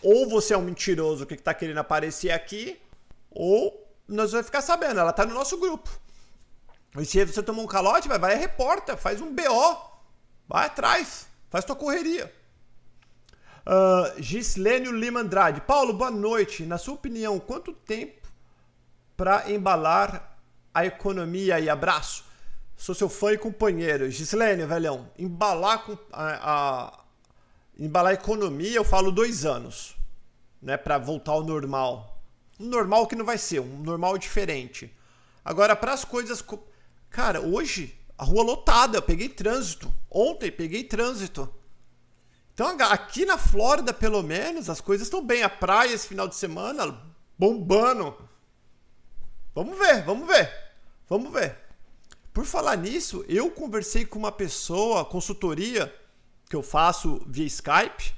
Ou 0.01 0.29
você 0.29 0.55
é 0.55 0.57
um 0.57 0.63
mentiroso 0.63 1.27
que 1.27 1.35
está 1.35 1.53
querendo 1.53 1.79
aparecer 1.79 2.31
aqui, 2.31 2.79
ou 3.31 3.84
nós 4.09 4.33
vamos 4.33 4.47
ficar 4.47 4.63
sabendo, 4.63 5.01
ela 5.01 5.13
tá 5.13 5.25
no 5.25 5.35
nosso 5.35 5.59
grupo. 5.59 5.91
E 6.99 7.05
se 7.05 7.25
você 7.25 7.43
tomou 7.43 7.65
um 7.65 7.69
calote, 7.69 8.07
vai, 8.07 8.19
vai 8.19 8.37
reporta, 8.37 8.97
faz 8.97 9.21
um 9.21 9.35
BO, 9.35 9.77
vai 10.49 10.67
atrás, 10.67 11.27
faz 11.51 11.65
tua 11.65 11.75
correria. 11.75 12.33
Uh, 13.67 14.23
Gislênio 14.23 14.93
Lima 14.93 15.21
Andrade. 15.21 15.63
Paulo, 15.63 15.95
boa 15.95 16.11
noite. 16.11 16.67
Na 16.67 16.77
sua 16.77 16.95
opinião, 16.95 17.41
quanto 17.41 17.73
tempo 17.73 18.29
para 19.17 19.51
embalar 19.51 20.39
a 20.73 20.85
economia 20.85 21.59
e 21.59 21.71
abraço? 21.71 22.25
Sou 22.77 22.95
seu 22.95 23.09
fã 23.09 23.33
e 23.33 23.39
companheiro. 23.39 24.11
Gislênio, 24.11 24.69
velhão, 24.69 25.09
embalar 25.19 25.85
com 25.85 25.97
a, 26.13 26.53
a, 26.53 26.99
embalar 27.79 28.11
a 28.11 28.15
economia, 28.15 28.77
eu 28.77 28.85
falo 28.85 29.11
dois 29.11 29.47
anos, 29.47 29.97
né, 30.61 30.77
para 30.77 30.99
voltar 30.99 31.33
ao 31.33 31.43
normal. 31.43 32.14
Normal 32.59 33.07
que 33.07 33.17
não 33.17 33.25
vai 33.25 33.39
ser, 33.39 33.61
um 33.61 33.79
normal 33.79 34.17
diferente. 34.17 34.95
Agora, 35.45 35.75
para 35.75 35.93
as 35.93 36.05
coisas. 36.05 36.45
Cara, 37.11 37.41
hoje, 37.41 37.99
a 38.17 38.25
rua 38.25 38.43
lotada, 38.43 38.99
eu 38.99 39.03
peguei 39.03 39.29
trânsito. 39.29 39.93
Ontem, 40.11 40.51
peguei 40.51 40.85
trânsito. 40.85 41.53
Então, 42.53 42.69
aqui 42.91 43.27
na 43.27 43.37
Flórida, 43.37 43.93
pelo 43.93 44.23
menos, 44.23 44.71
as 44.71 44.81
coisas 44.81 45.07
estão 45.07 45.25
bem. 45.25 45.43
A 45.43 45.49
praia 45.49 45.93
esse 45.93 46.07
final 46.07 46.29
de 46.29 46.37
semana, 46.37 47.01
bombando. 47.37 48.17
Vamos 49.55 49.77
ver, 49.79 50.03
vamos 50.05 50.27
ver. 50.27 50.51
Vamos 51.09 51.33
ver. 51.33 51.59
Por 52.33 52.45
falar 52.45 52.77
nisso, 52.77 53.25
eu 53.29 53.51
conversei 53.51 54.05
com 54.05 54.19
uma 54.19 54.33
pessoa, 54.33 55.05
consultoria, 55.05 55.95
que 56.49 56.57
eu 56.57 56.63
faço 56.63 57.23
via 57.27 57.47
Skype. 57.47 58.15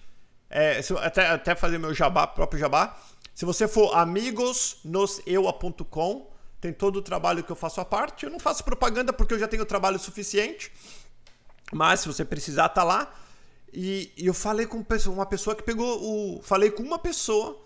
É, 0.49 0.81
até, 1.03 1.27
até 1.29 1.55
fazer 1.55 1.79
meu 1.79 1.93
jabá, 1.93 2.27
próprio 2.27 2.61
jabá. 2.61 2.99
Se 3.37 3.45
você 3.45 3.69
for 3.69 3.95
amigosnoseua.com, 3.95 6.33
tem 6.59 6.73
todo 6.73 6.97
o 6.97 7.03
trabalho 7.03 7.45
que 7.45 7.53
eu 7.53 7.57
faço 7.57 7.83
à 7.83 7.85
parte. 7.85 8.25
Eu 8.25 8.31
não 8.31 8.41
faço 8.41 8.65
propaganda 8.65 9.13
porque 9.13 9.35
eu 9.35 9.39
já 9.39 9.47
tenho 9.47 9.67
trabalho 9.67 9.99
suficiente. 9.99 10.73
Mas 11.71 12.01
se 12.01 12.09
você 12.09 12.25
precisar, 12.25 12.71
tá 12.71 12.83
lá. 12.83 13.15
E, 13.71 14.11
e 14.17 14.27
eu 14.27 14.33
falei 14.33 14.67
com 14.67 14.83
uma 15.09 15.27
pessoa 15.27 15.55
que 15.55 15.63
pegou 15.63 16.03
o. 16.03 16.41
Falei 16.43 16.71
com 16.71 16.83
uma 16.83 16.99
pessoa 16.99 17.63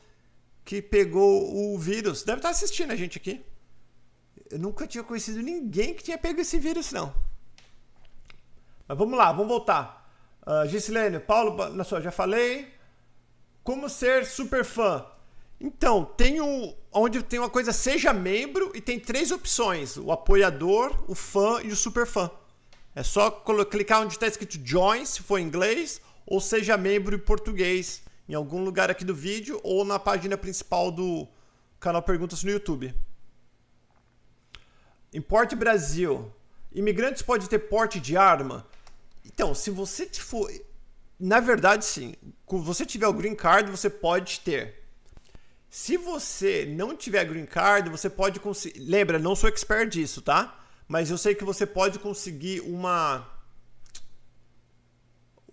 que 0.65 0.83
pegou 0.83 1.73
o 1.73 1.79
vírus. 1.79 2.25
Deve 2.25 2.41
estar 2.41 2.51
assistindo 2.51 2.91
a 2.91 2.97
gente 2.97 3.17
aqui. 3.17 3.41
Eu 4.51 4.59
nunca 4.59 4.89
tinha 4.89 5.05
conhecido 5.05 5.41
ninguém 5.41 5.95
que 5.95 6.03
tinha 6.03 6.19
pego 6.19 6.41
esse 6.41 6.59
vírus, 6.59 6.91
não. 6.91 7.15
Mas 8.89 8.99
vamos 8.99 9.17
lá, 9.17 9.31
vamos 9.31 9.47
voltar. 9.47 10.13
Uh, 10.43 11.21
Paulo, 11.21 11.69
na 11.77 11.85
sua, 11.85 12.01
já 12.01 12.11
falei. 12.11 12.75
Como 13.63 13.89
ser 13.89 14.27
super 14.27 14.65
fã? 14.65 15.07
Então, 15.61 16.05
tem 16.05 16.41
um, 16.41 16.75
onde 16.91 17.23
tem 17.23 17.39
uma 17.39 17.51
coisa 17.51 17.73
seja 17.73 18.13
membro 18.13 18.73
e 18.75 18.81
tem 18.81 18.99
três 18.99 19.31
opções: 19.31 19.97
o 19.97 20.11
apoiador, 20.11 21.05
o 21.07 21.15
fã 21.15 21.61
e 21.63 21.69
o 21.69 21.77
super 21.77 22.07
fã. 22.07 22.31
É 22.95 23.03
só 23.03 23.31
clicar 23.31 24.01
onde 24.01 24.15
está 24.15 24.27
escrito 24.27 24.59
join, 24.65 25.05
se 25.05 25.23
for 25.23 25.39
em 25.39 25.45
inglês, 25.45 26.01
ou 26.27 26.41
seja 26.41 26.77
membro 26.77 27.15
em 27.15 27.19
português, 27.19 28.03
em 28.29 28.35
algum 28.35 28.65
lugar 28.65 28.91
aqui 28.91 29.05
do 29.05 29.15
vídeo 29.15 29.61
ou 29.63 29.85
na 29.85 29.99
página 29.99 30.37
principal 30.37 30.91
do 30.91 31.29
canal 31.79 32.03
Perguntas 32.03 32.43
no 32.43 32.51
YouTube. 32.51 32.95
Importe 35.13 35.55
Brasil. 35.55 36.33
Imigrantes 36.73 37.23
podem 37.23 37.47
ter 37.47 37.59
porte 37.59 37.99
de 38.01 38.17
arma? 38.17 38.67
Então, 39.25 39.55
se 39.55 39.71
você 39.71 40.07
for. 40.07 40.51
Na 41.19 41.41
verdade, 41.41 41.85
sim. 41.85 42.15
Se 42.49 42.59
você 42.59 42.87
tiver 42.87 43.09
o 43.09 43.13
green 43.13 43.35
card, 43.35 43.71
você 43.71 43.91
pode 43.91 44.41
ter. 44.41 44.80
Se 45.71 45.97
você 45.97 46.67
não 46.67 46.97
tiver 46.97 47.25
green 47.25 47.47
card, 47.47 47.89
você 47.89 48.11
pode 48.11 48.41
conseguir. 48.41 48.81
Lembra, 48.81 49.21
não 49.21 49.37
sou 49.37 49.49
expert 49.49 49.89
disso, 49.89 50.21
tá? 50.21 50.59
Mas 50.89 51.09
eu 51.09 51.17
sei 51.17 51.33
que 51.33 51.45
você 51.45 51.65
pode 51.65 52.01
conseguir 52.01 52.61
uma 52.63 53.25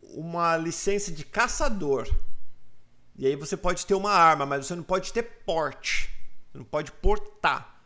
uma 0.01 0.57
licença 0.57 1.11
de 1.11 1.23
caçador. 1.23 2.09
E 3.15 3.27
aí 3.27 3.35
você 3.35 3.55
pode 3.55 3.85
ter 3.85 3.93
uma 3.93 4.11
arma, 4.11 4.47
mas 4.47 4.65
você 4.65 4.75
não 4.75 4.81
pode 4.81 5.13
ter 5.13 5.21
porte. 5.21 6.09
Você 6.51 6.57
não 6.57 6.65
pode 6.65 6.91
portar. 6.93 7.79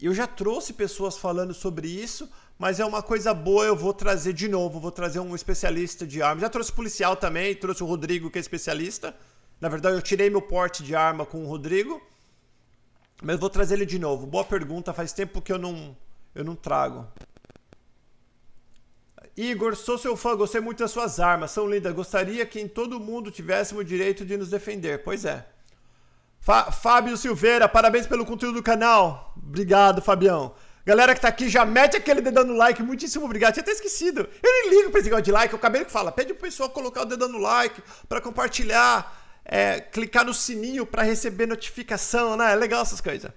Eu 0.00 0.14
já 0.14 0.26
trouxe 0.26 0.72
pessoas 0.72 1.18
falando 1.18 1.52
sobre 1.52 1.86
isso, 1.86 2.30
mas 2.58 2.80
é 2.80 2.84
uma 2.86 3.02
coisa 3.02 3.34
boa, 3.34 3.66
eu 3.66 3.76
vou 3.76 3.92
trazer 3.92 4.32
de 4.32 4.48
novo, 4.48 4.80
vou 4.80 4.90
trazer 4.90 5.20
um 5.20 5.34
especialista 5.34 6.06
de 6.06 6.22
armas. 6.22 6.40
Já 6.40 6.48
trouxe 6.48 6.72
policial 6.72 7.14
também, 7.14 7.54
trouxe 7.54 7.82
o 7.82 7.86
Rodrigo, 7.86 8.30
que 8.30 8.38
é 8.38 8.40
especialista. 8.40 9.14
Na 9.60 9.68
verdade, 9.68 9.96
eu 9.96 10.02
tirei 10.02 10.30
meu 10.30 10.42
porte 10.42 10.82
de 10.82 10.94
arma 10.94 11.26
com 11.26 11.44
o 11.44 11.48
Rodrigo, 11.48 12.00
mas 13.22 13.38
vou 13.38 13.50
trazer 13.50 13.74
ele 13.74 13.86
de 13.86 13.98
novo. 13.98 14.26
Boa 14.26 14.44
pergunta, 14.44 14.92
faz 14.92 15.12
tempo 15.12 15.42
que 15.42 15.52
eu 15.52 15.58
não, 15.58 15.96
eu 16.34 16.44
não 16.44 16.54
trago. 16.54 17.06
Igor, 19.36 19.76
sou 19.76 19.96
seu 19.96 20.16
fã, 20.16 20.36
gostei 20.36 20.60
muito 20.60 20.80
das 20.80 20.90
suas 20.90 21.20
armas, 21.20 21.52
são 21.52 21.68
lindas. 21.68 21.92
Gostaria 21.94 22.44
que 22.44 22.60
em 22.60 22.66
todo 22.66 22.98
mundo 22.98 23.30
tivéssemos 23.30 23.82
o 23.82 23.86
direito 23.86 24.24
de 24.24 24.36
nos 24.36 24.50
defender. 24.50 25.02
Pois 25.04 25.24
é. 25.24 25.46
Fábio 26.40 27.16
Silveira, 27.16 27.68
parabéns 27.68 28.06
pelo 28.06 28.24
conteúdo 28.24 28.56
do 28.56 28.62
canal. 28.62 29.34
Obrigado, 29.36 30.00
Fabião. 30.02 30.54
Galera 30.84 31.14
que 31.14 31.20
tá 31.20 31.28
aqui, 31.28 31.48
já 31.48 31.66
mete 31.66 31.96
aquele 31.96 32.20
dedão 32.20 32.44
no 32.44 32.56
like. 32.56 32.82
Muitíssimo 32.82 33.26
obrigado. 33.26 33.52
Tinha 33.52 33.62
até 33.62 33.72
esquecido. 33.72 34.20
Eu 34.42 34.52
nem 34.52 34.70
ligo 34.70 34.90
pra 34.90 35.00
esse 35.00 35.08
negócio 35.08 35.24
de 35.24 35.32
like. 35.32 35.52
Eu 35.52 35.58
acabei 35.58 35.84
que 35.84 35.90
fala. 35.90 36.10
Pede 36.10 36.32
pro 36.32 36.42
pessoal 36.42 36.70
colocar 36.70 37.02
o 37.02 37.04
dedão 37.04 37.28
no 37.28 37.38
like, 37.38 37.82
para 38.08 38.20
compartilhar, 38.20 39.17
é, 39.48 39.80
clicar 39.80 40.26
no 40.26 40.34
sininho 40.34 40.84
para 40.84 41.02
receber 41.02 41.46
notificação, 41.46 42.36
né? 42.36 42.52
É 42.52 42.54
legal 42.54 42.82
essas 42.82 43.00
coisas. 43.00 43.30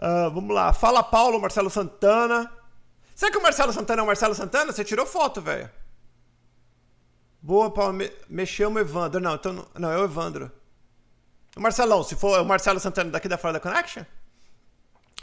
Uh, 0.00 0.30
vamos 0.32 0.54
lá. 0.54 0.72
Fala 0.72 1.02
Paulo, 1.02 1.38
Marcelo 1.38 1.68
Santana. 1.68 2.50
Será 3.14 3.30
que 3.30 3.36
o 3.36 3.42
Marcelo 3.42 3.72
Santana 3.72 4.00
é 4.00 4.04
o 4.04 4.06
Marcelo 4.06 4.34
Santana? 4.34 4.72
Você 4.72 4.82
tirou 4.82 5.04
foto, 5.04 5.42
velho. 5.42 5.70
Boa, 7.42 7.70
Paulo. 7.70 7.92
Me, 7.92 8.10
me 8.26 8.46
chamo 8.46 8.78
Evandro. 8.78 9.20
Não, 9.20 9.34
então, 9.34 9.68
não, 9.78 9.92
é 9.92 9.98
o 9.98 10.04
Evandro. 10.04 10.50
O 11.54 11.60
Marcelão, 11.60 12.02
se 12.02 12.16
for 12.16 12.40
o 12.40 12.44
Marcelo 12.44 12.80
Santana 12.80 13.10
daqui 13.10 13.28
da 13.28 13.36
Florida 13.36 13.60
Connection. 13.60 14.04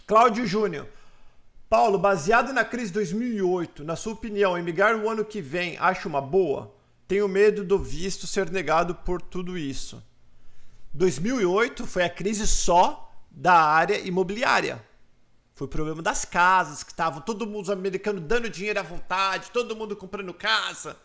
Cláudio 0.05 0.45
Júnior. 0.45 0.87
Paulo, 1.67 1.97
baseado 1.97 2.53
na 2.53 2.63
crise 2.63 2.87
de 2.87 2.93
2008, 2.93 3.83
na 3.83 3.95
sua 3.95 4.13
opinião, 4.13 4.55
emigrar 4.55 4.95
o 4.95 5.09
ano 5.09 5.25
que 5.25 5.41
vem 5.41 5.77
acha 5.79 6.07
uma 6.07 6.21
boa? 6.21 6.74
Tenho 7.07 7.27
medo 7.27 7.63
do 7.63 7.77
visto 7.77 8.25
ser 8.25 8.49
negado 8.49 8.95
por 8.95 9.21
tudo 9.21 9.57
isso. 9.57 10.03
2008 10.93 11.85
foi 11.85 12.03
a 12.03 12.09
crise 12.09 12.47
só 12.47 13.13
da 13.29 13.53
área 13.53 13.99
imobiliária. 13.99 14.83
Foi 15.53 15.67
o 15.67 15.69
problema 15.69 16.01
das 16.01 16.25
casas, 16.25 16.83
que 16.83 16.91
estavam 16.91 17.21
todo 17.21 17.45
mundo 17.47 17.71
americano 17.71 18.19
dando 18.19 18.49
dinheiro 18.49 18.79
à 18.79 18.83
vontade, 18.83 19.51
todo 19.51 19.75
mundo 19.75 19.95
comprando 19.95 20.33
casa. 20.33 20.97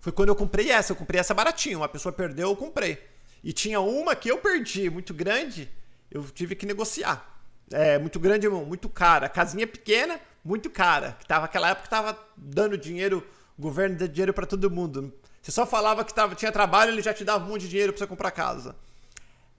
Foi 0.00 0.10
quando 0.10 0.30
eu 0.30 0.36
comprei 0.36 0.70
essa, 0.70 0.92
eu 0.92 0.96
comprei 0.96 1.20
essa 1.20 1.34
baratinho. 1.34 1.78
Uma 1.78 1.88
pessoa 1.88 2.12
perdeu, 2.12 2.48
eu 2.48 2.56
comprei. 2.56 2.98
E 3.44 3.52
tinha 3.52 3.80
uma 3.80 4.16
que 4.16 4.28
eu 4.28 4.38
perdi, 4.38 4.88
muito 4.90 5.12
grande, 5.12 5.70
eu 6.10 6.24
tive 6.24 6.54
que 6.56 6.66
negociar. 6.66 7.40
É, 7.70 7.98
muito 7.98 8.18
grande, 8.18 8.48
muito 8.48 8.88
cara. 8.88 9.28
Casinha 9.28 9.66
pequena, 9.66 10.20
muito 10.44 10.68
cara. 10.70 11.16
Que 11.20 11.26
tava, 11.26 11.44
aquela 11.44 11.70
época 11.70 11.88
tava 11.88 12.18
dando 12.36 12.76
dinheiro, 12.76 13.24
o 13.56 13.62
governo 13.62 13.96
dando 13.96 14.10
dinheiro 14.10 14.34
para 14.34 14.46
todo 14.46 14.70
mundo. 14.70 15.12
Você 15.42 15.50
só 15.50 15.66
falava 15.66 16.04
que 16.04 16.14
tava, 16.14 16.36
tinha 16.36 16.52
trabalho, 16.52 16.92
ele 16.92 17.02
já 17.02 17.12
te 17.12 17.24
dava 17.24 17.44
um 17.44 17.48
monte 17.48 17.62
de 17.62 17.70
dinheiro 17.70 17.92
para 17.92 17.98
você 17.98 18.06
comprar 18.06 18.30
casa. 18.30 18.76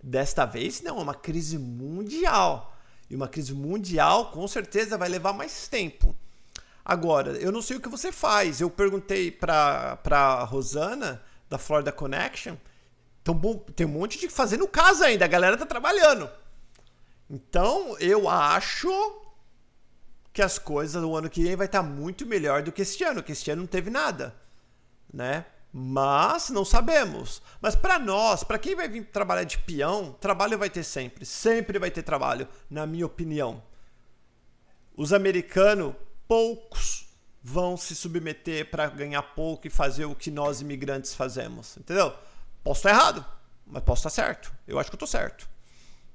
Desta 0.02 0.46
vez, 0.46 0.82
não, 0.82 0.98
é 0.98 1.02
uma 1.02 1.14
crise 1.14 1.58
mundial. 1.58 2.76
E 3.10 3.16
uma 3.16 3.28
crise 3.28 3.54
mundial, 3.54 4.32
com 4.32 4.48
certeza, 4.48 4.98
vai 4.98 5.10
levar 5.10 5.34
mais 5.34 5.68
tempo. 5.68 6.16
Agora, 6.86 7.32
eu 7.32 7.52
não 7.52 7.62
sei 7.62 7.78
o 7.78 7.82
que 7.82 7.90
você 7.90 8.12
faz. 8.12 8.62
Eu 8.62 8.70
perguntei 8.70 9.30
para 9.30 10.00
a 10.10 10.44
Rosana, 10.46 11.22
da 11.50 11.58
Florida 11.58 11.92
Connection, 11.92 12.56
bom, 13.32 13.58
tem 13.76 13.86
um 13.86 13.92
monte 13.92 14.20
de 14.20 14.28
fazendo 14.28 14.68
casa 14.68 15.06
ainda, 15.06 15.24
a 15.24 15.28
galera 15.28 15.56
tá 15.56 15.66
trabalhando. 15.66 16.28
Então, 17.30 17.96
eu 18.00 18.28
acho 18.28 18.90
que 20.34 20.42
as 20.42 20.58
coisas 20.58 21.00
do 21.00 21.16
ano 21.16 21.30
que 21.30 21.44
vem 21.44 21.56
vai 21.56 21.68
estar 21.68 21.84
tá 21.84 21.88
muito 21.88 22.26
melhor 22.26 22.64
do 22.64 22.72
que 22.72 22.82
este 22.82 23.04
ano, 23.04 23.22
que 23.22 23.32
este 23.32 23.52
ano 23.52 23.62
não 23.62 23.68
teve 23.68 23.92
nada, 23.92 24.36
né? 25.14 25.46
Mas 25.76 26.52
não 26.52 26.64
sabemos. 26.64 27.42
Mas 27.60 27.76
para 27.76 27.98
nós, 27.98 28.44
para 28.44 28.60
quem 28.60 28.76
vai 28.76 28.88
vir 28.88 29.06
trabalhar 29.06 29.44
de 29.44 29.58
peão, 29.58 30.16
trabalho 30.22 30.56
vai 30.56 30.70
ter 30.70 30.84
sempre, 30.84 31.26
sempre 31.26 31.80
vai 31.80 31.90
ter 31.90 32.04
trabalho, 32.04 32.48
na 32.70 32.86
minha 32.86 33.08
opinião. 33.08 33.64
Os 34.96 35.12
americanos, 35.12 35.96
poucos 36.28 37.08
vão 37.42 37.76
se 37.76 37.96
submeter 37.96 38.70
para 38.70 38.88
ganhar 38.88 39.22
pouco 39.22 39.66
e 39.66 39.70
fazer 39.70 40.06
o 40.06 40.16
que 40.16 40.30
nós 40.30 40.62
imigrantes 40.62 41.16
fazemos, 41.16 41.76
entendeu? 41.76 42.14
Posso 42.64 42.80
estar 42.80 42.92
errado, 42.92 43.26
mas 43.66 43.84
posso 43.84 44.08
estar 44.08 44.10
certo. 44.12 44.54
Eu 44.68 44.78
acho 44.80 44.92
que 44.92 45.04
eu 45.04 45.08
certo. 45.08 45.50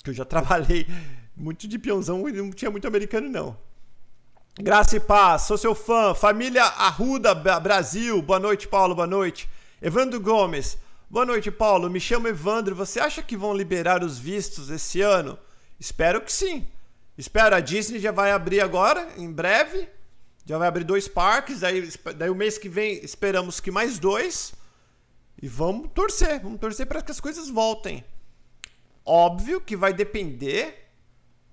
Que 0.05 0.11
eu 0.11 0.15
já 0.15 0.25
trabalhei 0.27 0.87
muito 1.37 1.67
de 1.67 1.79
peãozão 1.79 2.29
e 2.29 2.33
não 2.33 2.51
tinha 2.51 2.71
muito 2.71 2.87
americano, 2.87 3.29
não. 3.29 3.59
Graça 4.61 4.97
e 4.97 5.01
paz, 5.01 5.43
sou 5.43 5.57
seu 5.57 5.73
fã. 5.73 6.17
Família 6.17 6.65
Arruda 6.65 7.33
Brasil, 7.33 8.21
boa 8.21 8.41
noite, 8.41 8.67
Paulo, 8.67 8.93
boa 8.93 9.07
noite. 9.07 9.49
Evandro 9.81 10.21
Gomes, 10.21 10.77
boa 11.09 11.25
noite, 11.25 11.49
Paulo. 11.49 11.89
Me 11.89 12.01
chamo 12.01 12.27
Evandro. 12.27 12.75
Você 12.75 12.99
acha 12.99 13.23
que 13.23 13.37
vão 13.37 13.55
liberar 13.55 14.03
os 14.03 14.19
vistos 14.19 14.69
esse 14.69 15.01
ano? 15.01 15.39
Espero 15.79 16.21
que 16.21 16.33
sim. 16.33 16.67
Espero. 17.17 17.55
A 17.55 17.61
Disney 17.61 18.01
já 18.01 18.11
vai 18.11 18.33
abrir 18.33 18.61
agora, 18.61 19.09
em 19.17 19.31
breve. 19.31 19.89
Já 20.45 20.59
vai 20.59 20.67
abrir 20.67 20.83
dois 20.83 21.07
parques. 21.07 21.61
Daí, 21.61 21.89
daí 22.17 22.29
o 22.29 22.35
mês 22.35 22.59
que 22.59 22.69
vem 22.69 22.95
esperamos 23.05 23.61
que 23.61 23.71
mais 23.71 23.97
dois. 24.01 24.53
E 25.41 25.47
vamos 25.47 25.93
torcer, 25.95 26.41
vamos 26.41 26.59
torcer 26.59 26.85
para 26.85 27.01
que 27.01 27.13
as 27.13 27.21
coisas 27.21 27.49
voltem. 27.49 28.05
Óbvio 29.07 29.61
que 29.61 29.77
vai 29.77 29.93
depender, 29.93 30.91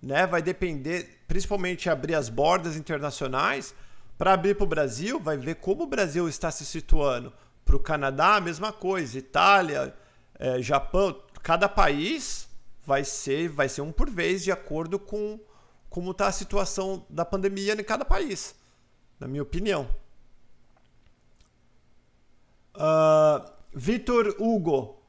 né? 0.01 0.25
Vai 0.25 0.41
depender, 0.41 1.14
principalmente 1.27 1.89
abrir 1.89 2.15
as 2.15 2.29
bordas 2.29 2.75
internacionais. 2.75 3.73
Para 4.17 4.33
abrir 4.33 4.55
para 4.55 4.63
o 4.63 4.67
Brasil, 4.67 5.19
vai 5.19 5.37
ver 5.37 5.55
como 5.55 5.83
o 5.83 5.87
Brasil 5.87 6.27
está 6.29 6.49
se 6.51 6.65
situando. 6.65 7.33
Para 7.63 7.75
o 7.75 7.79
Canadá, 7.79 8.35
a 8.35 8.41
mesma 8.41 8.71
coisa. 8.71 9.17
Itália, 9.17 9.93
é, 10.37 10.61
Japão, 10.61 11.21
cada 11.41 11.67
país 11.67 12.47
vai 12.85 13.03
ser, 13.03 13.49
vai 13.49 13.67
ser 13.67 13.81
um 13.81 13.91
por 13.91 14.09
vez 14.09 14.43
de 14.43 14.51
acordo 14.51 14.99
com 14.99 15.39
como 15.89 16.11
está 16.11 16.27
a 16.27 16.31
situação 16.31 17.05
da 17.09 17.23
pandemia 17.23 17.73
em 17.73 17.83
cada 17.83 18.03
país, 18.03 18.53
na 19.19 19.27
minha 19.27 19.41
opinião. 19.41 19.89
Uh, 22.75 23.49
Vitor 23.73 24.35
Hugo. 24.37 25.01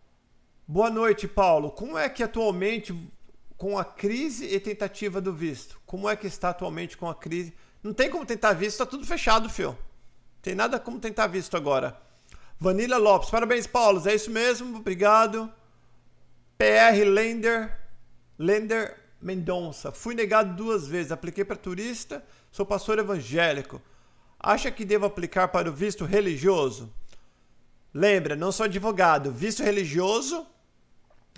Boa 0.66 0.88
noite, 0.88 1.26
Paulo. 1.26 1.70
Como 1.70 1.98
é 1.98 2.08
que 2.08 2.22
atualmente, 2.22 2.94
com 3.56 3.78
a 3.78 3.84
crise 3.84 4.46
e 4.46 4.60
tentativa 4.60 5.20
do 5.20 5.32
visto, 5.32 5.80
como 5.86 6.08
é 6.08 6.16
que 6.16 6.26
está 6.26 6.50
atualmente 6.50 6.96
com 6.96 7.08
a 7.08 7.14
crise? 7.14 7.54
Não 7.82 7.92
tem 7.94 8.10
como 8.10 8.26
tentar 8.26 8.52
visto, 8.52 8.72
está 8.72 8.86
tudo 8.86 9.06
fechado, 9.06 9.48
fio. 9.48 9.76
Tem 10.42 10.54
nada 10.54 10.78
como 10.78 10.98
tentar 10.98 11.26
visto 11.26 11.56
agora. 11.56 12.00
Vanilla 12.58 12.96
Lopes, 12.96 13.30
parabéns, 13.30 13.66
Paulo. 13.66 14.02
É 14.08 14.14
isso 14.14 14.30
mesmo, 14.30 14.78
obrigado. 14.78 15.52
PR 16.58 17.04
Lender, 17.04 17.78
Lender 18.38 18.96
Mendonça. 19.20 19.92
Fui 19.92 20.14
negado 20.14 20.54
duas 20.54 20.86
vezes. 20.86 21.12
Apliquei 21.12 21.44
para 21.44 21.56
turista, 21.56 22.24
sou 22.50 22.64
pastor 22.64 22.98
evangélico. 22.98 23.80
Acha 24.38 24.70
que 24.70 24.84
devo 24.84 25.06
aplicar 25.06 25.48
para 25.48 25.68
o 25.68 25.72
visto 25.72 26.04
religioso? 26.04 26.92
Lembra, 27.92 28.36
não 28.36 28.52
sou 28.52 28.64
advogado. 28.64 29.32
Visto 29.32 29.62
religioso, 29.62 30.46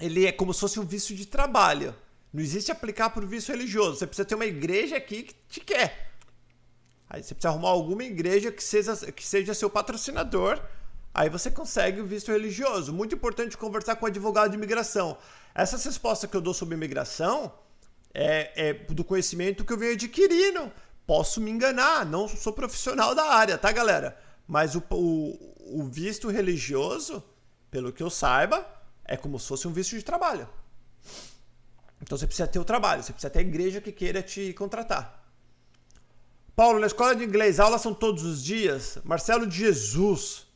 ele 0.00 0.26
é 0.26 0.32
como 0.32 0.52
se 0.52 0.60
fosse 0.60 0.78
um 0.78 0.84
visto 0.84 1.14
de 1.14 1.26
trabalho. 1.26 1.94
Não 2.32 2.42
existe 2.42 2.70
aplicar 2.70 3.10
por 3.10 3.24
visto 3.24 3.50
religioso. 3.50 3.96
Você 3.96 4.06
precisa 4.06 4.26
ter 4.26 4.34
uma 4.34 4.46
igreja 4.46 4.96
aqui 4.96 5.22
que 5.22 5.34
te 5.48 5.60
quer. 5.60 6.12
Aí 7.08 7.22
você 7.22 7.34
precisa 7.34 7.48
arrumar 7.48 7.70
alguma 7.70 8.04
igreja 8.04 8.52
que 8.52 8.62
seja, 8.62 8.94
que 9.12 9.26
seja 9.26 9.54
seu 9.54 9.70
patrocinador. 9.70 10.60
Aí 11.14 11.30
você 11.30 11.50
consegue 11.50 12.00
o 12.00 12.06
visto 12.06 12.30
religioso. 12.30 12.92
Muito 12.92 13.14
importante 13.14 13.56
conversar 13.56 13.96
com 13.96 14.04
o 14.04 14.08
advogado 14.08 14.50
de 14.50 14.56
imigração. 14.56 15.16
Essa 15.54 15.76
resposta 15.76 16.28
que 16.28 16.36
eu 16.36 16.40
dou 16.40 16.52
sobre 16.52 16.74
imigração 16.74 17.52
é, 18.12 18.68
é 18.68 18.74
do 18.74 19.02
conhecimento 19.02 19.64
que 19.64 19.72
eu 19.72 19.78
venho 19.78 19.94
adquirindo. 19.94 20.70
Posso 21.06 21.40
me 21.40 21.50
enganar, 21.50 22.04
não 22.04 22.28
sou 22.28 22.52
profissional 22.52 23.14
da 23.14 23.24
área, 23.24 23.56
tá, 23.56 23.72
galera? 23.72 24.20
Mas 24.46 24.74
o, 24.74 24.82
o, 24.90 25.80
o 25.80 25.84
visto 25.84 26.28
religioso, 26.28 27.24
pelo 27.70 27.92
que 27.92 28.02
eu 28.02 28.10
saiba, 28.10 28.66
é 29.04 29.16
como 29.16 29.38
se 29.38 29.48
fosse 29.48 29.66
um 29.66 29.72
visto 29.72 29.96
de 29.96 30.02
trabalho. 30.02 30.46
Então 32.08 32.16
você 32.16 32.26
precisa 32.26 32.48
ter 32.48 32.58
o 32.58 32.64
trabalho, 32.64 33.02
você 33.02 33.12
precisa 33.12 33.28
ter 33.28 33.40
a 33.40 33.42
igreja 33.42 33.82
que 33.82 33.92
queira 33.92 34.22
te 34.22 34.54
contratar. 34.54 35.22
Paulo, 36.56 36.80
na 36.80 36.86
escola 36.86 37.14
de 37.14 37.22
inglês, 37.22 37.60
aulas 37.60 37.82
são 37.82 37.92
todos 37.92 38.22
os 38.22 38.42
dias? 38.42 38.96
Marcelo 39.04 39.46
de 39.46 39.58
Jesus. 39.58 40.46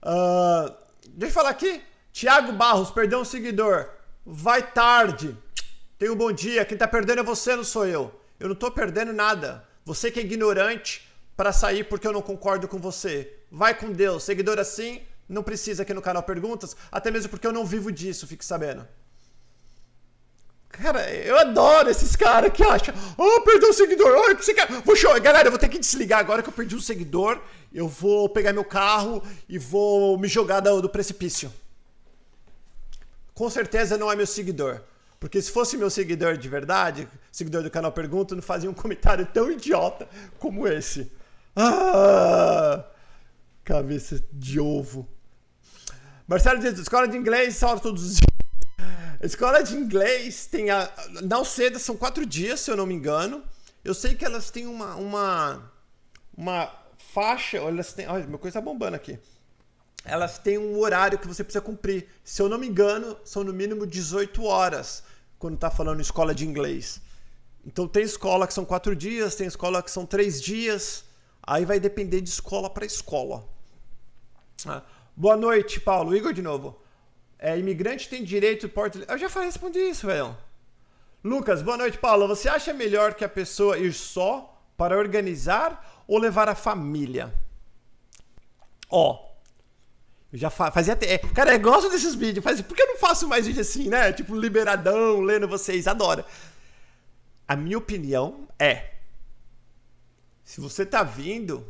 Uh, 0.00 0.72
deixa 1.08 1.32
eu 1.32 1.34
falar 1.34 1.50
aqui. 1.50 1.82
Tiago 2.12 2.52
Barros, 2.52 2.92
perdeu 2.92 3.18
um 3.18 3.24
seguidor. 3.24 3.90
Vai 4.24 4.70
tarde. 4.70 5.36
Tenha 5.98 6.12
um 6.12 6.16
bom 6.16 6.30
dia. 6.30 6.64
Quem 6.64 6.78
tá 6.78 6.86
perdendo 6.86 7.22
é 7.22 7.24
você, 7.24 7.56
não 7.56 7.64
sou 7.64 7.84
eu. 7.84 8.14
Eu 8.38 8.48
não 8.48 8.54
tô 8.54 8.70
perdendo 8.70 9.12
nada. 9.12 9.66
Você 9.84 10.12
que 10.12 10.20
é 10.20 10.22
ignorante, 10.22 11.10
para 11.36 11.52
sair 11.52 11.82
porque 11.88 12.06
eu 12.06 12.12
não 12.12 12.22
concordo 12.22 12.68
com 12.68 12.78
você. 12.78 13.36
Vai 13.50 13.76
com 13.76 13.90
Deus. 13.90 14.22
Seguidor 14.22 14.60
assim, 14.60 15.02
não 15.28 15.42
precisa 15.42 15.82
aqui 15.82 15.92
no 15.92 16.00
canal 16.00 16.22
perguntas, 16.22 16.76
até 16.92 17.10
mesmo 17.10 17.30
porque 17.30 17.48
eu 17.48 17.52
não 17.52 17.66
vivo 17.66 17.90
disso, 17.90 18.28
fique 18.28 18.44
sabendo. 18.44 18.86
Cara, 20.80 21.10
eu 21.12 21.36
adoro 21.36 21.90
esses 21.90 22.14
caras 22.14 22.52
que 22.52 22.62
acham, 22.62 22.94
oh, 23.16 23.40
perdeu 23.40 23.70
um 23.70 23.72
seguidor, 23.72 24.16
oh, 24.16 24.36
que 24.36 24.44
você 24.44 24.54
quer? 24.54 24.68
Vou 24.84 24.94
show. 24.94 25.20
Galera, 25.20 25.48
eu 25.48 25.50
vou 25.50 25.58
ter 25.58 25.68
que 25.68 25.78
desligar 25.78 26.20
agora 26.20 26.42
que 26.42 26.48
eu 26.48 26.52
perdi 26.52 26.76
um 26.76 26.80
seguidor. 26.80 27.40
Eu 27.72 27.88
vou 27.88 28.28
pegar 28.28 28.52
meu 28.52 28.64
carro 28.64 29.22
e 29.48 29.58
vou 29.58 30.16
me 30.16 30.28
jogar 30.28 30.60
do, 30.60 30.80
do 30.80 30.88
precipício. 30.88 31.52
Com 33.34 33.50
certeza 33.50 33.98
não 33.98 34.10
é 34.10 34.16
meu 34.16 34.26
seguidor. 34.26 34.80
Porque 35.18 35.42
se 35.42 35.50
fosse 35.50 35.76
meu 35.76 35.90
seguidor 35.90 36.36
de 36.36 36.48
verdade, 36.48 37.08
seguidor 37.32 37.62
do 37.62 37.70
canal 37.70 37.90
Pergunta, 37.90 38.36
não 38.36 38.42
fazia 38.42 38.70
um 38.70 38.74
comentário 38.74 39.26
tão 39.26 39.50
idiota 39.50 40.08
como 40.38 40.66
esse. 40.66 41.10
Ah! 41.56 42.84
Cabeça 43.64 44.22
de 44.32 44.60
ovo. 44.60 45.08
Marcelo 46.26 46.60
diz, 46.60 46.78
escola 46.78 47.08
de 47.08 47.16
inglês, 47.16 47.56
salta 47.56 47.82
todos 47.82 48.04
os 48.04 48.16
dias. 48.16 48.37
Escola 49.20 49.62
de 49.62 49.74
inglês 49.74 50.46
tem 50.46 50.70
a. 50.70 50.90
Na 51.22 51.44
são 51.44 51.96
quatro 51.96 52.24
dias, 52.24 52.60
se 52.60 52.70
eu 52.70 52.76
não 52.76 52.86
me 52.86 52.94
engano. 52.94 53.42
Eu 53.84 53.94
sei 53.94 54.14
que 54.14 54.24
elas 54.24 54.50
têm 54.50 54.66
uma. 54.66 54.94
Uma, 54.94 55.72
uma 56.36 56.72
faixa. 56.98 57.56
Elas 57.56 57.92
têm. 57.92 58.06
Olha, 58.06 58.26
meu 58.26 58.38
coisa 58.38 58.60
tá 58.60 58.64
bombando 58.64 58.94
aqui. 58.94 59.18
Elas 60.04 60.38
têm 60.38 60.56
um 60.56 60.78
horário 60.78 61.18
que 61.18 61.26
você 61.26 61.42
precisa 61.42 61.60
cumprir. 61.60 62.08
Se 62.22 62.40
eu 62.40 62.48
não 62.48 62.58
me 62.58 62.68
engano, 62.68 63.16
são 63.24 63.42
no 63.42 63.52
mínimo 63.52 63.86
18 63.86 64.44
horas 64.44 65.02
quando 65.38 65.58
tá 65.58 65.70
falando 65.70 66.00
escola 66.00 66.34
de 66.34 66.46
inglês. 66.46 67.00
Então 67.66 67.88
tem 67.88 68.04
escola 68.04 68.46
que 68.46 68.54
são 68.54 68.64
quatro 68.64 68.94
dias, 68.94 69.34
tem 69.34 69.46
escola 69.46 69.82
que 69.82 69.90
são 69.90 70.06
três 70.06 70.40
dias. 70.40 71.04
Aí 71.42 71.64
vai 71.64 71.80
depender 71.80 72.20
de 72.20 72.30
escola 72.30 72.70
para 72.70 72.86
escola. 72.86 73.44
Ah. 74.64 74.82
Boa 75.16 75.36
noite, 75.36 75.80
Paulo. 75.80 76.14
Igor 76.14 76.32
de 76.32 76.42
novo. 76.42 76.80
É, 77.38 77.56
imigrante 77.56 78.08
tem 78.08 78.24
direito 78.24 78.68
porta. 78.68 78.98
Eu 79.06 79.18
já 79.18 79.28
respondi 79.28 79.78
isso, 79.78 80.06
velho. 80.06 80.36
Lucas, 81.22 81.62
boa 81.62 81.76
noite, 81.76 81.98
Paulo. 81.98 82.26
Você 82.26 82.48
acha 82.48 82.72
melhor 82.72 83.14
que 83.14 83.24
a 83.24 83.28
pessoa 83.28 83.78
ir 83.78 83.92
só 83.92 84.60
para 84.76 84.96
organizar 84.96 86.04
ou 86.06 86.18
levar 86.18 86.48
a 86.48 86.54
família? 86.54 87.32
Ó, 88.90 89.28
eu 90.32 90.38
já 90.38 90.50
fa 90.50 90.70
fazia 90.70 90.92
até. 90.92 91.18
Cara, 91.18 91.54
eu 91.54 91.60
gosto 91.60 91.90
desses 91.90 92.14
vídeos. 92.14 92.44
Faz... 92.44 92.60
Por 92.60 92.76
que 92.76 92.82
eu 92.82 92.88
não 92.88 92.98
faço 92.98 93.26
mais 93.28 93.46
vídeo 93.46 93.60
assim, 93.60 93.88
né? 93.88 94.12
Tipo, 94.12 94.34
liberadão, 94.34 95.20
lendo 95.20 95.48
vocês. 95.48 95.86
Adoro. 95.86 96.24
A 97.46 97.56
minha 97.56 97.78
opinião 97.78 98.48
é: 98.58 98.94
se 100.44 100.60
você 100.60 100.84
tá 100.84 101.02
vindo, 101.02 101.66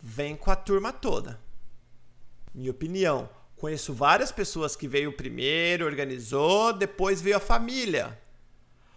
vem 0.00 0.36
com 0.36 0.50
a 0.50 0.56
turma 0.56 0.92
toda. 0.92 1.38
Minha 2.54 2.70
opinião. 2.70 3.28
Conheço 3.60 3.92
várias 3.92 4.32
pessoas 4.32 4.74
que 4.74 4.88
veio 4.88 5.12
primeiro, 5.12 5.84
organizou, 5.84 6.72
depois 6.72 7.20
veio 7.20 7.36
a 7.36 7.40
família. 7.40 8.18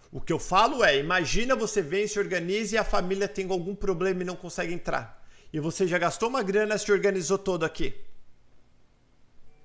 O 0.09 0.22
que 0.22 0.32
eu 0.32 0.39
falo 0.39 0.86
é: 0.86 0.97
imagina 0.97 1.53
você 1.53 1.82
vem, 1.82 2.07
se 2.07 2.18
organiza 2.18 2.76
e 2.76 2.78
a 2.78 2.84
família 2.86 3.28
tem 3.28 3.51
algum 3.51 3.76
problema 3.76 4.22
e 4.22 4.26
não 4.26 4.38
consegue 4.38 4.74
entrar. 4.74 5.22
E 5.51 5.59
você 5.59 5.86
já 5.86 5.97
gastou 5.97 6.30
uma 6.30 6.41
grana, 6.41 6.78
se 6.78 6.89
organizou 6.93 7.38
todo 7.38 7.66
aqui. 7.66 7.93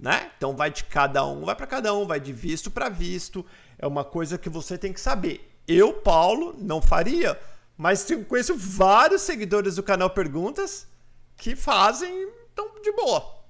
Né? 0.01 0.32
Então 0.36 0.57
vai 0.57 0.68
de 0.68 0.82
cada 0.82 1.24
um, 1.24 1.44
vai 1.44 1.55
para 1.55 1.68
cada 1.68 1.94
um, 1.94 2.05
vai 2.05 2.18
de 2.18 2.32
visto 2.32 2.68
para 2.68 2.88
visto. 2.88 3.46
É 3.78 3.86
uma 3.86 4.05
coisa 4.05 4.36
que 4.36 4.49
você 4.49 4.76
tem 4.76 4.92
que 4.92 5.01
saber. 5.01 5.49
Eu, 5.68 5.92
Paulo, 5.92 6.57
não 6.59 6.82
faria, 6.82 7.38
mas 7.76 8.05
conheço 8.28 8.57
vários 8.57 9.22
seguidores 9.22 9.76
do 9.76 9.82
canal 9.84 10.11
Perguntas 10.11 10.88
que 11.36 11.55
fazem 11.55 12.32
tão 12.53 12.82
de 12.82 12.90
boa. 12.90 13.44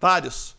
Vários. 0.00 0.58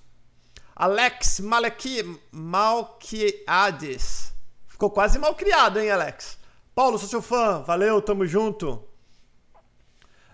Alex 0.81 1.39
Maleki 1.41 2.19
Malquiades. 2.31 4.33
Ficou 4.67 4.89
quase 4.89 5.19
mal 5.19 5.35
criado, 5.35 5.79
hein, 5.79 5.91
Alex? 5.91 6.39
Paulo, 6.73 6.97
sou 6.97 7.07
seu 7.07 7.21
fã. 7.21 7.61
Valeu, 7.61 8.01
tamo 8.01 8.25
junto. 8.25 8.83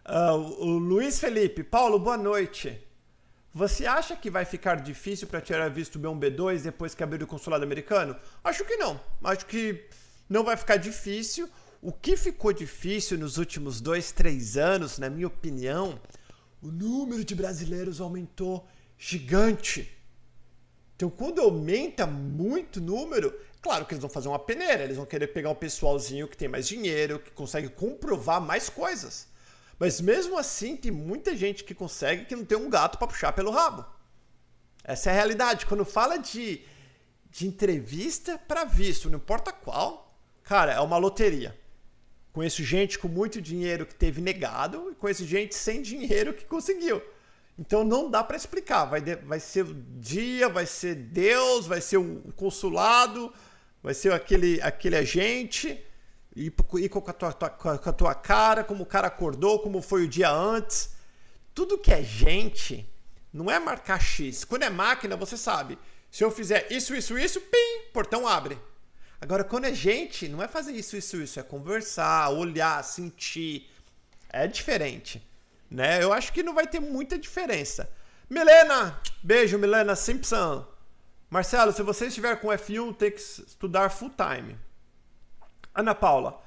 Uh, 0.06 0.66
o 0.66 0.78
Luiz 0.78 1.20
Felipe. 1.20 1.66
Paulo, 1.66 2.00
boa 2.00 2.16
noite. 2.16 2.82
Você 3.54 3.86
acha 3.86 4.16
que 4.16 4.30
vai 4.30 4.46
ficar 4.46 4.76
difícil 4.76 5.28
para 5.28 5.42
tirar 5.42 5.70
visto 5.70 6.00
B1 6.00 6.18
B2 6.18 6.62
depois 6.62 6.96
que 6.96 7.04
abrir 7.04 7.22
o 7.22 7.28
consulado 7.28 7.66
americano? 7.66 8.16
Acho 8.42 8.64
que 8.64 8.78
não. 8.78 8.98
Acho 9.26 9.46
que 9.48 9.86
não 10.30 10.46
vai 10.46 10.56
ficar 10.56 10.78
difícil. 10.78 11.50
O 11.82 11.92
que 11.92 12.16
ficou 12.16 12.54
difícil 12.54 13.18
nos 13.18 13.38
últimos 13.38 13.82
dois, 13.82 14.14
três 14.14 14.56
anos, 14.56 14.98
na 14.98 15.10
minha 15.10 15.28
opinião, 15.28 16.00
o 16.62 16.72
número 16.72 17.26
de 17.26 17.36
brasileiros 17.36 18.00
aumentou 18.00 18.66
gigante. 18.98 19.97
Então, 20.98 21.12
quando 21.12 21.40
aumenta 21.40 22.08
muito 22.08 22.78
o 22.78 22.82
número, 22.82 23.32
claro 23.62 23.86
que 23.86 23.94
eles 23.94 24.02
vão 24.02 24.10
fazer 24.10 24.30
uma 24.30 24.40
peneira, 24.40 24.84
eles 24.84 24.98
vão 24.98 25.06
querer 25.06 25.28
pegar 25.28 25.52
um 25.52 25.56
pessoalzinho 25.56 26.28
que 26.28 26.36
tem 26.36 26.48
mais 26.48 26.68
dinheiro, 26.68 27.20
que 27.20 27.30
consegue 27.30 27.70
comprovar 27.70 28.42
mais 28.42 28.68
coisas. 28.68 29.28
Mas 29.78 30.02
mesmo 30.02 30.40
assim, 30.40 30.76
tem 30.76 30.92
muita 30.92 31.38
gente 31.38 31.64
que 31.64 31.76
consegue 31.76 32.26
que 32.26 32.36
não 32.36 32.44
tem 32.44 32.58
um 32.58 32.68
gato 32.68 32.98
para 32.98 33.06
puxar 33.06 33.32
pelo 33.32 33.52
rabo. 33.52 33.86
Essa 34.84 35.12
é 35.12 35.14
a 35.14 35.16
realidade. 35.16 35.68
Quando 35.68 35.86
fala 35.86 36.18
de, 36.18 36.64
de 37.30 37.46
entrevista 37.46 38.40
para 38.40 38.66
visto, 38.66 39.08
não 39.08 39.18
importa 39.18 39.52
qual, 39.52 40.20
cara, 40.42 40.74
é 40.74 40.80
uma 40.80 40.98
loteria. 40.98 41.56
Conheço 42.34 42.64
gente 42.64 42.98
com 42.98 43.08
muito 43.08 43.40
dinheiro 43.40 43.86
que 43.86 43.94
teve 43.94 44.20
negado 44.20 44.90
e 44.92 44.96
conheço 44.96 45.28
gente 45.28 45.54
sem 45.54 45.84
dinheiro 45.84 46.34
que 46.34 46.46
conseguiu. 46.46 47.04
Então 47.58 47.84
não 47.84 48.10
dá 48.10 48.24
para 48.24 48.38
explicar. 48.38 48.86
Vai, 48.86 49.02
de, 49.02 49.16
vai 49.16 49.40
ser 49.40 49.66
o 49.66 49.74
dia, 49.74 50.48
vai 50.48 50.66
ser 50.66 50.96
Deus, 50.96 51.66
vai 51.66 51.82
ser 51.82 51.98
o 51.98 52.32
consulado, 52.36 53.34
vai 53.82 53.94
ser 53.94 54.14
aquele, 54.14 54.62
aquele 54.62 54.96
agente, 54.96 55.84
e, 56.36 56.54
e 56.76 56.90
com, 56.90 57.00
a 57.10 57.14
tua, 57.14 57.34
com 57.34 57.90
a 57.90 57.94
tua 57.94 58.14
cara, 58.14 58.64
como 58.64 58.84
o 58.84 58.86
cara 58.86 59.08
acordou, 59.08 59.60
como 59.60 59.82
foi 59.82 60.04
o 60.04 60.08
dia 60.08 60.30
antes. 60.30 60.92
Tudo 61.54 61.80
que 61.80 61.92
é 61.92 62.04
gente 62.04 62.88
não 63.34 63.50
é 63.50 63.60
marcar 63.60 64.00
X. 64.00 64.46
Quando 64.46 64.64
é 64.64 64.70
máquina, 64.70 65.16
você 65.16 65.36
sabe. 65.36 65.80
Se 66.12 66.24
eu 66.24 66.30
fizer 66.30 66.68
isso, 66.70 66.96
isso, 66.96 67.18
isso, 67.18 67.42
pim, 67.42 67.90
portão 67.92 68.28
abre. 68.28 68.58
Agora, 69.20 69.44
quando 69.44 69.66
é 69.66 69.74
gente, 69.74 70.28
não 70.28 70.44
é 70.44 70.48
fazer 70.48 70.74
isso, 70.74 70.96
isso, 70.96 71.18
isso. 71.18 71.40
É 71.40 71.44
conversar, 71.44 72.30
olhar, 72.30 72.84
sentir. 72.84 73.68
É 74.30 74.46
diferente 74.46 75.28
né? 75.70 76.02
Eu 76.02 76.14
acho 76.14 76.32
que 76.34 76.44
não 76.44 76.54
vai 76.54 76.68
ter 76.68 76.80
muita 76.80 77.18
diferença. 77.18 77.90
Milena, 78.30 79.00
beijo, 79.24 79.58
Milena 79.58 79.96
Simpson. 79.96 80.66
Marcelo, 81.30 81.72
se 81.72 81.84
você 81.84 82.08
estiver 82.08 82.40
com 82.40 82.48
F1, 82.48 82.96
tem 82.96 83.12
que 83.12 83.20
estudar 83.20 83.90
full 83.90 84.12
time. 84.12 84.58
Ana 85.74 85.94
Paula, 85.94 86.42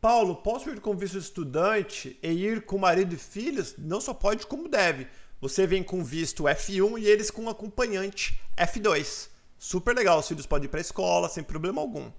Paulo, 0.00 0.36
posso 0.36 0.70
ir 0.70 0.80
com 0.80 0.96
visto 0.96 1.18
estudante 1.18 2.18
e 2.22 2.28
ir 2.28 2.64
com 2.64 2.78
marido 2.78 3.14
e 3.14 3.18
filhos? 3.18 3.74
Não 3.78 4.00
só 4.00 4.14
pode, 4.14 4.46
como 4.46 4.68
deve. 4.68 5.08
Você 5.40 5.66
vem 5.66 5.82
com 5.82 6.04
visto 6.04 6.44
F1 6.44 7.00
e 7.00 7.06
eles 7.06 7.30
com 7.30 7.48
acompanhante 7.48 8.40
F2. 8.56 9.28
Super 9.58 9.96
legal, 9.96 10.18
os 10.18 10.28
filhos 10.28 10.46
podem 10.46 10.66
ir 10.66 10.68
para 10.68 10.80
a 10.80 10.82
escola 10.82 11.28
sem 11.28 11.42
problema 11.42 11.80
algum. 11.80 12.10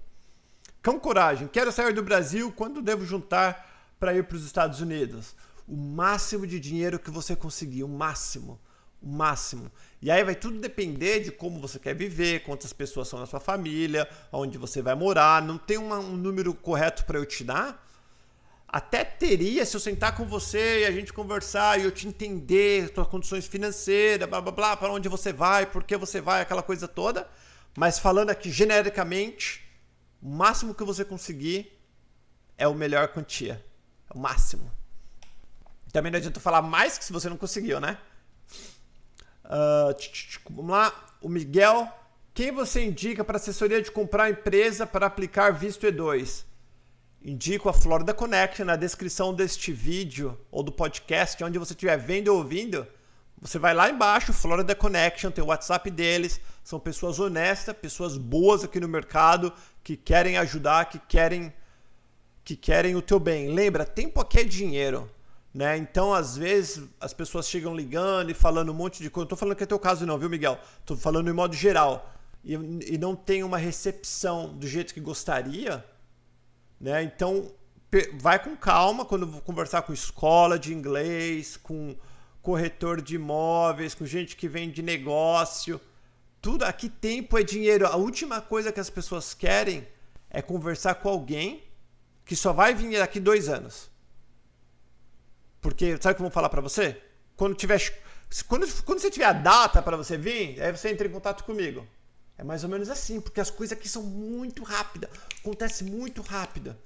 Cão 0.82 0.98
Coragem, 0.98 1.48
quero 1.48 1.72
sair 1.72 1.92
do 1.92 2.02
Brasil, 2.02 2.52
quando 2.52 2.82
devo 2.82 3.04
juntar 3.04 3.94
para 3.98 4.14
ir 4.14 4.24
para 4.24 4.36
os 4.36 4.44
Estados 4.44 4.80
Unidos? 4.80 5.34
O 5.68 5.76
máximo 5.76 6.46
de 6.46 6.58
dinheiro 6.58 6.98
que 6.98 7.10
você 7.10 7.36
conseguir, 7.36 7.84
o 7.84 7.88
máximo, 7.88 8.58
o 9.02 9.08
máximo. 9.08 9.70
E 10.00 10.10
aí 10.10 10.24
vai 10.24 10.34
tudo 10.34 10.58
depender 10.58 11.20
de 11.20 11.30
como 11.30 11.60
você 11.60 11.78
quer 11.78 11.94
viver, 11.94 12.42
quantas 12.42 12.72
pessoas 12.72 13.06
são 13.06 13.20
na 13.20 13.26
sua 13.26 13.38
família, 13.38 14.08
onde 14.32 14.56
você 14.56 14.80
vai 14.80 14.94
morar. 14.94 15.42
Não 15.42 15.58
tem 15.58 15.76
uma, 15.76 15.98
um 15.98 16.16
número 16.16 16.54
correto 16.54 17.04
para 17.04 17.18
eu 17.18 17.26
te 17.26 17.44
dar. 17.44 17.86
Até 18.66 19.04
teria 19.04 19.64
se 19.66 19.76
eu 19.76 19.80
sentar 19.80 20.16
com 20.16 20.24
você 20.24 20.80
e 20.80 20.86
a 20.86 20.90
gente 20.90 21.12
conversar 21.12 21.78
e 21.78 21.84
eu 21.84 21.90
te 21.90 22.08
entender, 22.08 22.90
suas 22.94 23.06
condições 23.06 23.46
financeiras, 23.46 24.28
blá 24.28 24.40
blá 24.40 24.52
blá, 24.52 24.76
para 24.76 24.90
onde 24.90 25.08
você 25.08 25.32
vai, 25.32 25.66
por 25.66 25.84
que 25.84 25.96
você 25.96 26.20
vai, 26.20 26.40
aquela 26.40 26.62
coisa 26.62 26.88
toda. 26.88 27.28
Mas 27.76 27.98
falando 27.98 28.30
aqui 28.30 28.50
genericamente, 28.50 29.66
o 30.22 30.28
máximo 30.28 30.74
que 30.74 30.84
você 30.84 31.04
conseguir 31.04 31.78
é 32.56 32.66
o 32.66 32.74
melhor 32.74 33.08
quantia. 33.08 33.64
É 34.10 34.16
o 34.16 34.18
máximo. 34.18 34.77
Também 35.92 36.12
não 36.12 36.18
adianta 36.18 36.40
falar 36.40 36.62
mais 36.62 36.98
que 36.98 37.04
se 37.04 37.12
você 37.12 37.28
não 37.28 37.36
conseguiu, 37.36 37.80
né? 37.80 37.98
Uh, 39.44 39.94
vamos 40.50 40.70
lá. 40.70 40.92
O 41.20 41.28
Miguel. 41.28 41.90
Quem 42.34 42.52
você 42.52 42.84
indica 42.84 43.24
para 43.24 43.36
assessoria 43.36 43.82
de 43.82 43.90
comprar 43.90 44.30
empresa 44.30 44.86
para 44.86 45.06
aplicar 45.06 45.50
visto 45.50 45.86
E2? 45.86 46.44
Indico 47.20 47.68
a 47.68 47.72
Florida 47.72 48.14
Connection 48.14 48.64
na 48.64 48.76
descrição 48.76 49.34
deste 49.34 49.72
vídeo 49.72 50.38
ou 50.50 50.62
do 50.62 50.70
podcast, 50.70 51.42
onde 51.42 51.58
você 51.58 51.72
estiver 51.72 51.96
vendo 51.96 52.28
ou 52.28 52.38
ouvindo. 52.38 52.86
Você 53.40 53.58
vai 53.58 53.74
lá 53.74 53.90
embaixo, 53.90 54.32
Florida 54.32 54.74
Connection, 54.74 55.32
tem 55.32 55.42
o 55.42 55.48
WhatsApp 55.48 55.90
deles. 55.90 56.40
São 56.62 56.78
pessoas 56.78 57.18
honestas, 57.18 57.76
pessoas 57.76 58.16
boas 58.16 58.62
aqui 58.62 58.78
no 58.78 58.88
mercado 58.88 59.52
que 59.82 59.96
querem 59.96 60.38
ajudar, 60.38 60.84
que 60.88 60.98
querem 60.98 61.52
que 62.44 62.56
querem 62.56 62.96
o 62.96 63.02
teu 63.02 63.18
bem. 63.18 63.52
Lembra, 63.52 63.84
tempo 63.84 64.20
aqui 64.20 64.40
é 64.40 64.44
dinheiro. 64.44 65.10
Né? 65.52 65.76
Então, 65.78 66.12
às 66.12 66.36
vezes, 66.36 66.84
as 67.00 67.12
pessoas 67.12 67.48
chegam 67.48 67.74
ligando 67.74 68.30
e 68.30 68.34
falando 68.34 68.70
um 68.70 68.74
monte 68.74 69.02
de 69.02 69.10
coisa. 69.10 69.24
Não 69.24 69.26
estou 69.26 69.38
falando 69.38 69.56
que 69.56 69.64
é 69.64 69.66
teu 69.66 69.78
caso, 69.78 70.06
não, 70.06 70.18
viu, 70.18 70.28
Miguel? 70.28 70.58
Estou 70.80 70.96
falando 70.96 71.28
em 71.28 71.32
modo 71.32 71.54
geral. 71.54 72.14
E, 72.44 72.54
e, 72.54 72.98
não 72.98 73.16
tem 73.16 73.42
uma 73.42 73.58
recepção 73.58 74.54
do 74.54 74.66
jeito 74.66 74.94
que 74.94 75.00
gostaria. 75.00 75.84
Né? 76.80 77.02
Então, 77.02 77.50
vai 78.20 78.38
com 78.38 78.56
calma 78.56 79.04
quando 79.04 79.26
conversar 79.42 79.82
com 79.82 79.92
escola 79.92 80.58
de 80.58 80.72
inglês, 80.72 81.56
com 81.56 81.96
corretor 82.42 83.02
de 83.02 83.16
imóveis, 83.16 83.94
com 83.94 84.06
gente 84.06 84.36
que 84.36 84.48
vende 84.48 84.82
negócio. 84.82 85.80
Tudo 86.40 86.64
aqui 86.64 86.88
tempo 86.88 87.36
é 87.36 87.42
dinheiro. 87.42 87.86
A 87.86 87.96
última 87.96 88.40
coisa 88.40 88.70
que 88.70 88.80
as 88.80 88.90
pessoas 88.90 89.34
querem 89.34 89.86
é 90.30 90.40
conversar 90.40 90.96
com 90.96 91.08
alguém 91.08 91.64
que 92.24 92.36
só 92.36 92.52
vai 92.52 92.74
vir 92.74 92.98
daqui 92.98 93.18
dois 93.18 93.48
anos. 93.48 93.90
Porque 95.60 95.96
sabe 96.00 96.12
o 96.12 96.16
que 96.16 96.22
eu 96.22 96.26
vou 96.26 96.30
falar 96.30 96.48
para 96.48 96.60
você? 96.60 97.00
Quando 97.36 97.54
tiver 97.54 97.78
quando, 98.46 98.66
quando 98.84 98.98
você 98.98 99.10
tiver 99.10 99.24
a 99.24 99.32
data 99.32 99.80
para 99.80 99.96
você 99.96 100.16
vir, 100.16 100.60
aí 100.60 100.70
você 100.70 100.90
entra 100.90 101.06
em 101.06 101.10
contato 101.10 101.44
comigo. 101.44 101.86
É 102.36 102.44
mais 102.44 102.62
ou 102.62 102.70
menos 102.70 102.88
assim, 102.88 103.20
porque 103.20 103.40
as 103.40 103.50
coisas 103.50 103.76
aqui 103.76 103.88
são 103.88 104.02
muito 104.02 104.62
rápidas, 104.62 105.10
acontece 105.40 105.82
muito 105.82 106.22
rápida. 106.22 106.78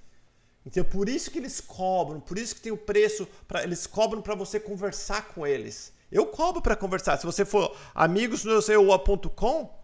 Então, 0.64 0.84
por 0.84 1.08
isso 1.08 1.30
que 1.30 1.38
eles 1.38 1.60
cobram, 1.60 2.20
por 2.20 2.38
isso 2.38 2.54
que 2.54 2.60
tem 2.60 2.72
o 2.72 2.76
preço, 2.76 3.26
para 3.48 3.64
eles 3.64 3.86
cobram 3.86 4.22
para 4.22 4.34
você 4.34 4.60
conversar 4.60 5.28
com 5.28 5.46
eles. 5.46 5.92
Eu 6.10 6.26
cobro 6.26 6.62
para 6.62 6.76
conversar. 6.76 7.18
Se 7.18 7.26
você 7.26 7.44
for 7.44 7.76
amigos 7.94 8.44
no 8.44 8.52
euceua.com, 8.52 9.81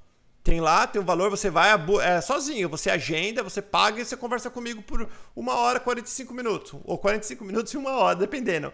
tem 0.48 0.62
lá, 0.62 0.86
tem 0.86 0.98
um 0.98 1.04
valor, 1.04 1.28
você 1.28 1.50
vai 1.50 1.68
é, 2.02 2.22
sozinho, 2.22 2.70
você 2.70 2.88
agenda, 2.88 3.42
você 3.42 3.60
paga 3.60 4.00
e 4.00 4.04
você 4.06 4.16
conversa 4.16 4.48
comigo 4.48 4.80
por 4.80 5.06
uma 5.36 5.54
hora, 5.54 5.78
45 5.78 6.32
minutos. 6.32 6.74
Ou 6.84 6.96
45 6.96 7.44
minutos 7.44 7.74
e 7.74 7.76
uma 7.76 7.90
hora, 7.90 8.16
dependendo. 8.16 8.72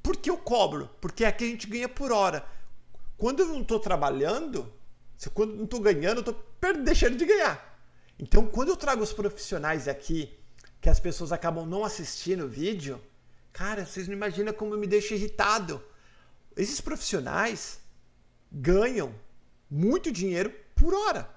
Por 0.00 0.16
que 0.16 0.30
eu 0.30 0.38
cobro? 0.38 0.88
Porque 1.00 1.24
aqui 1.24 1.42
a 1.42 1.48
gente 1.48 1.66
ganha 1.66 1.88
por 1.88 2.12
hora. 2.12 2.46
Quando 3.18 3.40
eu 3.40 3.46
não 3.46 3.62
estou 3.62 3.80
trabalhando, 3.80 4.72
quando 5.34 5.50
eu 5.50 5.56
não 5.56 5.64
estou 5.64 5.80
ganhando, 5.80 6.18
eu 6.18 6.30
estou 6.30 6.82
deixando 6.84 7.16
de 7.16 7.24
ganhar. 7.24 7.80
Então, 8.16 8.46
quando 8.46 8.68
eu 8.68 8.76
trago 8.76 9.02
os 9.02 9.12
profissionais 9.12 9.88
aqui, 9.88 10.38
que 10.80 10.88
as 10.88 11.00
pessoas 11.00 11.32
acabam 11.32 11.66
não 11.66 11.84
assistindo 11.84 12.44
o 12.44 12.48
vídeo, 12.48 13.00
cara, 13.52 13.84
vocês 13.84 14.06
não 14.06 14.14
imaginam 14.14 14.52
como 14.52 14.76
me 14.76 14.86
deixa 14.86 15.16
irritado. 15.16 15.82
Esses 16.56 16.80
profissionais 16.80 17.80
ganham 18.52 19.12
muito 19.68 20.12
dinheiro 20.12 20.54
por 20.76 20.94
hora. 20.94 21.28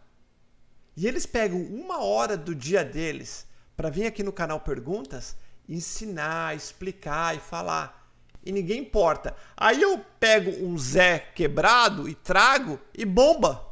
E 0.96 1.08
eles 1.08 1.26
pegam 1.26 1.62
uma 1.62 2.04
hora 2.04 2.38
do 2.38 2.54
dia 2.54 2.84
deles 2.84 3.48
para 3.76 3.90
vir 3.90 4.06
aqui 4.06 4.22
no 4.22 4.34
canal 4.34 4.60
Perguntas, 4.60 5.36
ensinar, 5.68 6.56
explicar 6.56 7.36
e 7.36 7.40
falar. 7.40 8.14
E 8.46 8.52
ninguém 8.52 8.82
importa. 8.82 9.36
Aí 9.56 9.82
eu 9.82 10.04
pego 10.20 10.52
um 10.64 10.78
Zé 10.78 11.20
quebrado 11.34 12.08
e 12.08 12.14
trago 12.14 12.80
e 12.94 13.06
bomba. 13.06 13.66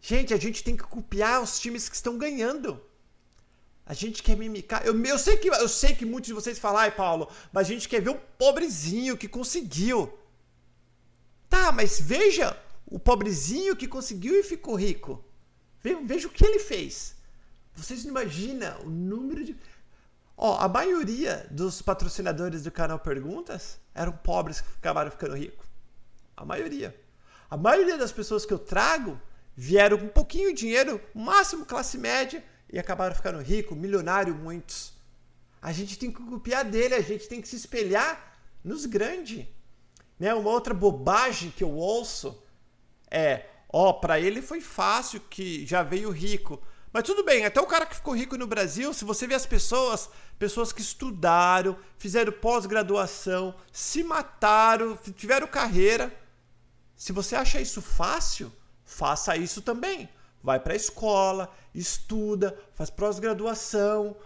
Gente, 0.00 0.34
a 0.34 0.36
gente 0.36 0.62
tem 0.62 0.76
que 0.76 0.82
copiar 0.82 1.40
os 1.40 1.58
times 1.58 1.88
que 1.88 1.94
estão 1.94 2.18
ganhando. 2.18 2.80
A 3.86 3.94
gente 3.94 4.22
quer 4.22 4.36
mimicar. 4.36 4.84
Eu, 4.84 5.00
eu, 5.04 5.18
sei, 5.18 5.36
que, 5.36 5.48
eu 5.48 5.68
sei 5.68 5.94
que 5.94 6.04
muitos 6.04 6.28
de 6.28 6.34
vocês 6.34 6.58
falam, 6.58 6.78
ai, 6.78 6.90
Paulo, 6.90 7.28
mas 7.52 7.68
a 7.68 7.70
gente 7.70 7.88
quer 7.88 8.00
ver 8.00 8.10
o 8.10 8.20
pobrezinho 8.38 9.16
que 9.16 9.28
conseguiu. 9.28 10.12
Tá, 11.48 11.70
mas 11.70 12.00
veja 12.00 12.58
o 12.86 12.98
pobrezinho 12.98 13.76
que 13.76 13.88
conseguiu 13.88 14.38
e 14.38 14.42
ficou 14.42 14.74
rico. 14.74 15.24
Veja 16.04 16.28
o 16.28 16.30
que 16.30 16.44
ele 16.44 16.58
fez. 16.58 17.14
Vocês 17.74 18.04
não 18.04 18.10
imaginam 18.10 18.80
o 18.82 18.90
número 18.90 19.44
de. 19.44 19.56
Ó, 20.36 20.58
a 20.58 20.68
maioria 20.68 21.46
dos 21.50 21.82
patrocinadores 21.82 22.62
do 22.62 22.70
canal 22.70 22.98
Perguntas 22.98 23.78
eram 23.94 24.12
pobres 24.12 24.60
que 24.60 24.68
acabaram 24.78 25.10
ficando 25.10 25.36
ricos. 25.36 25.66
A 26.36 26.44
maioria. 26.44 26.98
A 27.50 27.56
maioria 27.56 27.96
das 27.96 28.12
pessoas 28.12 28.44
que 28.44 28.52
eu 28.52 28.58
trago 28.58 29.20
vieram 29.56 29.98
com 29.98 30.06
um 30.06 30.08
pouquinho 30.08 30.52
de 30.52 30.60
dinheiro, 30.60 31.00
máximo 31.14 31.64
classe 31.64 31.96
média, 31.98 32.42
e 32.72 32.78
acabaram 32.78 33.14
ficando 33.14 33.40
ricos, 33.40 33.76
milionário 33.76 34.34
muitos. 34.34 34.92
A 35.62 35.72
gente 35.72 35.98
tem 35.98 36.10
que 36.10 36.22
copiar 36.22 36.64
dele, 36.64 36.94
a 36.94 37.00
gente 37.00 37.28
tem 37.28 37.40
que 37.40 37.48
se 37.48 37.56
espelhar 37.56 38.38
nos 38.62 38.86
grandes. 38.86 39.46
Né? 40.18 40.34
Uma 40.34 40.50
outra 40.50 40.74
bobagem 40.74 41.50
que 41.50 41.62
eu 41.62 41.70
ouço 41.70 42.42
é, 43.14 43.46
ó, 43.72 43.92
para 43.92 44.18
ele 44.18 44.42
foi 44.42 44.60
fácil 44.60 45.20
que 45.30 45.64
já 45.64 45.84
veio 45.84 46.10
rico. 46.10 46.60
Mas 46.92 47.04
tudo 47.04 47.24
bem, 47.24 47.44
até 47.44 47.60
o 47.60 47.66
cara 47.66 47.86
que 47.86 47.94
ficou 47.94 48.14
rico 48.14 48.36
no 48.36 48.46
Brasil, 48.46 48.92
se 48.92 49.04
você 49.04 49.26
vê 49.26 49.34
as 49.34 49.46
pessoas, 49.46 50.10
pessoas 50.38 50.72
que 50.72 50.80
estudaram, 50.80 51.78
fizeram 51.96 52.32
pós-graduação, 52.32 53.54
se 53.72 54.02
mataram, 54.02 54.96
tiveram 55.16 55.46
carreira. 55.46 56.12
Se 56.96 57.12
você 57.12 57.36
acha 57.36 57.60
isso 57.60 57.80
fácil, 57.80 58.52
faça 58.84 59.36
isso 59.36 59.62
também. 59.62 60.08
Vai 60.42 60.58
para 60.58 60.72
a 60.72 60.76
escola, 60.76 61.52
estuda, 61.74 62.58
faz 62.74 62.90
pós-graduação, 62.90 64.16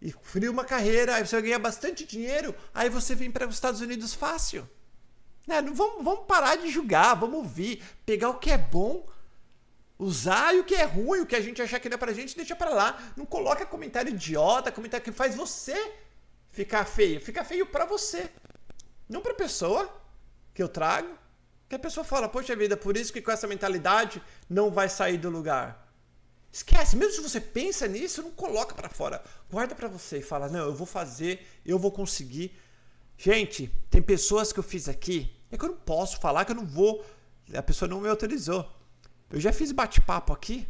e 0.00 0.12
cria 0.12 0.50
uma 0.50 0.64
carreira, 0.64 1.14
aí 1.14 1.26
você 1.26 1.36
vai 1.36 1.42
ganhar 1.42 1.58
bastante 1.58 2.04
dinheiro, 2.04 2.54
aí 2.74 2.90
você 2.90 3.14
vem 3.14 3.30
para 3.30 3.48
os 3.48 3.54
Estados 3.54 3.80
Unidos 3.80 4.12
fácil. 4.12 4.68
Né? 5.46 5.60
Vamos, 5.62 6.04
vamos 6.04 6.26
parar 6.26 6.56
de 6.56 6.70
julgar, 6.70 7.14
vamos 7.14 7.36
ouvir, 7.36 7.82
pegar 8.06 8.30
o 8.30 8.38
que 8.38 8.50
é 8.50 8.58
bom, 8.58 9.06
usar 9.98 10.54
e 10.54 10.60
o 10.60 10.64
que 10.64 10.74
é 10.74 10.84
ruim, 10.84 11.20
o 11.20 11.26
que 11.26 11.36
a 11.36 11.40
gente 11.40 11.60
achar 11.60 11.78
que 11.78 11.88
não 11.88 11.96
é 11.96 11.98
pra 11.98 12.12
gente, 12.12 12.36
deixa 12.36 12.56
pra 12.56 12.70
lá. 12.70 13.12
Não 13.16 13.26
coloca 13.26 13.66
comentário 13.66 14.10
idiota, 14.10 14.72
comentário 14.72 15.04
que 15.04 15.12
faz 15.12 15.34
você 15.34 15.92
ficar 16.48 16.84
feio. 16.84 17.20
Fica 17.20 17.44
feio 17.44 17.66
pra 17.66 17.84
você. 17.84 18.30
Não 19.08 19.20
pra 19.20 19.34
pessoa 19.34 19.88
que 20.52 20.62
eu 20.62 20.68
trago. 20.68 21.18
Que 21.68 21.74
a 21.74 21.78
pessoa 21.78 22.04
fala, 22.04 22.28
poxa 22.28 22.54
vida, 22.54 22.76
por 22.76 22.96
isso 22.96 23.12
que 23.12 23.22
com 23.22 23.30
essa 23.30 23.46
mentalidade 23.46 24.22
não 24.48 24.70
vai 24.70 24.88
sair 24.88 25.16
do 25.16 25.30
lugar. 25.30 25.84
Esquece, 26.52 26.94
mesmo 26.94 27.14
se 27.14 27.20
você 27.20 27.40
pensa 27.40 27.88
nisso, 27.88 28.22
não 28.22 28.30
coloca 28.30 28.76
para 28.76 28.88
fora. 28.88 29.24
Guarda 29.50 29.74
para 29.74 29.88
você 29.88 30.18
e 30.18 30.22
fala: 30.22 30.48
"Não, 30.48 30.66
eu 30.66 30.72
vou 30.72 30.86
fazer, 30.86 31.44
eu 31.66 31.80
vou 31.80 31.90
conseguir". 31.90 32.56
Gente, 33.18 33.68
tem 33.90 34.00
pessoas 34.00 34.52
que 34.52 34.60
eu 34.60 34.62
fiz 34.62 34.88
aqui, 34.88 35.33
é 35.50 35.56
que 35.56 35.64
eu 35.64 35.70
não 35.70 35.76
posso 35.76 36.18
falar 36.18 36.44
que 36.44 36.52
eu 36.52 36.56
não 36.56 36.66
vou, 36.66 37.04
a 37.54 37.62
pessoa 37.62 37.88
não 37.88 38.00
me 38.00 38.08
autorizou. 38.08 38.68
Eu 39.30 39.40
já 39.40 39.52
fiz 39.52 39.72
bate-papo 39.72 40.32
aqui 40.32 40.68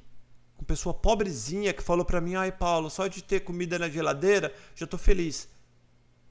com 0.56 0.64
pessoa 0.64 0.94
pobrezinha 0.94 1.72
que 1.72 1.82
falou 1.82 2.04
para 2.04 2.20
mim: 2.20 2.34
"Ai, 2.34 2.52
Paulo, 2.52 2.90
só 2.90 3.06
de 3.06 3.22
ter 3.22 3.40
comida 3.40 3.78
na 3.78 3.88
geladeira, 3.88 4.54
já 4.74 4.86
tô 4.86 4.98
feliz". 4.98 5.48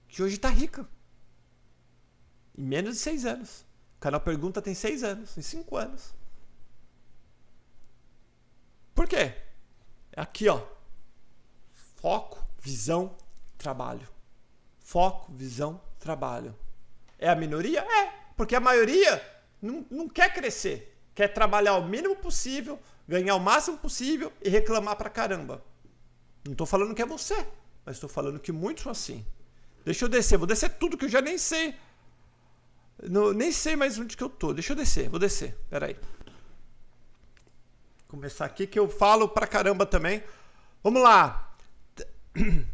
Que 0.07 0.21
hoje 0.21 0.37
tá 0.37 0.49
rica. 0.49 0.87
Em 2.57 2.63
menos 2.63 2.95
de 2.95 3.01
seis 3.01 3.25
anos. 3.25 3.65
O 3.97 3.99
canal 3.99 4.21
Pergunta 4.21 4.61
tem 4.61 4.75
seis 4.75 5.03
anos, 5.03 5.37
em 5.37 5.41
cinco 5.41 5.75
anos. 5.75 6.13
Por 8.93 9.07
quê? 9.07 9.33
É 10.11 10.21
aqui, 10.21 10.47
ó. 10.47 10.61
Foco, 11.95 12.45
visão, 12.59 13.15
trabalho. 13.57 14.07
Foco, 14.79 15.31
visão, 15.33 15.81
trabalho. 15.99 16.55
É 17.17 17.29
a 17.29 17.35
minoria? 17.35 17.81
É, 17.81 18.22
porque 18.35 18.55
a 18.55 18.59
maioria 18.59 19.21
não, 19.61 19.85
não 19.89 20.09
quer 20.09 20.33
crescer. 20.33 20.95
Quer 21.15 21.27
trabalhar 21.27 21.75
o 21.75 21.87
mínimo 21.87 22.15
possível, 22.15 22.79
ganhar 23.07 23.35
o 23.35 23.39
máximo 23.39 23.77
possível 23.77 24.31
e 24.41 24.49
reclamar 24.49 24.95
pra 24.95 25.09
caramba. 25.09 25.63
Não 26.43 26.53
estou 26.53 26.67
falando 26.67 26.95
que 26.95 27.01
é 27.01 27.05
você, 27.05 27.45
mas 27.85 27.95
estou 27.95 28.09
falando 28.09 28.39
que 28.39 28.51
muitos 28.51 28.83
são 28.83 28.91
assim. 28.91 29.25
Deixa 29.85 30.05
eu 30.05 30.09
descer, 30.09 30.37
vou 30.37 30.47
descer 30.47 30.69
tudo 30.71 30.97
que 30.97 31.05
eu 31.05 31.09
já 31.09 31.21
nem 31.21 31.37
sei. 31.37 31.75
Não, 33.01 33.33
nem 33.33 33.51
sei 33.51 33.75
mais 33.75 33.99
onde 33.99 34.17
que 34.17 34.23
eu 34.23 34.29
tô. 34.29 34.53
Deixa 34.53 34.73
eu 34.73 34.77
descer, 34.77 35.09
vou 35.09 35.19
descer. 35.19 35.57
Pera 35.69 35.87
aí. 35.87 35.97
Começar 38.07 38.45
aqui 38.45 38.65
que 38.65 38.79
eu 38.79 38.89
falo 38.89 39.27
pra 39.27 39.47
caramba 39.47 39.85
também. 39.85 40.23
Vamos 40.83 41.01
lá. 41.01 41.55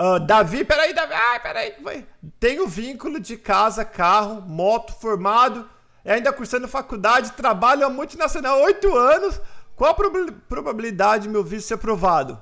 Uh, 0.00 0.18
Davi, 0.18 0.64
peraí, 0.64 0.94
Davi. 0.94 1.12
Ai, 1.12 1.40
peraí. 1.40 1.74
Vai. 1.82 2.06
Tenho 2.38 2.66
vínculo 2.66 3.20
de 3.20 3.36
casa, 3.36 3.84
carro, 3.84 4.40
moto, 4.40 4.94
formado, 4.94 5.68
ainda 6.02 6.32
cursando 6.32 6.66
faculdade, 6.66 7.32
trabalho 7.32 7.84
a 7.84 7.90
multinacional 7.90 8.60
há 8.60 8.62
oito 8.62 8.96
anos. 8.96 9.38
Qual 9.76 9.90
a 9.90 9.94
prob 9.94 10.32
probabilidade 10.48 11.24
de 11.24 11.28
meu 11.28 11.44
visto 11.44 11.68
ser 11.68 11.74
aprovado? 11.74 12.40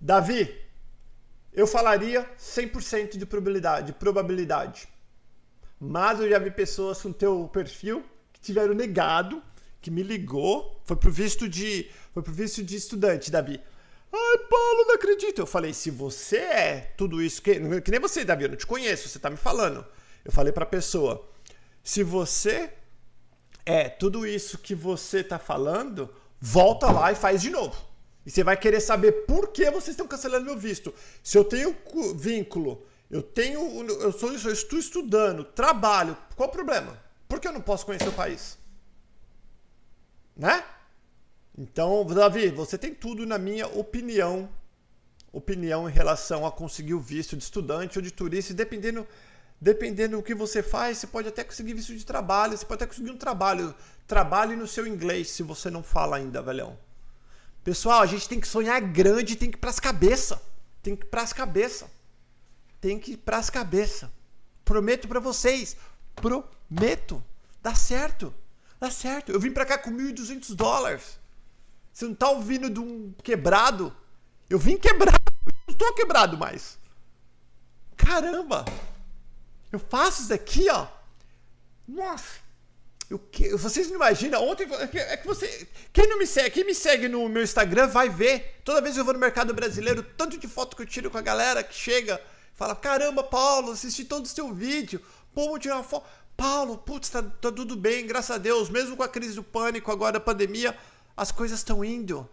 Davi, 0.00 0.50
eu 1.52 1.66
falaria 1.66 2.26
100% 2.38 3.18
de 3.18 3.26
probabilidade, 3.26 3.88
de 3.88 3.92
probabilidade. 3.92 4.88
Mas 5.78 6.20
eu 6.20 6.28
já 6.30 6.38
vi 6.38 6.50
pessoas 6.50 7.02
com 7.02 7.12
teu 7.12 7.50
perfil 7.52 8.02
que 8.32 8.40
tiveram 8.40 8.72
negado, 8.72 9.42
que 9.78 9.90
me 9.90 10.02
ligou, 10.02 10.80
foi 10.84 10.96
pro 10.96 11.12
visto 11.12 11.46
de, 11.50 11.90
foi 12.14 12.22
pro 12.22 12.32
visto 12.32 12.62
de 12.62 12.76
estudante, 12.76 13.30
Davi. 13.30 13.60
Ai, 14.16 14.38
Paulo, 14.48 14.84
não 14.86 14.94
acredito. 14.94 15.40
Eu 15.40 15.46
falei, 15.46 15.74
se 15.74 15.90
você 15.90 16.36
é 16.36 16.92
tudo 16.96 17.20
isso, 17.20 17.42
que, 17.42 17.54
que 17.80 17.90
nem 17.90 17.98
você, 17.98 18.24
Davi, 18.24 18.44
eu 18.44 18.50
não 18.50 18.56
te 18.56 18.66
conheço, 18.66 19.08
você 19.08 19.18
tá 19.18 19.28
me 19.28 19.36
falando. 19.36 19.84
Eu 20.24 20.30
falei 20.30 20.52
pra 20.52 20.64
pessoa, 20.64 21.28
se 21.82 22.02
você 22.04 22.72
é 23.66 23.88
tudo 23.88 24.24
isso 24.24 24.58
que 24.58 24.74
você 24.74 25.24
tá 25.24 25.38
falando, 25.38 26.14
volta 26.40 26.90
lá 26.90 27.10
e 27.10 27.16
faz 27.16 27.42
de 27.42 27.50
novo. 27.50 27.76
E 28.24 28.30
você 28.30 28.44
vai 28.44 28.56
querer 28.56 28.80
saber 28.80 29.26
por 29.26 29.48
que 29.48 29.70
vocês 29.70 29.88
estão 29.88 30.06
cancelando 30.06 30.46
meu 30.46 30.56
visto. 30.56 30.94
Se 31.22 31.36
eu 31.36 31.44
tenho 31.44 31.76
vínculo, 32.14 32.86
eu 33.10 33.20
tenho. 33.22 33.60
Eu, 34.00 34.12
sou, 34.12 34.32
eu 34.32 34.52
estou 34.52 34.78
estudando, 34.78 35.44
trabalho, 35.44 36.16
qual 36.36 36.48
o 36.48 36.52
problema? 36.52 37.02
Por 37.28 37.40
que 37.40 37.48
eu 37.48 37.52
não 37.52 37.60
posso 37.60 37.84
conhecer 37.84 38.08
o 38.08 38.12
país? 38.12 38.56
Né? 40.36 40.64
Então, 41.56 42.04
Davi, 42.06 42.50
você 42.50 42.76
tem 42.76 42.92
tudo 42.94 43.24
na 43.24 43.38
minha 43.38 43.66
opinião, 43.68 44.48
opinião 45.32 45.88
em 45.88 45.92
relação 45.92 46.44
a 46.44 46.52
conseguir 46.52 46.94
o 46.94 47.00
visto 47.00 47.36
de 47.36 47.44
estudante 47.44 47.98
ou 47.98 48.02
de 48.02 48.10
turista, 48.10 48.52
dependendo 48.52 49.06
dependendo 49.60 50.18
do 50.18 50.22
que 50.22 50.34
você 50.34 50.62
faz, 50.62 50.98
você 50.98 51.06
pode 51.06 51.28
até 51.28 51.42
conseguir 51.42 51.72
visto 51.72 51.96
de 51.96 52.04
trabalho, 52.04 52.56
você 52.56 52.66
pode 52.66 52.82
até 52.82 52.86
conseguir 52.92 53.10
um 53.10 53.16
trabalho, 53.16 53.74
trabalhe 54.06 54.54
no 54.56 54.66
seu 54.66 54.86
inglês 54.86 55.30
se 55.30 55.42
você 55.42 55.70
não 55.70 55.82
fala 55.82 56.16
ainda, 56.16 56.42
velhão. 56.42 56.76
Pessoal, 57.62 58.02
a 58.02 58.06
gente 58.06 58.28
tem 58.28 58.38
que 58.38 58.46
sonhar 58.46 58.78
grande, 58.82 59.36
tem 59.36 59.50
que 59.50 59.56
ir 59.56 59.60
pras 59.60 59.80
cabeça. 59.80 60.40
Tem 60.82 60.94
que 60.94 61.06
ir 61.06 61.08
pras 61.08 61.32
cabeça. 61.32 61.90
Tem 62.78 62.98
que 62.98 63.12
ir 63.12 63.16
pras 63.16 63.48
cabeça. 63.48 64.12
Prometo 64.66 65.08
para 65.08 65.18
vocês, 65.18 65.76
prometo. 66.14 67.24
Dá 67.62 67.74
certo. 67.74 68.34
Dá 68.78 68.90
certo. 68.90 69.32
Eu 69.32 69.40
vim 69.40 69.50
pra 69.50 69.64
cá 69.64 69.78
com 69.78 69.90
1.200 69.90 70.54
dólares. 70.54 71.18
Você 71.94 72.06
não 72.06 72.14
tá 72.14 72.28
ouvindo 72.28 72.68
de 72.68 72.80
um 72.80 73.14
quebrado? 73.22 73.94
Eu 74.50 74.58
vim 74.58 74.76
quebrado. 74.76 75.16
Eu 75.46 75.52
não 75.68 75.74
tô 75.74 75.94
quebrado 75.94 76.36
mais. 76.36 76.76
Caramba! 77.96 78.64
Eu 79.70 79.78
faço 79.78 80.22
isso 80.22 80.34
aqui, 80.34 80.68
ó. 80.68 80.88
Nossa! 81.86 82.42
Eu, 83.08 83.20
vocês 83.56 83.88
não 83.88 83.96
imaginam? 83.96 84.42
Ontem 84.42 84.66
é, 84.72 85.12
é 85.12 85.16
que 85.16 85.26
você. 85.26 85.68
Quem 85.92 86.08
não 86.08 86.18
me 86.18 86.26
segue, 86.26 86.50
quem 86.50 86.64
me 86.64 86.74
segue 86.74 87.08
no 87.08 87.28
meu 87.28 87.44
Instagram 87.44 87.86
vai 87.86 88.08
ver. 88.08 88.60
Toda 88.64 88.80
vez 88.80 88.94
que 88.94 89.00
eu 89.00 89.04
vou 89.04 89.14
no 89.14 89.20
mercado 89.20 89.54
brasileiro, 89.54 90.02
tanto 90.02 90.36
de 90.36 90.48
foto 90.48 90.74
que 90.74 90.82
eu 90.82 90.86
tiro 90.86 91.10
com 91.10 91.18
a 91.18 91.22
galera 91.22 91.62
que 91.62 91.74
chega, 91.74 92.20
fala: 92.54 92.74
Caramba, 92.74 93.22
Paulo, 93.22 93.70
assisti 93.70 94.04
todo 94.04 94.24
o 94.24 94.28
seu 94.28 94.52
vídeo. 94.52 95.00
Pô, 95.32 95.48
vou 95.48 95.58
tirar 95.60 95.76
uma 95.76 95.84
foto. 95.84 96.06
Paulo, 96.36 96.78
putz, 96.78 97.10
tá, 97.10 97.22
tá 97.22 97.52
tudo 97.52 97.76
bem, 97.76 98.06
graças 98.06 98.34
a 98.34 98.38
Deus. 98.38 98.68
Mesmo 98.68 98.96
com 98.96 99.04
a 99.04 99.08
crise 99.08 99.34
do 99.34 99.44
pânico, 99.44 99.92
agora 99.92 100.16
a 100.16 100.20
pandemia, 100.20 100.76
as 101.16 101.30
coisas 101.30 101.60
estão 101.60 101.84
indo. 101.84 102.28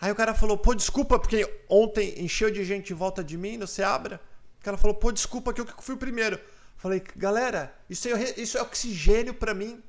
Aí 0.00 0.10
o 0.10 0.14
cara 0.14 0.34
falou: 0.34 0.58
Pô, 0.58 0.74
desculpa, 0.74 1.18
porque 1.18 1.48
ontem 1.68 2.22
encheu 2.22 2.50
de 2.50 2.64
gente 2.64 2.92
em 2.92 2.96
volta 2.96 3.22
de 3.22 3.36
mim 3.36 3.56
no 3.56 3.66
Seabra. 3.66 4.20
O 4.60 4.64
cara 4.64 4.76
falou: 4.76 4.94
Pô, 4.94 5.12
desculpa 5.12 5.52
que 5.52 5.60
eu 5.60 5.66
fui 5.78 5.94
o 5.94 5.98
primeiro. 5.98 6.38
Falei, 6.76 7.02
galera, 7.16 7.74
isso 7.88 8.06
é, 8.08 8.34
isso 8.36 8.58
é 8.58 8.62
oxigênio 8.62 9.32
para 9.32 9.54
mim. 9.54 9.82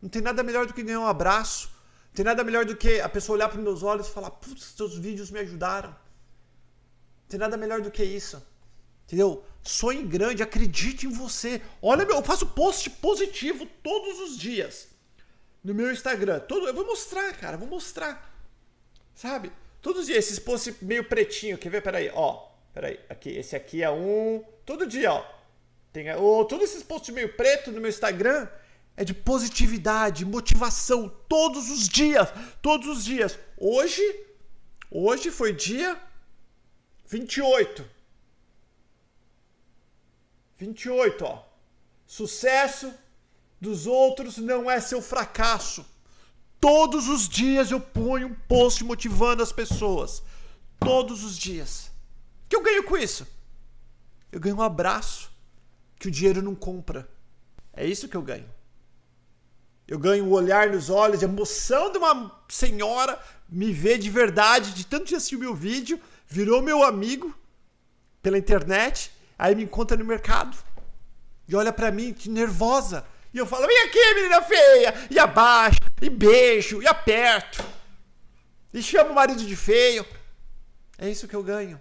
Não 0.00 0.08
tem 0.08 0.22
nada 0.22 0.42
melhor 0.42 0.66
do 0.66 0.72
que 0.72 0.82
ganhar 0.82 1.00
um 1.00 1.06
abraço. 1.06 1.68
Não 2.06 2.14
tem 2.14 2.24
nada 2.24 2.42
melhor 2.42 2.64
do 2.64 2.74
que 2.74 3.00
a 3.00 3.08
pessoa 3.08 3.36
olhar 3.36 3.48
para 3.48 3.60
meus 3.60 3.82
olhos 3.82 4.08
e 4.08 4.12
falar: 4.12 4.30
Putz, 4.30 4.74
seus 4.76 4.96
vídeos 4.96 5.30
me 5.30 5.40
ajudaram. 5.40 5.90
Não 5.90 7.28
tem 7.28 7.38
nada 7.38 7.56
melhor 7.56 7.80
do 7.80 7.90
que 7.90 8.02
isso. 8.02 8.42
Entendeu? 9.06 9.44
Sonhe 9.62 10.02
grande, 10.02 10.42
acredite 10.42 11.06
em 11.06 11.12
você. 11.12 11.60
Olha, 11.82 12.06
meu, 12.06 12.16
eu 12.16 12.22
faço 12.22 12.46
post 12.46 12.88
positivo 12.88 13.66
todos 13.82 14.20
os 14.20 14.38
dias 14.38 14.89
no 15.62 15.74
meu 15.74 15.92
Instagram. 15.92 16.40
Todo, 16.40 16.66
eu 16.66 16.74
vou 16.74 16.86
mostrar, 16.86 17.32
cara, 17.34 17.56
vou 17.56 17.68
mostrar. 17.68 18.34
Sabe? 19.14 19.52
Todos 19.80 20.02
os 20.02 20.06
dias, 20.06 20.24
esses 20.24 20.38
posts 20.38 20.80
meio 20.80 21.04
pretinho. 21.04 21.58
Quer 21.58 21.70
ver? 21.70 21.82
Peraí, 21.82 22.10
ó. 22.14 22.48
Peraí, 22.72 23.00
aqui, 23.08 23.30
esse 23.30 23.56
aqui 23.56 23.82
é 23.82 23.90
um. 23.90 24.44
Todo 24.64 24.86
dia, 24.86 25.12
ó. 25.12 25.24
Tem, 25.92 26.14
oh, 26.14 26.44
todos 26.44 26.70
esses 26.70 26.82
posts 26.82 27.12
meio 27.12 27.34
preto 27.36 27.72
no 27.72 27.80
meu 27.80 27.90
Instagram 27.90 28.48
é 28.96 29.04
de 29.04 29.14
positividade, 29.14 30.24
motivação, 30.24 31.08
todos 31.28 31.70
os 31.70 31.88
dias, 31.88 32.28
todos 32.60 32.86
os 32.86 33.04
dias. 33.04 33.38
Hoje, 33.56 34.02
hoje 34.90 35.30
foi 35.30 35.52
dia 35.52 36.00
28. 37.06 37.84
28, 40.58 41.24
ó. 41.24 41.44
Sucesso 42.06 42.92
dos 43.60 43.86
outros 43.86 44.38
não 44.38 44.70
é 44.70 44.80
seu 44.80 45.02
fracasso. 45.02 45.84
Todos 46.60 47.08
os 47.08 47.28
dias 47.28 47.70
eu 47.70 47.80
ponho 47.80 48.28
um 48.28 48.34
post 48.34 48.82
motivando 48.84 49.42
as 49.42 49.52
pessoas. 49.52 50.22
Todos 50.78 51.24
os 51.24 51.36
dias. 51.36 51.90
O 52.44 52.48
que 52.48 52.56
eu 52.56 52.62
ganho 52.62 52.84
com 52.84 52.96
isso? 52.96 53.26
Eu 54.32 54.40
ganho 54.40 54.56
um 54.56 54.62
abraço 54.62 55.30
que 55.98 56.08
o 56.08 56.10
dinheiro 56.10 56.42
não 56.42 56.54
compra. 56.54 57.08
É 57.72 57.86
isso 57.86 58.08
que 58.08 58.16
eu 58.16 58.22
ganho. 58.22 58.48
Eu 59.86 59.98
ganho 59.98 60.24
o 60.24 60.30
olhar 60.30 60.70
nos 60.70 60.88
olhos, 60.88 61.22
a 61.22 61.24
emoção 61.24 61.90
de 61.90 61.98
uma 61.98 62.40
senhora 62.48 63.20
me 63.48 63.72
ver 63.72 63.98
de 63.98 64.08
verdade, 64.08 64.72
de 64.72 64.86
tanto 64.86 65.06
de 65.06 65.16
assistir 65.16 65.36
o 65.36 65.40
meu 65.40 65.54
vídeo, 65.54 66.00
virou 66.28 66.62
meu 66.62 66.84
amigo 66.84 67.34
pela 68.22 68.38
internet, 68.38 69.10
aí 69.36 69.54
me 69.56 69.64
encontra 69.64 69.96
no 69.96 70.04
mercado 70.04 70.56
e 71.50 71.56
olha 71.56 71.72
para 71.72 71.90
mim, 71.90 72.12
que 72.12 72.28
nervosa. 72.28 73.04
E 73.32 73.38
eu 73.38 73.46
falo: 73.46 73.66
vem 73.66 73.82
aqui, 73.82 74.14
menina 74.14 74.42
feia! 74.42 74.94
E 75.10 75.18
abaixo, 75.18 75.80
e 76.00 76.10
beijo, 76.10 76.82
e 76.82 76.86
aperto. 76.86 77.64
E 78.72 78.82
chamo 78.82 79.10
o 79.10 79.14
marido 79.14 79.44
de 79.44 79.56
feio. 79.56 80.04
É 80.98 81.08
isso 81.08 81.26
que 81.26 81.34
eu 81.34 81.42
ganho. 81.42 81.80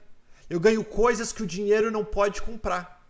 Eu 0.50 0.60
ganho 0.60 0.84
coisas 0.84 1.32
que 1.32 1.44
o 1.44 1.48
dinheiro 1.48 1.92
não 1.92 2.04
pode 2.04 2.42
comprar. 2.42 3.06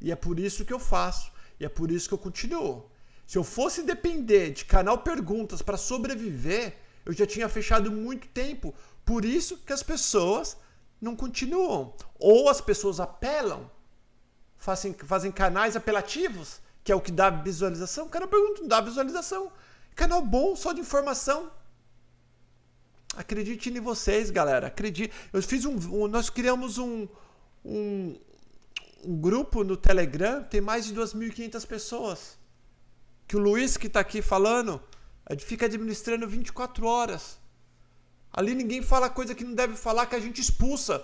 E 0.00 0.12
é 0.12 0.16
por 0.16 0.38
isso 0.38 0.64
que 0.64 0.72
eu 0.72 0.78
faço. 0.78 1.32
E 1.58 1.64
é 1.64 1.68
por 1.68 1.90
isso 1.90 2.08
que 2.08 2.14
eu 2.14 2.18
continuo. 2.18 2.90
Se 3.26 3.38
eu 3.38 3.44
fosse 3.44 3.82
depender 3.82 4.50
de 4.50 4.64
canal 4.64 4.98
Perguntas 4.98 5.62
para 5.62 5.76
sobreviver, 5.76 6.76
eu 7.06 7.12
já 7.12 7.26
tinha 7.26 7.48
fechado 7.48 7.90
muito 7.90 8.28
tempo. 8.28 8.74
Por 9.04 9.24
isso 9.24 9.56
que 9.58 9.72
as 9.72 9.82
pessoas 9.82 10.56
não 11.00 11.16
continuam. 11.16 11.94
Ou 12.18 12.48
as 12.48 12.60
pessoas 12.60 13.00
apelam, 13.00 13.70
fazem, 14.56 14.92
fazem 14.92 15.32
canais 15.32 15.76
apelativos, 15.76 16.60
que 16.84 16.92
é 16.92 16.94
o 16.94 17.00
que 17.00 17.10
dá 17.10 17.30
visualização. 17.30 18.08
Canal 18.08 18.28
Pergunta 18.28 18.60
não 18.60 18.68
dá 18.68 18.80
visualização. 18.80 19.50
Canal 19.96 20.20
bom, 20.20 20.54
só 20.54 20.72
de 20.72 20.80
informação. 20.80 21.50
Acredite 23.16 23.70
em 23.70 23.80
vocês, 23.80 24.30
galera. 24.30 24.66
Acredite. 24.66 25.12
Eu 25.32 25.42
fiz 25.42 25.64
um, 25.64 25.76
um 25.90 26.06
nós 26.06 26.28
criamos 26.28 26.76
um, 26.76 27.08
um, 27.64 28.16
um 29.02 29.16
grupo 29.16 29.64
no 29.64 29.76
Telegram, 29.78 30.42
tem 30.44 30.60
mais 30.60 30.84
de 30.84 30.94
2.500 30.94 31.66
pessoas. 31.66 32.38
Que 33.26 33.36
o 33.36 33.38
Luiz 33.40 33.78
que 33.78 33.86
está 33.86 34.00
aqui 34.00 34.20
falando, 34.20 34.82
fica 35.38 35.64
administrando 35.64 36.28
24 36.28 36.86
horas. 36.86 37.38
Ali 38.30 38.54
ninguém 38.54 38.82
fala 38.82 39.08
coisa 39.08 39.34
que 39.34 39.44
não 39.44 39.54
deve 39.54 39.76
falar, 39.76 40.06
que 40.06 40.16
a 40.16 40.20
gente 40.20 40.40
expulsa. 40.40 41.02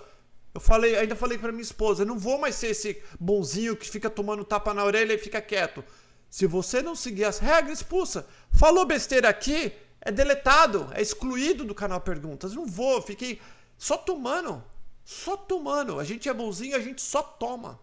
Eu 0.53 0.59
falei, 0.59 0.97
ainda 0.97 1.15
falei 1.15 1.37
para 1.37 1.51
minha 1.51 1.61
esposa, 1.61 2.03
não 2.03 2.17
vou 2.17 2.37
mais 2.37 2.55
ser 2.55 2.67
esse 2.67 3.01
bonzinho 3.19 3.75
que 3.75 3.89
fica 3.89 4.09
tomando 4.09 4.43
tapa 4.43 4.73
na 4.73 4.83
orelha 4.83 5.13
e 5.13 5.17
fica 5.17 5.41
quieto. 5.41 5.83
Se 6.29 6.45
você 6.45 6.81
não 6.81 6.95
seguir 6.95 7.25
as 7.25 7.39
regras, 7.39 7.79
expulsa. 7.79 8.27
Falou 8.51 8.85
besteira 8.85 9.29
aqui, 9.29 9.73
é 10.01 10.11
deletado, 10.11 10.89
é 10.93 11.01
excluído 11.01 11.63
do 11.63 11.75
canal 11.75 12.01
Perguntas. 12.01 12.53
Não 12.53 12.65
vou, 12.65 13.01
fiquei 13.01 13.39
só 13.77 13.97
tomando. 13.97 14.63
Só 15.03 15.35
tomando. 15.35 15.99
A 15.99 16.03
gente 16.03 16.27
é 16.27 16.33
bonzinho, 16.33 16.75
a 16.75 16.79
gente 16.79 17.01
só 17.01 17.21
toma. 17.21 17.79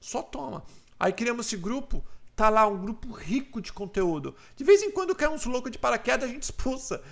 Só 0.00 0.22
toma. 0.22 0.64
Aí 0.98 1.12
criamos 1.12 1.46
esse 1.46 1.56
grupo, 1.56 2.04
tá 2.34 2.48
lá 2.48 2.66
um 2.66 2.80
grupo 2.80 3.12
rico 3.12 3.60
de 3.60 3.72
conteúdo. 3.72 4.34
De 4.56 4.64
vez 4.64 4.82
em 4.82 4.90
quando 4.90 5.14
cai 5.14 5.28
uns 5.28 5.44
loucos 5.44 5.70
de 5.70 5.78
paraquedas, 5.78 6.28
a 6.28 6.32
gente 6.32 6.44
expulsa. 6.44 7.02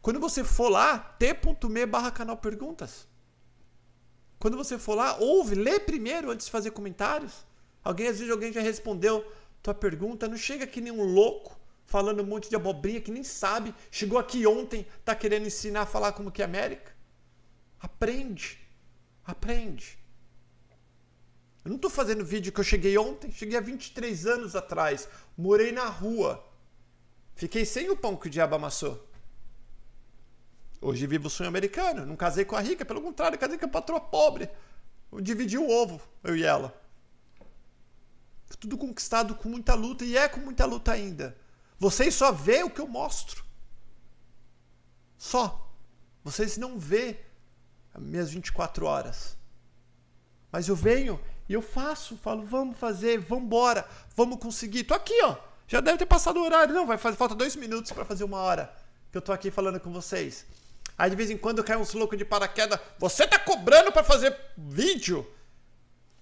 Quando 0.00 0.20
você 0.20 0.44
for 0.44 0.68
lá, 0.68 0.98
t.me 1.18 1.86
barra 1.86 2.10
canal 2.10 2.36
perguntas. 2.36 3.06
Quando 4.44 4.58
você 4.58 4.78
for 4.78 4.94
lá, 4.94 5.16
ouve, 5.16 5.54
lê 5.54 5.80
primeiro 5.80 6.30
antes 6.30 6.44
de 6.44 6.52
fazer 6.52 6.70
comentários. 6.70 7.46
Alguém, 7.82 8.08
às 8.08 8.18
vezes, 8.18 8.30
alguém 8.30 8.52
já 8.52 8.60
respondeu 8.60 9.24
tua 9.62 9.72
pergunta. 9.72 10.28
Não 10.28 10.36
chega 10.36 10.64
aqui 10.64 10.82
nenhum 10.82 11.02
louco 11.02 11.58
falando 11.86 12.22
um 12.22 12.26
monte 12.26 12.50
de 12.50 12.54
abobrinha 12.54 13.00
que 13.00 13.10
nem 13.10 13.24
sabe. 13.24 13.74
Chegou 13.90 14.18
aqui 14.18 14.46
ontem, 14.46 14.86
tá 15.02 15.14
querendo 15.14 15.46
ensinar 15.46 15.80
a 15.80 15.86
falar 15.86 16.12
como 16.12 16.30
que 16.30 16.42
é 16.42 16.44
América. 16.44 16.92
Aprende. 17.80 18.58
Aprende. 19.24 19.98
Eu 21.64 21.70
não 21.70 21.76
estou 21.76 21.90
fazendo 21.90 22.22
vídeo 22.22 22.52
que 22.52 22.60
eu 22.60 22.64
cheguei 22.64 22.98
ontem, 22.98 23.32
cheguei 23.32 23.56
há 23.56 23.62
23 23.62 24.26
anos 24.26 24.54
atrás, 24.54 25.08
morei 25.38 25.72
na 25.72 25.86
rua, 25.86 26.46
fiquei 27.34 27.64
sem 27.64 27.88
o 27.88 27.96
pão 27.96 28.14
que 28.14 28.26
o 28.26 28.30
diabo 28.30 28.56
amassou. 28.56 29.08
Hoje 30.84 31.06
vivo 31.06 31.28
o 31.28 31.30
sonho 31.30 31.48
americano, 31.48 32.04
não 32.04 32.14
casei 32.14 32.44
com 32.44 32.54
a 32.54 32.60
rica, 32.60 32.84
pelo 32.84 33.00
contrário, 33.00 33.38
casei 33.38 33.56
com 33.56 33.64
a 33.64 33.68
patroa 33.68 33.98
pobre. 33.98 34.50
Eu 35.10 35.18
dividi 35.18 35.56
o 35.56 35.66
ovo, 35.66 35.98
eu 36.22 36.36
e 36.36 36.44
ela. 36.44 36.78
Tudo 38.60 38.76
conquistado 38.76 39.34
com 39.34 39.48
muita 39.48 39.72
luta 39.72 40.04
e 40.04 40.14
é 40.14 40.28
com 40.28 40.40
muita 40.40 40.66
luta 40.66 40.92
ainda. 40.92 41.34
Vocês 41.78 42.14
só 42.14 42.30
vê 42.30 42.62
o 42.62 42.68
que 42.68 42.82
eu 42.82 42.86
mostro. 42.86 43.42
Só. 45.16 45.72
Vocês 46.22 46.58
não 46.58 46.78
vê 46.78 47.18
as 47.94 48.02
minhas 48.02 48.30
24 48.30 48.84
horas. 48.84 49.38
Mas 50.52 50.68
eu 50.68 50.76
venho 50.76 51.18
e 51.48 51.54
eu 51.54 51.62
faço, 51.62 52.14
falo, 52.18 52.44
vamos 52.44 52.78
fazer, 52.78 53.18
vamos 53.20 53.46
embora, 53.46 53.88
vamos 54.14 54.38
conseguir. 54.38 54.84
Tô 54.84 54.92
aqui, 54.92 55.18
ó. 55.22 55.34
Já 55.66 55.80
deve 55.80 55.96
ter 55.96 56.06
passado 56.06 56.38
o 56.40 56.44
horário. 56.44 56.74
Não, 56.74 56.86
vai 56.86 56.98
fazer, 56.98 57.16
falta 57.16 57.34
dois 57.34 57.56
minutos 57.56 57.90
para 57.90 58.04
fazer 58.04 58.24
uma 58.24 58.38
hora 58.38 58.70
que 59.10 59.16
eu 59.16 59.22
tô 59.22 59.32
aqui 59.32 59.50
falando 59.50 59.80
com 59.80 59.90
vocês. 59.90 60.44
Aí 60.96 61.10
de 61.10 61.16
vez 61.16 61.30
em 61.30 61.36
quando 61.36 61.64
cai 61.64 61.76
uns 61.76 61.92
loucos 61.92 62.16
de 62.16 62.24
paraquedas. 62.24 62.78
Você 62.98 63.26
tá 63.26 63.38
cobrando 63.38 63.90
para 63.90 64.04
fazer 64.04 64.36
vídeo? 64.56 65.26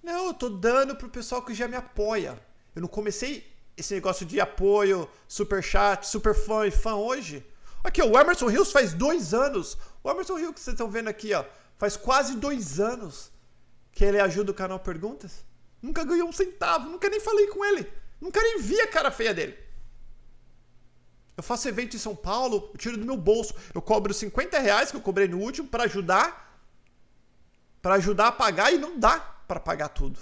Não, 0.02 0.26
eu 0.28 0.34
tô 0.34 0.48
dando 0.48 0.96
pro 0.96 1.08
pessoal 1.08 1.42
que 1.42 1.54
já 1.54 1.68
me 1.68 1.76
apoia. 1.76 2.40
Eu 2.74 2.82
não 2.82 2.88
comecei 2.88 3.46
esse 3.76 3.94
negócio 3.94 4.24
de 4.26 4.40
apoio, 4.40 5.08
super 5.28 5.62
chat, 5.62 6.06
super 6.06 6.34
fã 6.34 6.66
e 6.66 6.70
fã 6.70 6.94
hoje. 6.94 7.46
Aqui, 7.84 8.02
o 8.02 8.18
Emerson 8.18 8.46
Rios 8.46 8.72
faz 8.72 8.94
dois 8.94 9.34
anos. 9.34 9.76
O 10.02 10.10
Emerson 10.10 10.36
Rios 10.36 10.54
que 10.54 10.60
vocês 10.60 10.74
estão 10.74 10.90
vendo 10.90 11.08
aqui, 11.08 11.34
ó, 11.34 11.44
faz 11.76 11.96
quase 11.96 12.36
dois 12.36 12.80
anos 12.80 13.30
que 13.92 14.04
ele 14.04 14.20
ajuda 14.20 14.52
o 14.52 14.54
canal 14.54 14.78
Perguntas. 14.78 15.44
Nunca 15.80 16.04
ganhou 16.04 16.28
um 16.28 16.32
centavo, 16.32 16.88
nunca 16.88 17.08
nem 17.08 17.20
falei 17.20 17.46
com 17.48 17.64
ele. 17.64 17.92
Nunca 18.20 18.40
nem 18.40 18.60
vi 18.60 18.80
a 18.80 18.86
cara 18.86 19.10
feia 19.10 19.34
dele. 19.34 19.58
Eu 21.37 21.43
faço 21.43 21.68
evento 21.68 21.97
em 21.97 21.99
São 21.99 22.14
Paulo, 22.14 22.70
eu 22.72 22.78
tiro 22.78 22.97
do 22.97 23.07
meu 23.07 23.16
bolso. 23.16 23.55
Eu 23.74 23.80
cobro 23.80 24.12
50 24.12 24.59
reais 24.59 24.91
que 24.91 24.97
eu 24.97 25.01
cobrei 25.01 25.26
no 25.28 25.39
último 25.39 25.68
para 25.68 25.85
ajudar. 25.85 26.61
para 27.80 27.95
ajudar 27.95 28.28
a 28.28 28.33
pagar 28.33 28.72
e 28.72 28.78
não 28.78 28.99
dá 28.99 29.18
para 29.49 29.59
pagar 29.59 29.89
tudo. 29.89 30.20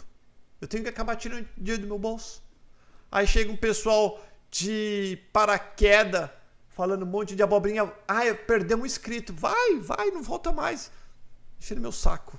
Eu 0.61 0.69
tenho 0.69 0.83
que 0.83 0.89
acabar 0.89 1.17
tirando 1.17 1.49
dinheiro 1.57 1.83
do 1.83 1.89
meu 1.89 1.99
bolso. 1.99 2.43
Aí 3.11 3.27
chega 3.27 3.51
um 3.51 3.57
pessoal 3.57 4.21
de 4.51 5.19
paraquedas, 5.33 6.31
falando 6.71 7.03
um 7.03 7.07
monte 7.07 7.35
de 7.35 7.43
abobrinha. 7.43 7.93
Ai, 8.07 8.33
perdemos 8.35 8.85
um 8.85 8.87
inscrito. 8.87 9.33
Vai, 9.33 9.79
vai, 9.79 10.11
não 10.11 10.23
volta 10.23 10.53
mais. 10.53 10.91
Deixa 11.59 11.75
no 11.75 11.81
meu 11.81 11.93
saco. 11.93 12.39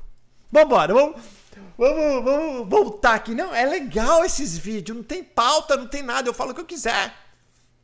Vambora, 0.52 0.94
vamos, 0.94 1.22
vamos, 1.78 2.24
vamos 2.24 2.70
voltar 2.70 3.16
aqui. 3.16 3.34
Não, 3.34 3.54
é 3.54 3.66
legal 3.66 4.24
esses 4.26 4.58
vídeos. 4.58 4.98
Não 4.98 5.04
tem 5.04 5.24
pauta, 5.24 5.78
não 5.78 5.88
tem 5.88 6.02
nada. 6.04 6.28
Eu 6.28 6.34
falo 6.34 6.52
o 6.52 6.54
que 6.54 6.62
eu 6.62 6.66
quiser. 6.66 7.16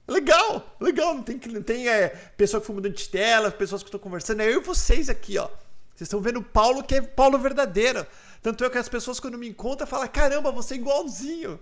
Legal, 0.07 0.75
legal. 0.79 1.13
Não 1.13 1.23
tem, 1.23 1.39
não 1.47 1.61
tem 1.61 1.89
é, 1.89 2.09
pessoa 2.37 2.61
que 2.61 2.67
foi 2.67 2.75
mudando 2.75 2.93
de 2.93 3.09
tela, 3.09 3.51
pessoas 3.51 3.83
que 3.83 3.87
estão 3.87 3.99
conversando. 3.99 4.41
É 4.41 4.47
eu 4.47 4.61
e 4.61 4.63
vocês 4.63 5.09
aqui, 5.09 5.37
ó. 5.37 5.47
Vocês 5.93 6.07
estão 6.07 6.21
vendo 6.21 6.39
o 6.39 6.43
Paulo 6.43 6.83
que 6.83 6.95
é 6.95 7.01
Paulo 7.01 7.37
verdadeiro. 7.37 8.05
Tanto 8.41 8.63
é 8.63 8.69
que 8.69 8.77
as 8.77 8.87
pessoas, 8.87 9.19
quando 9.19 9.37
me 9.37 9.49
encontram, 9.49 9.87
falam: 9.87 10.07
caramba, 10.07 10.51
você 10.51 10.75
é 10.75 10.77
igualzinho. 10.77 11.59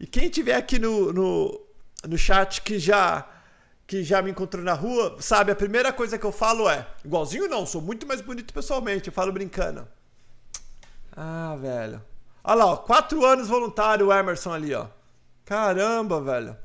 E 0.00 0.06
quem 0.06 0.28
tiver 0.28 0.56
aqui 0.56 0.78
no, 0.78 1.12
no, 1.12 1.60
no 2.08 2.18
chat 2.18 2.62
que 2.62 2.78
já 2.78 3.30
que 3.86 4.02
já 4.02 4.22
me 4.22 4.30
encontrou 4.30 4.64
na 4.64 4.72
rua, 4.72 5.16
sabe, 5.20 5.52
a 5.52 5.54
primeira 5.54 5.92
coisa 5.92 6.18
que 6.18 6.24
eu 6.24 6.32
falo 6.32 6.68
é: 6.68 6.86
igualzinho 7.04 7.48
não, 7.48 7.66
sou 7.66 7.80
muito 7.80 8.06
mais 8.06 8.20
bonito 8.20 8.52
pessoalmente. 8.52 9.08
Eu 9.08 9.12
falo 9.12 9.30
brincando. 9.30 9.86
Ah, 11.16 11.56
velho. 11.60 12.02
Olha 12.42 12.56
lá, 12.56 12.66
ó, 12.66 12.76
quatro 12.76 13.24
anos 13.24 13.48
voluntário 13.48 14.08
o 14.08 14.12
Emerson 14.12 14.52
ali, 14.52 14.74
ó. 14.74 14.86
Caramba, 15.44 16.20
velho. 16.20 16.63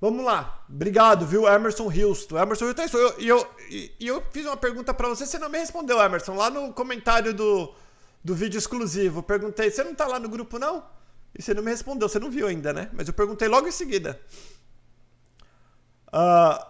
Vamos 0.00 0.24
lá. 0.24 0.64
Obrigado, 0.68 1.26
viu, 1.26 1.46
Emerson 1.46 1.84
Houston. 1.84 2.38
Emerson 2.38 2.66
Houston, 2.66 2.82
é 2.82 2.86
eu, 2.94 3.14
eu, 3.18 3.48
eu, 3.70 3.88
eu 4.00 4.22
fiz 4.30 4.46
uma 4.46 4.56
pergunta 4.56 4.94
para 4.94 5.08
você, 5.08 5.26
você 5.26 5.38
não 5.38 5.50
me 5.50 5.58
respondeu, 5.58 6.00
Emerson, 6.00 6.34
lá 6.34 6.48
no 6.48 6.72
comentário 6.72 7.34
do, 7.34 7.74
do 8.24 8.34
vídeo 8.34 8.56
exclusivo. 8.56 9.22
Perguntei, 9.22 9.70
você 9.70 9.84
não 9.84 9.94
tá 9.94 10.06
lá 10.06 10.18
no 10.18 10.28
grupo, 10.28 10.58
não? 10.58 10.82
E 11.38 11.42
você 11.42 11.52
não 11.52 11.62
me 11.62 11.70
respondeu, 11.70 12.08
você 12.08 12.18
não 12.18 12.30
viu 12.30 12.46
ainda, 12.46 12.72
né? 12.72 12.88
Mas 12.94 13.08
eu 13.08 13.14
perguntei 13.14 13.46
logo 13.46 13.68
em 13.68 13.72
seguida. 13.72 14.18
Uh, 16.08 16.64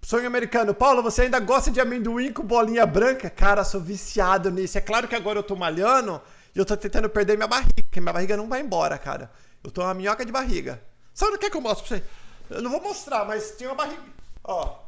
sonho 0.00 0.26
americano. 0.26 0.72
Paulo, 0.72 1.02
você 1.02 1.22
ainda 1.22 1.40
gosta 1.40 1.72
de 1.72 1.80
amendoim 1.80 2.32
com 2.32 2.44
bolinha 2.44 2.86
branca? 2.86 3.28
Cara, 3.28 3.64
sou 3.64 3.80
viciado 3.80 4.48
nisso. 4.50 4.78
É 4.78 4.80
claro 4.80 5.08
que 5.08 5.16
agora 5.16 5.40
eu 5.40 5.42
tô 5.42 5.56
malhando 5.56 6.22
e 6.54 6.58
eu 6.58 6.64
tô 6.64 6.76
tentando 6.76 7.10
perder 7.10 7.36
minha 7.36 7.48
barriga, 7.48 7.82
porque 7.82 8.00
minha 8.00 8.12
barriga 8.12 8.36
não 8.36 8.48
vai 8.48 8.60
embora, 8.60 8.96
cara. 8.96 9.30
Eu 9.62 9.72
tô 9.72 9.82
uma 9.82 9.92
minhoca 9.92 10.24
de 10.24 10.30
barriga. 10.30 10.80
Sabe 11.12 11.34
o 11.34 11.38
que 11.38 11.46
é 11.46 11.50
que 11.50 11.56
eu 11.56 11.60
mostro 11.60 11.86
pra 11.86 11.96
você? 11.98 12.04
Eu 12.50 12.62
não 12.62 12.70
vou 12.70 12.80
mostrar, 12.80 13.24
mas 13.24 13.52
tem 13.52 13.66
uma 13.66 13.74
barriga. 13.74 14.02
Ó. 14.42 14.78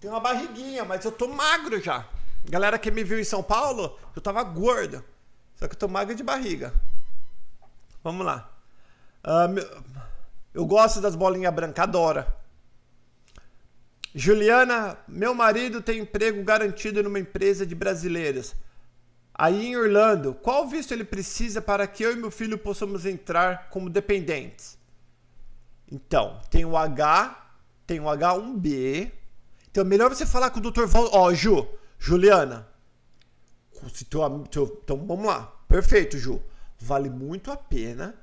Tem 0.00 0.10
uma 0.10 0.20
barriguinha, 0.20 0.84
mas 0.84 1.04
eu 1.04 1.12
tô 1.12 1.28
magro 1.28 1.80
já. 1.80 2.06
Galera 2.44 2.78
que 2.78 2.90
me 2.90 3.04
viu 3.04 3.20
em 3.20 3.24
São 3.24 3.42
Paulo, 3.42 3.98
eu 4.14 4.20
tava 4.20 4.42
gordo. 4.42 5.04
Só 5.56 5.68
que 5.68 5.74
eu 5.74 5.78
tô 5.78 5.88
magro 5.88 6.14
de 6.14 6.22
barriga. 6.22 6.74
Vamos 8.02 8.26
lá. 8.26 8.50
Uh, 9.24 9.92
eu 10.52 10.66
gosto 10.66 11.00
das 11.00 11.14
bolinhas 11.14 11.54
brancas, 11.54 11.82
adora. 11.84 12.36
Juliana, 14.14 14.98
meu 15.08 15.34
marido 15.34 15.80
tem 15.80 16.00
emprego 16.00 16.42
garantido 16.42 17.02
numa 17.02 17.18
empresa 17.18 17.64
de 17.64 17.74
brasileiros. 17.74 18.54
Aí 19.34 19.68
em 19.68 19.76
Orlando, 19.76 20.34
qual 20.34 20.68
visto 20.68 20.92
ele 20.92 21.04
precisa 21.04 21.62
para 21.62 21.86
que 21.86 22.02
eu 22.02 22.12
e 22.12 22.16
meu 22.16 22.30
filho 22.30 22.58
possamos 22.58 23.06
entrar 23.06 23.70
como 23.70 23.88
dependentes? 23.88 24.76
Então, 25.92 26.40
tem 26.50 26.64
o 26.64 26.74
H, 26.74 27.52
tem 27.86 28.00
o 28.00 28.04
H1B. 28.04 29.12
Então, 29.70 29.84
melhor 29.84 30.08
você 30.08 30.24
falar 30.24 30.48
com 30.48 30.58
o 30.58 30.70
Dr. 30.70 30.86
Val. 30.86 31.10
Ó, 31.12 31.26
oh, 31.26 31.34
Ju, 31.34 31.68
Juliana. 31.98 32.66
Se 33.92 34.06
teu, 34.06 34.26
teu, 34.50 34.80
então, 34.82 34.96
vamos 35.06 35.26
lá. 35.26 35.54
Perfeito, 35.68 36.16
Ju. 36.16 36.42
Vale 36.78 37.10
muito 37.10 37.52
a 37.52 37.58
pena. 37.58 38.14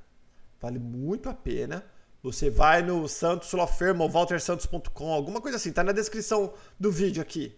Vale 0.60 0.80
muito 0.80 1.30
a 1.30 1.34
pena. 1.36 1.86
Você 2.24 2.50
vai 2.50 2.82
no 2.82 3.08
Santos 3.08 3.54
Law 3.54 3.68
Firm 3.68 4.02
ou 4.02 4.10
waltersantos.com, 4.10 5.14
alguma 5.14 5.40
coisa 5.40 5.58
assim. 5.58 5.72
Tá 5.72 5.84
na 5.84 5.92
descrição 5.92 6.52
do 6.80 6.92
vídeo 6.92 7.22
aqui. 7.22 7.56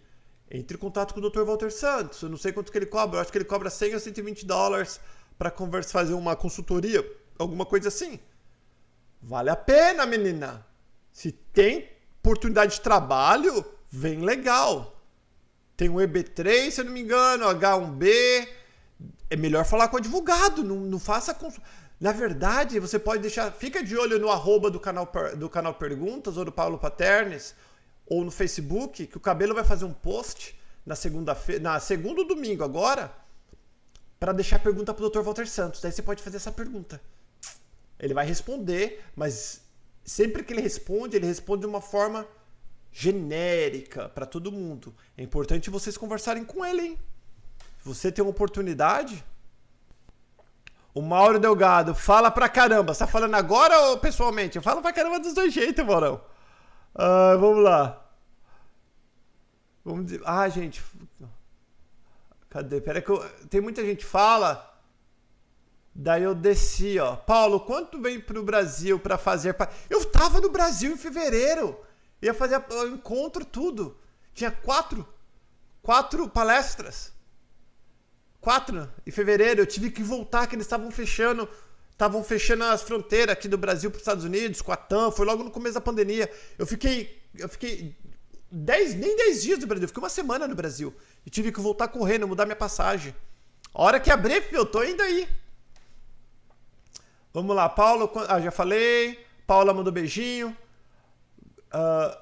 Entre 0.50 0.76
em 0.76 0.80
contato 0.80 1.14
com 1.14 1.20
o 1.20 1.30
Dr. 1.30 1.42
Walter 1.44 1.72
Santos. 1.72 2.20
Eu 2.20 2.28
não 2.28 2.36
sei 2.36 2.52
quanto 2.52 2.70
que 2.70 2.76
ele 2.76 2.84
cobra. 2.84 3.16
Eu 3.16 3.22
acho 3.22 3.32
que 3.32 3.38
ele 3.38 3.46
cobra 3.46 3.70
100 3.70 3.94
ou 3.94 4.00
120 4.00 4.44
dólares 4.44 5.00
para 5.38 5.50
fazer 5.84 6.12
uma 6.12 6.36
consultoria. 6.36 7.02
Alguma 7.38 7.64
coisa 7.64 7.88
assim. 7.88 8.20
Vale 9.22 9.50
a 9.50 9.56
pena, 9.56 10.04
menina. 10.04 10.66
Se 11.12 11.30
tem 11.30 11.88
oportunidade 12.18 12.74
de 12.74 12.80
trabalho, 12.80 13.64
vem 13.88 14.20
legal. 14.20 15.00
Tem 15.76 15.88
o 15.88 15.94
EB3, 15.94 16.70
se 16.70 16.80
eu 16.80 16.84
não 16.84 16.92
me 16.92 17.00
engano, 17.00 17.46
H1B. 17.46 18.48
É 19.30 19.36
melhor 19.36 19.64
falar 19.64 19.88
com 19.88 19.96
o 19.96 19.98
advogado, 19.98 20.64
não, 20.64 20.76
não 20.76 20.98
faça. 20.98 21.36
Na 22.00 22.12
verdade, 22.12 22.80
você 22.80 22.98
pode 22.98 23.22
deixar. 23.22 23.52
Fica 23.52 23.82
de 23.82 23.96
olho 23.96 24.18
no 24.18 24.30
arroba 24.30 24.70
do 24.70 24.80
canal, 24.80 25.10
do 25.36 25.48
canal 25.48 25.74
Perguntas 25.74 26.36
ou 26.36 26.44
do 26.44 26.52
Paulo 26.52 26.78
Paternes 26.78 27.54
ou 28.06 28.24
no 28.24 28.30
Facebook, 28.30 29.06
que 29.06 29.16
o 29.16 29.20
Cabelo 29.20 29.54
vai 29.54 29.64
fazer 29.64 29.84
um 29.84 29.92
post 29.92 30.58
na 30.84 30.96
segunda-feira, 30.96 31.62
na 31.62 31.80
segundo 31.80 32.24
domingo 32.24 32.64
agora, 32.64 33.12
para 34.18 34.32
deixar 34.32 34.58
pergunta 34.58 34.92
pro 34.92 35.08
Dr. 35.08 35.20
Walter 35.20 35.46
Santos. 35.46 35.80
Daí 35.80 35.92
você 35.92 36.02
pode 36.02 36.22
fazer 36.22 36.36
essa 36.36 36.52
pergunta. 36.52 37.00
Ele 38.02 38.12
vai 38.12 38.26
responder, 38.26 39.02
mas 39.14 39.62
sempre 40.04 40.42
que 40.42 40.52
ele 40.52 40.60
responde, 40.60 41.16
ele 41.16 41.26
responde 41.26 41.60
de 41.60 41.68
uma 41.68 41.80
forma 41.80 42.26
genérica 42.90 44.08
para 44.08 44.26
todo 44.26 44.50
mundo. 44.50 44.92
É 45.16 45.22
importante 45.22 45.70
vocês 45.70 45.96
conversarem 45.96 46.44
com 46.44 46.64
ele, 46.64 46.82
hein? 46.82 46.98
Você 47.84 48.10
tem 48.10 48.22
uma 48.24 48.32
oportunidade. 48.32 49.24
O 50.92 51.00
Mauro 51.00 51.38
Delgado 51.38 51.94
fala 51.94 52.30
pra 52.30 52.48
caramba. 52.48 52.92
Você 52.92 52.98
tá 52.98 53.06
falando 53.06 53.34
agora 53.36 53.80
ou 53.88 53.98
pessoalmente? 53.98 54.56
Eu 54.56 54.62
falo 54.62 54.82
pra 54.82 54.92
caramba 54.92 55.20
dos 55.20 55.32
dois 55.32 55.54
jeitos, 55.54 55.84
Maurão. 55.84 56.20
Uh, 56.94 57.38
vamos 57.38 57.62
lá. 57.62 58.04
Vamos 59.84 60.06
dizer. 60.06 60.20
Ah, 60.24 60.48
gente. 60.48 60.82
Cadê? 62.50 62.80
Pera 62.80 63.00
que 63.00 63.10
eu... 63.10 63.18
Tem 63.48 63.60
muita 63.60 63.84
gente 63.84 64.04
fala. 64.04 64.71
Daí 65.94 66.22
eu 66.22 66.34
desci, 66.34 66.98
ó. 66.98 67.16
Paulo, 67.16 67.60
quanto 67.60 68.00
vem 68.00 68.18
pro 68.18 68.42
Brasil 68.42 68.98
para 68.98 69.18
fazer? 69.18 69.54
Eu 69.90 70.04
tava 70.06 70.40
no 70.40 70.48
Brasil 70.48 70.92
em 70.92 70.96
fevereiro. 70.96 71.78
Ia 72.20 72.32
fazer 72.32 72.62
o 72.70 72.86
encontro, 72.86 73.44
tudo. 73.44 73.96
Tinha 74.32 74.50
quatro, 74.50 75.06
quatro 75.82 76.28
palestras. 76.28 77.12
Quatro 78.40 78.90
em 79.06 79.10
fevereiro. 79.10 79.60
Eu 79.60 79.66
tive 79.66 79.90
que 79.90 80.02
voltar, 80.02 80.46
que 80.46 80.54
eles 80.54 80.66
estavam 80.66 80.90
fechando. 80.90 81.48
Estavam 81.90 82.24
fechando 82.24 82.64
as 82.64 82.82
fronteiras 82.82 83.34
aqui 83.34 83.46
do 83.46 83.58
Brasil 83.58 83.90
para 83.90 83.96
os 83.96 84.02
Estados 84.02 84.24
Unidos, 84.24 84.62
com 84.62 84.72
a 84.72 84.76
TAM. 84.76 85.10
Foi 85.10 85.26
logo 85.26 85.44
no 85.44 85.50
começo 85.50 85.74
da 85.74 85.80
pandemia. 85.80 86.30
Eu 86.58 86.66
fiquei. 86.66 87.22
Eu 87.36 87.48
fiquei. 87.48 87.94
Dez, 88.50 88.94
nem 88.94 89.16
10 89.16 89.42
dias 89.42 89.58
no 89.58 89.66
Brasil. 89.66 89.84
Eu 89.84 89.88
fiquei 89.88 90.02
uma 90.02 90.08
semana 90.08 90.48
no 90.48 90.54
Brasil. 90.54 90.94
E 91.26 91.30
tive 91.30 91.52
que 91.52 91.60
voltar 91.60 91.88
correndo, 91.88 92.26
mudar 92.26 92.46
minha 92.46 92.56
passagem. 92.56 93.14
A 93.74 93.82
hora 93.82 94.00
que 94.00 94.10
abrir, 94.10 94.44
eu 94.52 94.64
tô 94.64 94.82
indo 94.82 95.02
aí. 95.02 95.28
Vamos 97.32 97.56
lá, 97.56 97.68
Paulo. 97.68 98.10
Ah, 98.28 98.40
já 98.40 98.50
falei. 98.50 99.24
Paula 99.46 99.72
mandou 99.72 99.92
beijinho. 99.92 100.56
Uh, 101.72 102.16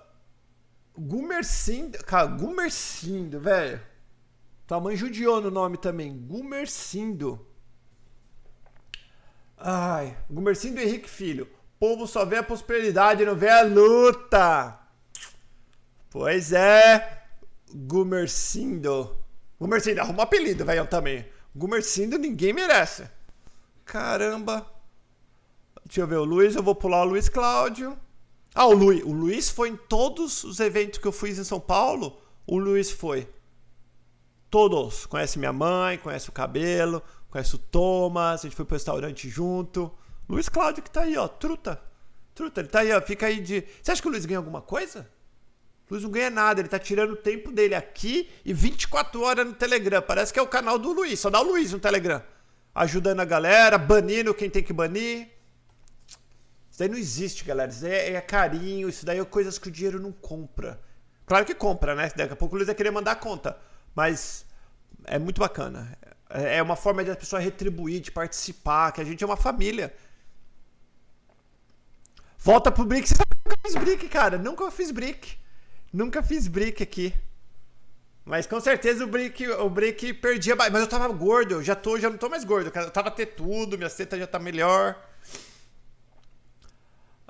Gumercindo. 0.96 1.98
Cara, 2.04 2.26
Gumercindo, 2.26 3.40
velho. 3.40 3.80
Tua 4.66 4.80
mãe 4.80 4.96
judiou 4.96 5.40
no 5.40 5.50
nome 5.50 5.76
também. 5.76 6.16
Gumercindo. 6.16 7.44
Ai, 9.58 10.16
Gumercindo 10.30 10.80
Henrique 10.80 11.10
Filho. 11.10 11.48
Povo 11.78 12.06
só 12.06 12.24
vê 12.24 12.36
a 12.36 12.42
prosperidade, 12.42 13.24
não 13.24 13.34
vê 13.34 13.48
a 13.48 13.62
luta. 13.62 14.78
Pois 16.10 16.52
é, 16.52 17.24
Gumercindo. 17.74 19.16
Gumercindo, 19.58 20.00
arruma 20.00 20.22
apelido, 20.22 20.64
velho, 20.64 20.86
também. 20.86 21.26
Gumercindo 21.54 22.18
ninguém 22.18 22.52
merece. 22.52 23.08
Caramba. 23.84 24.66
Deixa 25.90 26.02
eu 26.02 26.06
ver, 26.06 26.18
o 26.18 26.24
Luiz, 26.24 26.54
eu 26.54 26.62
vou 26.62 26.76
pular 26.76 27.02
o 27.02 27.04
Luiz 27.04 27.28
Cláudio. 27.28 27.98
Ah, 28.54 28.64
o 28.64 28.72
Luiz. 28.72 29.02
O 29.02 29.10
Luiz 29.10 29.50
foi 29.50 29.70
em 29.70 29.76
todos 29.76 30.44
os 30.44 30.60
eventos 30.60 31.00
que 31.00 31.08
eu 31.08 31.10
fiz 31.10 31.36
em 31.36 31.42
São 31.42 31.58
Paulo. 31.58 32.16
O 32.46 32.60
Luiz 32.60 32.92
foi. 32.92 33.28
Todos. 34.48 35.04
Conhece 35.04 35.36
minha 35.36 35.52
mãe, 35.52 35.98
conhece 35.98 36.28
o 36.28 36.32
cabelo, 36.32 37.02
conhece 37.28 37.56
o 37.56 37.58
Thomas, 37.58 38.38
a 38.38 38.42
gente 38.44 38.54
foi 38.54 38.64
pro 38.64 38.76
restaurante 38.76 39.28
junto. 39.28 39.90
Luiz 40.28 40.48
Cláudio 40.48 40.80
que 40.80 40.90
tá 40.92 41.00
aí, 41.00 41.16
ó, 41.16 41.26
truta. 41.26 41.82
Truta, 42.36 42.60
ele 42.60 42.68
tá 42.68 42.80
aí, 42.80 42.92
ó, 42.92 43.02
fica 43.02 43.26
aí 43.26 43.40
de. 43.40 43.64
Você 43.82 43.90
acha 43.90 44.00
que 44.00 44.06
o 44.06 44.12
Luiz 44.12 44.24
ganha 44.24 44.38
alguma 44.38 44.62
coisa? 44.62 45.10
O 45.88 45.94
Luiz 45.94 46.04
não 46.04 46.10
ganha 46.12 46.30
nada, 46.30 46.60
ele 46.60 46.68
tá 46.68 46.78
tirando 46.78 47.14
o 47.14 47.16
tempo 47.16 47.50
dele 47.50 47.74
aqui 47.74 48.30
e 48.44 48.52
24 48.52 49.20
horas 49.22 49.44
no 49.44 49.54
Telegram. 49.54 50.00
Parece 50.00 50.32
que 50.32 50.38
é 50.38 50.42
o 50.42 50.46
canal 50.46 50.78
do 50.78 50.92
Luiz, 50.92 51.18
só 51.18 51.30
dá 51.30 51.40
o 51.40 51.44
Luiz 51.44 51.72
no 51.72 51.80
Telegram. 51.80 52.22
Ajudando 52.72 53.18
a 53.18 53.24
galera, 53.24 53.76
banindo 53.76 54.32
quem 54.32 54.48
tem 54.48 54.62
que 54.62 54.72
banir. 54.72 55.39
Daí 56.80 56.88
não 56.88 56.96
existe, 56.96 57.44
galera. 57.44 57.70
Isso 57.70 57.82
daí 57.82 57.92
é, 57.92 58.14
é 58.14 58.20
carinho, 58.22 58.88
isso 58.88 59.04
daí 59.04 59.18
é 59.18 59.24
coisas 59.26 59.58
que 59.58 59.68
o 59.68 59.70
dinheiro 59.70 60.00
não 60.00 60.10
compra. 60.10 60.80
Claro 61.26 61.44
que 61.44 61.54
compra, 61.54 61.94
né? 61.94 62.10
Daqui 62.16 62.32
a 62.32 62.36
pouco 62.36 62.54
o 62.54 62.56
Luiz 62.56 62.68
vai 62.68 62.74
querer 62.74 62.90
mandar 62.90 63.12
a 63.12 63.16
conta. 63.16 63.58
Mas 63.94 64.46
é 65.04 65.18
muito 65.18 65.38
bacana. 65.38 65.94
É, 66.30 66.56
é 66.56 66.62
uma 66.62 66.76
forma 66.76 67.04
de 67.04 67.10
a 67.10 67.16
pessoa 67.16 67.38
retribuir, 67.38 68.00
de 68.00 68.10
participar, 68.10 68.92
que 68.92 69.00
a 69.02 69.04
gente 69.04 69.22
é 69.22 69.26
uma 69.26 69.36
família. 69.36 69.94
Volta 72.38 72.72
pro 72.72 72.86
brick. 72.86 73.12
Nunca 73.44 73.58
fiz 73.62 73.76
brick, 73.76 74.08
cara. 74.08 74.38
Nunca 74.38 74.70
fiz 74.70 74.90
brick. 74.90 75.36
Nunca 75.92 76.22
fiz 76.22 76.48
brick 76.48 76.82
aqui. 76.82 77.14
Mas 78.24 78.46
com 78.46 78.58
certeza 78.58 79.04
o 79.04 79.06
brick, 79.06 79.46
o 79.46 79.68
brick 79.68 80.14
perdia. 80.14 80.56
Mas 80.56 80.72
eu 80.72 80.86
tava 80.86 81.06
gordo. 81.08 81.56
Eu 81.56 81.62
já, 81.62 81.74
tô, 81.74 81.98
já 81.98 82.08
não 82.08 82.16
tô 82.16 82.30
mais 82.30 82.42
gordo. 82.42 82.72
Eu 82.74 82.90
tava 82.90 83.10
ter 83.10 83.26
tudo. 83.26 83.76
Minha 83.76 83.90
seta 83.90 84.18
já 84.18 84.26
tá 84.26 84.38
melhor. 84.38 85.09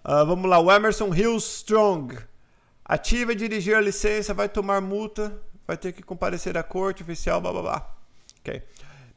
Uh, 0.05 0.27
vamos 0.27 0.49
lá. 0.49 0.59
O 0.59 0.71
Emerson 0.71 1.15
Hills 1.15 1.47
Strong. 1.47 2.19
Ativa 2.85 3.33
e 3.33 3.37
dirigir 3.37 3.75
a 3.75 3.81
licença. 3.81 4.35
Vai 4.35 4.49
tomar 4.49 4.81
multa. 4.81 5.37
Vai 5.67 5.77
ter 5.77 5.93
que 5.93 6.03
comparecer 6.03 6.57
à 6.57 6.63
corte 6.63 7.03
oficial. 7.03 7.41
Blá 7.41 7.53
blá 7.53 7.63
blá. 7.63 7.97
Ok. 8.41 8.63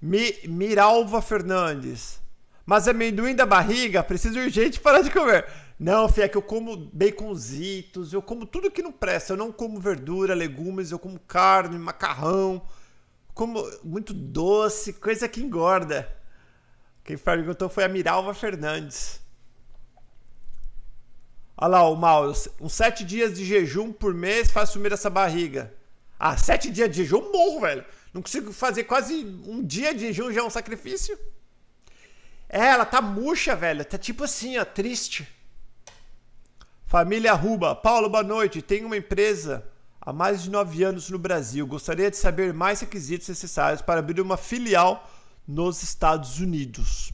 Mi, 0.01 0.36
Miralva 0.47 1.21
Fernandes. 1.21 2.21
Mas 2.65 2.88
amendoim 2.88 3.36
da 3.36 3.45
barriga, 3.45 4.03
preciso 4.03 4.39
urgente 4.39 4.79
parar 4.79 5.01
de 5.01 5.11
comer. 5.11 5.45
Não, 5.77 6.07
Fia, 6.07 6.25
é 6.25 6.27
que 6.29 6.38
eu 6.38 6.41
como 6.41 6.77
baconzitos, 6.93 8.13
eu 8.13 8.21
como 8.21 8.45
tudo 8.45 8.71
que 8.71 8.81
não 8.81 8.91
presta. 8.91 9.34
Eu 9.34 9.38
não 9.38 9.51
como 9.51 9.79
verdura, 9.79 10.34
legumes, 10.34 10.91
eu 10.91 10.99
como 10.99 11.19
carne, 11.19 11.77
macarrão. 11.77 12.61
Como 13.34 13.65
muito 13.84 14.13
doce, 14.13 14.93
coisa 14.93 15.27
que 15.27 15.41
engorda. 15.41 16.09
Quem 17.03 17.17
perguntou 17.17 17.67
foi 17.67 17.84
a 17.84 17.89
Miralva 17.89 18.34
Fernandes. 18.34 19.22
Olha 21.56 21.70
lá 21.70 21.89
o 21.89 21.95
mal, 21.95 22.32
uns 22.60 22.74
sete 22.74 23.04
dias 23.04 23.34
de 23.34 23.45
jejum 23.45 23.91
por 23.93 24.14
mês 24.14 24.51
faz 24.51 24.70
sumir 24.70 24.91
essa 24.91 25.10
barriga. 25.10 25.74
Ah, 26.20 26.36
sete 26.38 26.70
dias 26.72 26.89
de 26.89 27.04
jejum, 27.04 27.32
morro, 27.32 27.62
velho. 27.62 27.86
Não 28.14 28.22
consigo 28.22 28.54
fazer 28.54 28.84
quase 28.84 29.26
um 29.45 29.64
dia 29.64 29.93
de 29.93 30.01
jejum, 30.01 30.32
já 30.32 30.41
é 30.41 30.43
um 30.43 30.49
sacrifício. 30.49 31.18
É, 32.47 32.68
ela 32.68 32.86
tá 32.86 33.01
murcha, 33.01 33.56
velho. 33.56 33.84
Tá 33.84 33.97
tipo 33.97 34.24
assim, 34.24 34.58
ó, 34.58 34.66
triste. 34.66 35.28
Família 36.86 37.34
Ruba. 37.34 37.76
Paulo, 37.76 38.08
boa 38.08 38.24
noite. 38.24 38.62
Tenho 38.62 38.86
uma 38.86 38.95
empresa 38.95 39.66
há 39.99 40.14
mais 40.14 40.43
de 40.43 40.51
nove 40.51 40.84
anos 40.84 41.10
no 41.10 41.18
Brasil. 41.18 41.66
Gostaria 41.66 42.12
de 42.12 42.18
saber 42.18 42.54
mais 42.54 42.82
requisitos 42.82 43.28
necessários 43.28 43.82
para 43.82 43.99
abrir 43.99 44.22
uma 44.22 44.38
filial 44.38 45.10
nos 45.47 45.82
Estados 45.82 46.39
Unidos. 46.39 47.12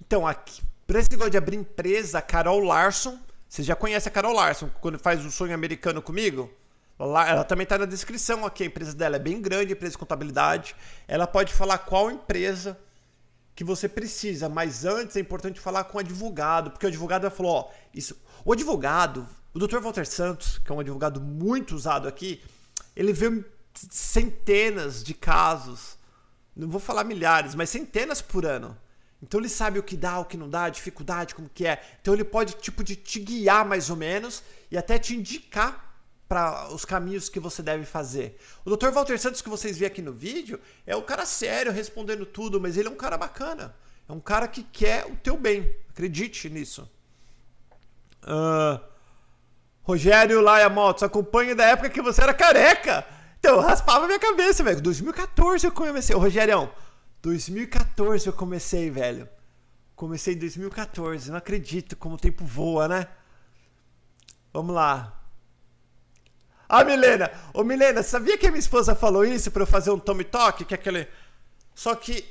Então, 0.00 0.24
aqui, 0.24 0.62
para 0.86 1.00
esse 1.00 1.10
negócio 1.10 1.32
de 1.32 1.38
abrir 1.38 1.56
empresa, 1.56 2.18
a 2.18 2.22
Carol 2.22 2.60
Larson. 2.60 3.18
Você 3.48 3.62
já 3.62 3.76
conhece 3.76 4.08
a 4.08 4.10
Carol 4.10 4.34
Larson, 4.34 4.70
quando 4.80 4.98
faz 4.98 5.24
o 5.24 5.30
sonho 5.30 5.54
americano 5.54 6.02
comigo? 6.02 6.50
Ela, 6.98 7.28
ela 7.28 7.44
também 7.44 7.64
está 7.64 7.78
na 7.78 7.84
descrição 7.84 8.44
aqui. 8.44 8.62
A 8.62 8.66
empresa 8.66 8.94
dela 8.94 9.16
é 9.16 9.18
bem 9.18 9.40
grande, 9.40 9.72
empresa 9.72 9.92
de 9.92 9.98
contabilidade. 9.98 10.74
Ela 11.06 11.26
pode 11.26 11.52
falar 11.52 11.78
qual 11.78 12.10
empresa 12.10 12.78
que 13.54 13.64
você 13.64 13.88
precisa, 13.88 14.50
mas 14.50 14.84
antes 14.84 15.16
é 15.16 15.20
importante 15.20 15.58
falar 15.58 15.84
com 15.84 15.96
o 15.96 16.00
advogado, 16.00 16.70
porque 16.70 16.84
o 16.84 16.88
advogado 16.88 17.22
vai 17.22 17.30
falar, 17.30 17.48
ó, 17.48 17.70
isso, 17.92 18.14
o 18.44 18.52
advogado, 18.52 19.26
o 19.54 19.58
Dr. 19.58 19.78
Walter 19.78 20.06
Santos, 20.06 20.58
que 20.58 20.70
é 20.70 20.74
um 20.74 20.80
advogado 20.80 21.22
muito 21.22 21.74
usado 21.74 22.06
aqui, 22.06 22.42
ele 22.94 23.14
vê 23.14 23.42
centenas 23.72 25.02
de 25.02 25.14
casos, 25.14 25.96
não 26.54 26.68
vou 26.68 26.80
falar 26.80 27.02
milhares, 27.04 27.54
mas 27.54 27.70
centenas 27.70 28.20
por 28.20 28.44
ano. 28.44 28.76
Então 29.26 29.40
ele 29.40 29.48
sabe 29.48 29.78
o 29.78 29.82
que 29.82 29.96
dá, 29.96 30.20
o 30.20 30.24
que 30.24 30.36
não 30.36 30.48
dá, 30.48 30.64
a 30.64 30.70
dificuldade, 30.70 31.34
como 31.34 31.48
que 31.48 31.66
é. 31.66 31.82
Então 32.00 32.14
ele 32.14 32.22
pode 32.22 32.54
tipo 32.54 32.84
de 32.84 32.94
te 32.94 33.18
guiar 33.18 33.64
mais 33.64 33.90
ou 33.90 33.96
menos 33.96 34.42
e 34.70 34.78
até 34.78 34.98
te 34.98 35.16
indicar 35.16 35.84
para 36.28 36.72
os 36.72 36.84
caminhos 36.84 37.28
que 37.28 37.40
você 37.40 37.60
deve 37.62 37.84
fazer. 37.84 38.38
O 38.64 38.76
Dr. 38.76 38.90
Walter 38.90 39.18
Santos 39.18 39.42
que 39.42 39.48
vocês 39.48 39.78
vêem 39.78 39.88
aqui 39.88 40.00
no 40.00 40.12
vídeo 40.12 40.60
é 40.86 40.94
um 40.94 41.02
cara 41.02 41.26
sério 41.26 41.72
respondendo 41.72 42.24
tudo, 42.24 42.60
mas 42.60 42.76
ele 42.76 42.88
é 42.88 42.90
um 42.90 42.96
cara 42.96 43.18
bacana. 43.18 43.74
É 44.08 44.12
um 44.12 44.20
cara 44.20 44.46
que 44.46 44.62
quer 44.62 45.06
o 45.06 45.16
teu 45.16 45.36
bem. 45.36 45.74
Acredite 45.90 46.48
nisso. 46.48 46.88
Uh, 48.22 48.80
Rogério 49.82 50.40
Laia 50.40 50.68
Motos, 50.68 51.02
acompanha 51.02 51.54
da 51.54 51.64
época 51.64 51.90
que 51.90 52.00
você 52.02 52.22
era 52.22 52.32
careca. 52.32 53.04
Então, 53.40 53.56
eu 53.56 53.60
raspava 53.60 54.06
minha 54.06 54.18
cabeça, 54.18 54.62
velho. 54.62 54.80
2014 54.80 55.66
eu 55.66 55.72
comecei. 55.72 56.14
Ô, 56.14 56.18
Rogério, 56.18 56.70
2014 57.26 58.28
eu 58.28 58.32
comecei, 58.32 58.88
velho. 58.88 59.28
Comecei 59.96 60.34
em 60.34 60.38
2014. 60.38 61.28
Não 61.28 61.38
acredito 61.38 61.96
como 61.96 62.14
o 62.14 62.18
tempo 62.18 62.44
voa, 62.44 62.86
né? 62.86 63.08
Vamos 64.52 64.72
lá. 64.72 65.20
Ah, 66.68 66.84
Milena! 66.84 67.28
Ô, 67.52 67.64
Milena, 67.64 68.04
sabia 68.04 68.38
que 68.38 68.46
a 68.46 68.50
minha 68.50 68.60
esposa 68.60 68.94
falou 68.94 69.24
isso 69.24 69.50
pra 69.50 69.62
eu 69.62 69.66
fazer 69.66 69.90
um 69.90 69.98
Tommy 69.98 70.22
Talk? 70.22 70.64
Que 70.64 70.74
é 70.74 70.76
aquele. 70.76 71.08
Só 71.74 71.96
que. 71.96 72.24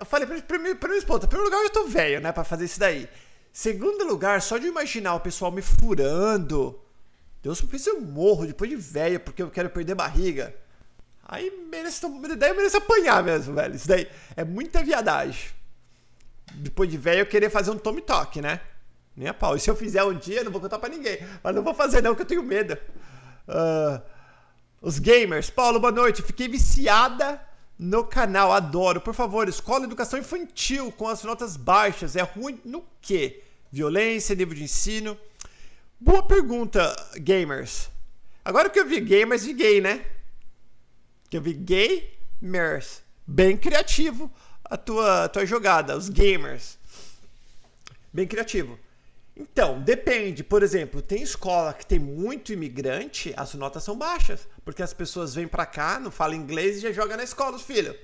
Eu 0.00 0.06
falei 0.06 0.26
pra, 0.26 0.40
pra, 0.40 0.58
minha, 0.58 0.74
pra 0.76 0.88
minha 0.88 0.98
esposa, 0.98 1.26
em 1.26 1.28
primeiro 1.28 1.50
lugar, 1.50 1.64
eu 1.64 1.70
tô 1.70 1.84
velho, 1.86 2.20
né, 2.20 2.32
pra 2.32 2.44
fazer 2.44 2.64
isso 2.64 2.78
daí. 2.80 3.08
Segundo 3.52 4.06
lugar, 4.06 4.40
só 4.40 4.56
de 4.56 4.66
imaginar 4.66 5.14
o 5.14 5.20
pessoal 5.20 5.50
me 5.50 5.60
furando. 5.60 6.80
Deus 7.42 7.60
me 7.60 7.78
eu 7.86 8.00
morro 8.00 8.46
depois 8.46 8.70
de 8.70 8.76
velho 8.76 9.20
porque 9.20 9.42
eu 9.42 9.50
quero 9.50 9.68
perder 9.68 9.94
barriga. 9.94 10.54
Aí 11.28 11.52
merece, 11.70 12.00
daí 12.38 12.50
eu 12.50 12.56
mereço 12.56 12.78
apanhar 12.78 13.22
mesmo, 13.22 13.54
velho. 13.54 13.76
Isso 13.76 13.86
daí 13.86 14.08
é 14.34 14.42
muita 14.42 14.82
viadagem. 14.82 15.50
Depois 16.54 16.90
de 16.90 16.96
velho 16.96 17.20
eu 17.20 17.26
querer 17.26 17.50
fazer 17.50 17.70
um 17.70 17.76
Tommy 17.76 18.00
Talk, 18.00 18.40
né? 18.40 18.62
Nem 19.14 19.28
a 19.28 19.34
pau. 19.34 19.54
E 19.54 19.60
se 19.60 19.68
eu 19.68 19.76
fizer 19.76 20.02
um 20.02 20.14
dia, 20.14 20.40
eu 20.40 20.44
não 20.44 20.50
vou 20.50 20.60
contar 20.60 20.78
pra 20.78 20.88
ninguém. 20.88 21.18
Mas 21.42 21.54
não 21.54 21.62
vou 21.62 21.74
fazer 21.74 22.02
não, 22.02 22.14
que 22.14 22.22
eu 22.22 22.26
tenho 22.26 22.42
medo. 22.42 22.78
Uh, 23.46 24.00
os 24.80 24.98
gamers. 24.98 25.50
Paulo, 25.50 25.78
boa 25.78 25.92
noite. 25.92 26.22
Fiquei 26.22 26.48
viciada 26.48 27.38
no 27.78 28.04
canal, 28.04 28.50
adoro. 28.50 28.98
Por 28.98 29.12
favor, 29.12 29.48
escola 29.48 29.84
educação 29.84 30.18
infantil 30.18 30.90
com 30.92 31.08
as 31.08 31.22
notas 31.24 31.58
baixas. 31.58 32.16
É 32.16 32.22
ruim 32.22 32.58
no 32.64 32.82
quê? 33.02 33.42
Violência, 33.70 34.34
nível 34.34 34.54
de 34.54 34.62
ensino? 34.62 35.18
Boa 36.00 36.22
pergunta, 36.22 36.96
gamers. 37.16 37.90
Agora 38.42 38.70
que 38.70 38.80
eu 38.80 38.86
vi 38.86 38.98
gamers 39.00 39.42
de 39.42 39.52
gay, 39.52 39.80
né? 39.80 40.06
Que 41.28 41.36
eu 41.36 41.42
vi 41.42 41.52
gamers. 41.52 43.02
Bem 43.26 43.56
criativo 43.56 44.32
a 44.64 44.76
tua, 44.76 45.24
a 45.24 45.28
tua 45.28 45.46
jogada, 45.46 45.96
os 45.96 46.08
gamers. 46.08 46.78
Bem 48.12 48.26
criativo. 48.26 48.78
Então, 49.36 49.80
depende. 49.80 50.42
Por 50.42 50.62
exemplo, 50.62 51.00
tem 51.00 51.22
escola 51.22 51.72
que 51.72 51.86
tem 51.86 51.98
muito 51.98 52.52
imigrante, 52.52 53.32
as 53.36 53.54
notas 53.54 53.84
são 53.84 53.96
baixas, 53.96 54.48
porque 54.64 54.82
as 54.82 54.92
pessoas 54.92 55.34
vêm 55.34 55.46
para 55.46 55.64
cá, 55.64 56.00
não 56.00 56.10
falam 56.10 56.36
inglês 56.36 56.78
e 56.78 56.80
já 56.80 56.92
jogam 56.92 57.16
na 57.16 57.22
escola 57.22 57.56
os 57.56 57.62
filhos. 57.62 57.96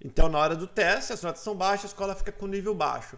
Então, 0.00 0.28
na 0.28 0.38
hora 0.38 0.56
do 0.56 0.66
teste, 0.66 1.12
as 1.12 1.22
notas 1.22 1.42
são 1.42 1.54
baixas, 1.54 1.84
a 1.84 1.88
escola 1.88 2.14
fica 2.14 2.32
com 2.32 2.46
nível 2.46 2.74
baixo. 2.74 3.16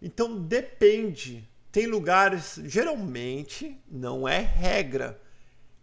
Então, 0.00 0.40
depende. 0.40 1.48
Tem 1.72 1.86
lugares, 1.86 2.60
geralmente, 2.64 3.80
não 3.90 4.28
é 4.28 4.38
regra. 4.38 5.20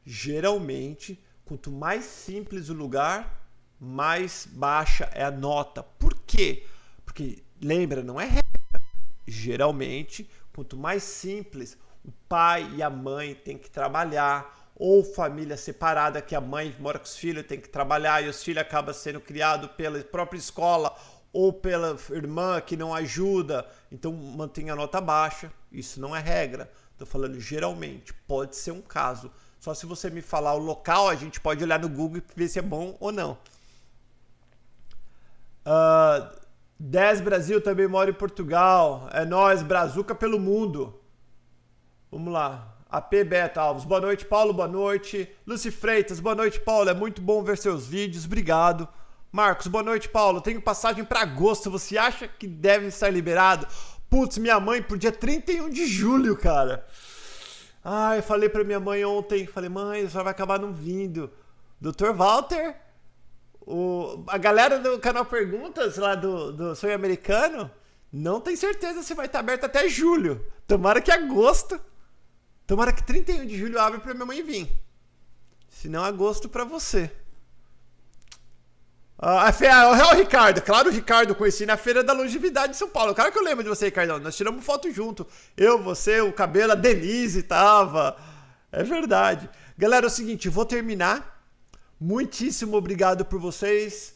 Geralmente, 0.05 1.21
quanto 1.47 1.71
mais 1.71 2.03
simples 2.03 2.69
o 2.69 2.73
lugar, 2.73 3.41
mais 3.79 4.47
baixa 4.51 5.09
é 5.13 5.23
a 5.23 5.31
nota. 5.31 5.81
Por 5.81 6.13
quê? 6.25 6.65
Porque, 7.05 7.41
lembra, 7.61 8.03
não 8.03 8.19
é 8.19 8.25
regra 8.25 8.43
geralmente, 9.25 10.29
quanto 10.53 10.77
mais 10.77 11.03
simples, 11.03 11.77
o 12.03 12.11
pai 12.27 12.69
e 12.75 12.83
a 12.83 12.89
mãe 12.89 13.33
têm 13.33 13.57
que 13.57 13.69
trabalhar, 13.69 14.71
ou 14.75 15.03
família 15.03 15.57
separada, 15.57 16.21
que 16.21 16.35
a 16.35 16.41
mãe 16.41 16.75
mora 16.79 16.99
com 16.99 17.05
os 17.05 17.17
filhos, 17.17 17.45
tem 17.45 17.59
que 17.59 17.69
trabalhar 17.69 18.23
e 18.23 18.29
os 18.29 18.43
filhos 18.43 18.61
acabam 18.61 18.93
sendo 18.93 19.19
criados 19.19 19.71
pela 19.71 19.99
própria 20.03 20.37
escola 20.37 20.95
ou 21.33 21.51
pela 21.51 21.97
irmã 22.11 22.61
que 22.61 22.77
não 22.77 22.93
ajuda, 22.93 23.67
então 23.91 24.13
mantém 24.13 24.69
a 24.69 24.75
nota 24.75 25.01
baixa. 25.01 25.51
Isso 25.71 25.99
não 25.99 26.15
é 26.15 26.19
regra. 26.19 26.71
Estou 26.91 27.07
falando 27.07 27.39
geralmente, 27.39 28.13
pode 28.13 28.55
ser 28.55 28.71
um 28.71 28.81
caso. 28.81 29.31
Só 29.67 29.73
se 29.73 29.85
você 29.85 30.09
me 30.09 30.21
falar 30.21 30.53
o 30.53 30.59
local, 30.59 31.09
a 31.09 31.15
gente 31.15 31.41
pode 31.41 31.61
olhar 31.61 31.77
no 31.77 31.89
Google 31.89 32.19
e 32.19 32.23
ver 32.33 32.47
se 32.47 32.57
é 32.57 32.61
bom 32.61 32.95
ou 33.01 33.11
não. 33.11 33.37
Uh, 35.65 36.25
10 36.79 37.19
Brasil 37.19 37.59
também 37.59 37.85
mora 37.85 38.09
em 38.09 38.13
Portugal. 38.13 39.09
É 39.11 39.25
nós, 39.25 39.61
Brazuca 39.61 40.15
pelo 40.15 40.39
mundo. 40.39 40.97
Vamos 42.09 42.31
lá. 42.31 42.77
AP 42.89 43.11
Beta 43.25 43.59
Alves, 43.59 43.83
boa 43.83 43.99
noite, 43.99 44.23
Paulo, 44.23 44.53
boa 44.53 44.69
noite. 44.69 45.29
Lucy 45.45 45.69
Freitas, 45.69 46.21
boa 46.21 46.33
noite, 46.33 46.61
Paulo. 46.61 46.89
É 46.89 46.93
muito 46.93 47.21
bom 47.21 47.43
ver 47.43 47.57
seus 47.57 47.85
vídeos, 47.85 48.23
obrigado. 48.23 48.87
Marcos, 49.33 49.67
boa 49.67 49.83
noite, 49.83 50.07
Paulo. 50.07 50.39
Tenho 50.39 50.61
passagem 50.61 51.03
para 51.03 51.23
agosto. 51.23 51.69
Você 51.69 51.97
acha 51.97 52.25
que 52.25 52.47
deve 52.47 52.85
estar 52.85 53.09
liberado? 53.09 53.67
Putz, 54.09 54.37
minha 54.37 54.61
mãe 54.61 54.81
pro 54.81 54.97
dia 54.97 55.11
31 55.11 55.69
de 55.69 55.85
julho, 55.87 56.37
cara. 56.37 56.87
Ai, 57.89 58.21
falei 58.21 58.49
pra 58.49 58.65
minha 58.65 58.81
mãe 58.81 59.05
ontem, 59.05 59.47
falei, 59.47 59.69
mãe, 59.69 60.09
só 60.09 60.21
vai 60.21 60.31
acabar 60.31 60.59
não 60.59 60.73
vindo. 60.73 61.31
Dr. 61.79 62.11
Walter, 62.13 62.75
o, 63.61 64.25
a 64.27 64.37
galera 64.37 64.77
do 64.77 64.99
canal 64.99 65.23
Perguntas, 65.23 65.95
lá 65.95 66.13
do, 66.13 66.51
do 66.51 66.75
Sonho 66.75 66.93
Americano, 66.93 67.71
não 68.11 68.41
tem 68.41 68.57
certeza 68.57 69.01
se 69.03 69.13
vai 69.13 69.27
estar 69.27 69.39
aberto 69.39 69.63
até 69.63 69.87
julho. 69.87 70.45
Tomara 70.67 70.99
que 70.99 71.09
agosto. 71.09 71.79
Tomara 72.65 72.91
que 72.91 73.03
31 73.03 73.45
de 73.45 73.57
julho 73.57 73.79
abre 73.79 74.01
pra 74.01 74.13
minha 74.13 74.25
mãe 74.25 74.43
vir. 74.43 74.69
Se 75.69 75.87
não, 75.87 76.03
agosto 76.03 76.49
pra 76.49 76.65
você. 76.65 77.09
Ah, 79.19 79.49
é 79.49 80.13
o 80.13 80.15
Ricardo, 80.15 80.61
claro, 80.61 80.89
o 80.89 80.91
Ricardo 80.91 81.33
conheci 81.33 81.65
na 81.65 81.75
Feira 81.75 82.03
da 82.03 82.13
Longevidade 82.13 82.73
de 82.73 82.77
São 82.77 82.87
Paulo. 82.87 83.15
Claro 83.15 83.31
que 83.31 83.39
eu 83.39 83.43
lembro 83.43 83.63
de 83.63 83.69
você, 83.69 83.85
Ricardão. 83.85 84.19
Nós 84.19 84.35
tiramos 84.37 84.63
foto 84.63 84.91
junto. 84.91 85.25
Eu, 85.55 85.81
você, 85.81 86.21
o 86.21 86.31
cabelo, 86.31 86.73
a 86.73 86.75
Denise 86.75 87.41
tava. 87.41 88.15
É 88.71 88.83
verdade. 88.83 89.49
Galera, 89.75 90.05
é 90.05 90.07
o 90.07 90.11
seguinte, 90.11 90.49
vou 90.49 90.65
terminar. 90.65 91.41
Muitíssimo 91.99 92.77
obrigado 92.77 93.25
por 93.25 93.39
vocês 93.39 94.15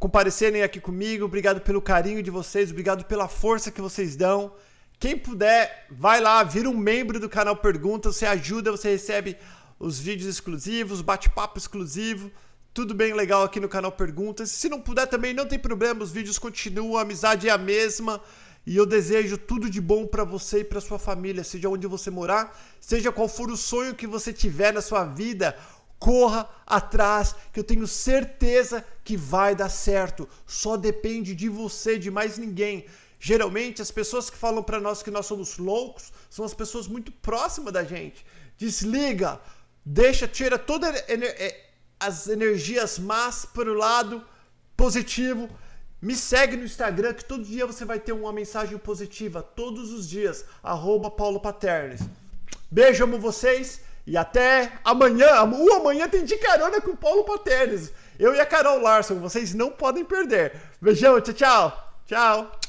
comparecerem 0.00 0.64
aqui 0.64 0.80
comigo. 0.80 1.24
Obrigado 1.24 1.60
pelo 1.60 1.80
carinho 1.80 2.20
de 2.20 2.30
vocês, 2.30 2.72
obrigado 2.72 3.04
pela 3.04 3.28
força 3.28 3.70
que 3.70 3.80
vocês 3.80 4.16
dão. 4.16 4.52
Quem 4.98 5.16
puder, 5.16 5.86
vai 5.88 6.20
lá, 6.20 6.42
vira 6.42 6.68
um 6.68 6.76
membro 6.76 7.20
do 7.20 7.28
canal 7.28 7.54
Pergunta, 7.56 8.10
você 8.10 8.26
ajuda, 8.26 8.72
você 8.72 8.90
recebe 8.90 9.36
os 9.78 10.00
vídeos 10.00 10.28
exclusivos, 10.28 11.00
bate-papo 11.00 11.58
exclusivo. 11.58 12.30
Tudo 12.74 12.94
bem 12.94 13.12
legal 13.12 13.42
aqui 13.42 13.60
no 13.60 13.68
canal 13.68 13.92
Perguntas. 13.92 14.50
Se 14.50 14.66
não 14.66 14.80
puder 14.80 15.06
também, 15.06 15.34
não 15.34 15.44
tem 15.44 15.58
problema, 15.58 16.02
os 16.02 16.10
vídeos 16.10 16.38
continuam, 16.38 16.96
a 16.96 17.02
amizade 17.02 17.46
é 17.46 17.52
a 17.52 17.58
mesma. 17.58 18.18
E 18.66 18.74
eu 18.74 18.86
desejo 18.86 19.36
tudo 19.36 19.68
de 19.68 19.78
bom 19.78 20.06
para 20.06 20.24
você 20.24 20.60
e 20.60 20.64
para 20.64 20.80
sua 20.80 20.98
família, 20.98 21.44
seja 21.44 21.68
onde 21.68 21.86
você 21.86 22.10
morar, 22.10 22.58
seja 22.80 23.12
qual 23.12 23.28
for 23.28 23.50
o 23.50 23.58
sonho 23.58 23.94
que 23.94 24.06
você 24.06 24.32
tiver 24.32 24.72
na 24.72 24.80
sua 24.80 25.04
vida, 25.04 25.54
corra 25.98 26.48
atrás, 26.66 27.34
que 27.52 27.60
eu 27.60 27.64
tenho 27.64 27.86
certeza 27.86 28.82
que 29.04 29.18
vai 29.18 29.54
dar 29.54 29.68
certo. 29.68 30.26
Só 30.46 30.74
depende 30.78 31.34
de 31.34 31.50
você, 31.50 31.98
de 31.98 32.10
mais 32.10 32.38
ninguém. 32.38 32.86
Geralmente 33.20 33.82
as 33.82 33.90
pessoas 33.90 34.30
que 34.30 34.36
falam 34.38 34.62
para 34.62 34.80
nós 34.80 35.02
que 35.02 35.10
nós 35.10 35.26
somos 35.26 35.58
loucos 35.58 36.10
são 36.30 36.42
as 36.42 36.54
pessoas 36.54 36.88
muito 36.88 37.12
próximas 37.12 37.74
da 37.74 37.84
gente. 37.84 38.24
Desliga, 38.56 39.38
deixa, 39.84 40.26
tira 40.26 40.58
toda 40.58 40.88
é, 40.88 41.71
as 42.02 42.28
energias 42.28 42.98
más 42.98 43.44
para 43.44 43.70
o 43.70 43.74
lado 43.74 44.22
positivo. 44.76 45.48
Me 46.00 46.16
segue 46.16 46.56
no 46.56 46.64
Instagram 46.64 47.14
que 47.14 47.24
todo 47.24 47.44
dia 47.44 47.64
você 47.64 47.84
vai 47.84 48.00
ter 48.00 48.12
uma 48.12 48.32
mensagem 48.32 48.76
positiva. 48.76 49.42
Todos 49.42 49.92
os 49.92 50.08
dias. 50.08 50.44
Arroba 50.62 51.10
Paulo 51.10 51.40
Paternes. 51.40 52.00
Beijo, 52.70 53.04
amo 53.04 53.18
vocês. 53.18 53.80
E 54.04 54.16
até 54.16 54.72
amanhã. 54.84 55.44
O 55.44 55.72
amanhã 55.74 56.08
tem 56.08 56.24
de 56.24 56.36
carona 56.38 56.80
com 56.80 56.90
o 56.90 56.96
Paulo 56.96 57.24
Paternes. 57.24 57.92
Eu 58.18 58.34
e 58.34 58.40
a 58.40 58.46
Carol 58.46 58.80
Larson. 58.80 59.20
Vocês 59.20 59.54
não 59.54 59.70
podem 59.70 60.04
perder. 60.04 60.60
Beijão, 60.80 61.20
tchau, 61.20 61.34
tchau. 61.34 61.94
Tchau. 62.06 62.61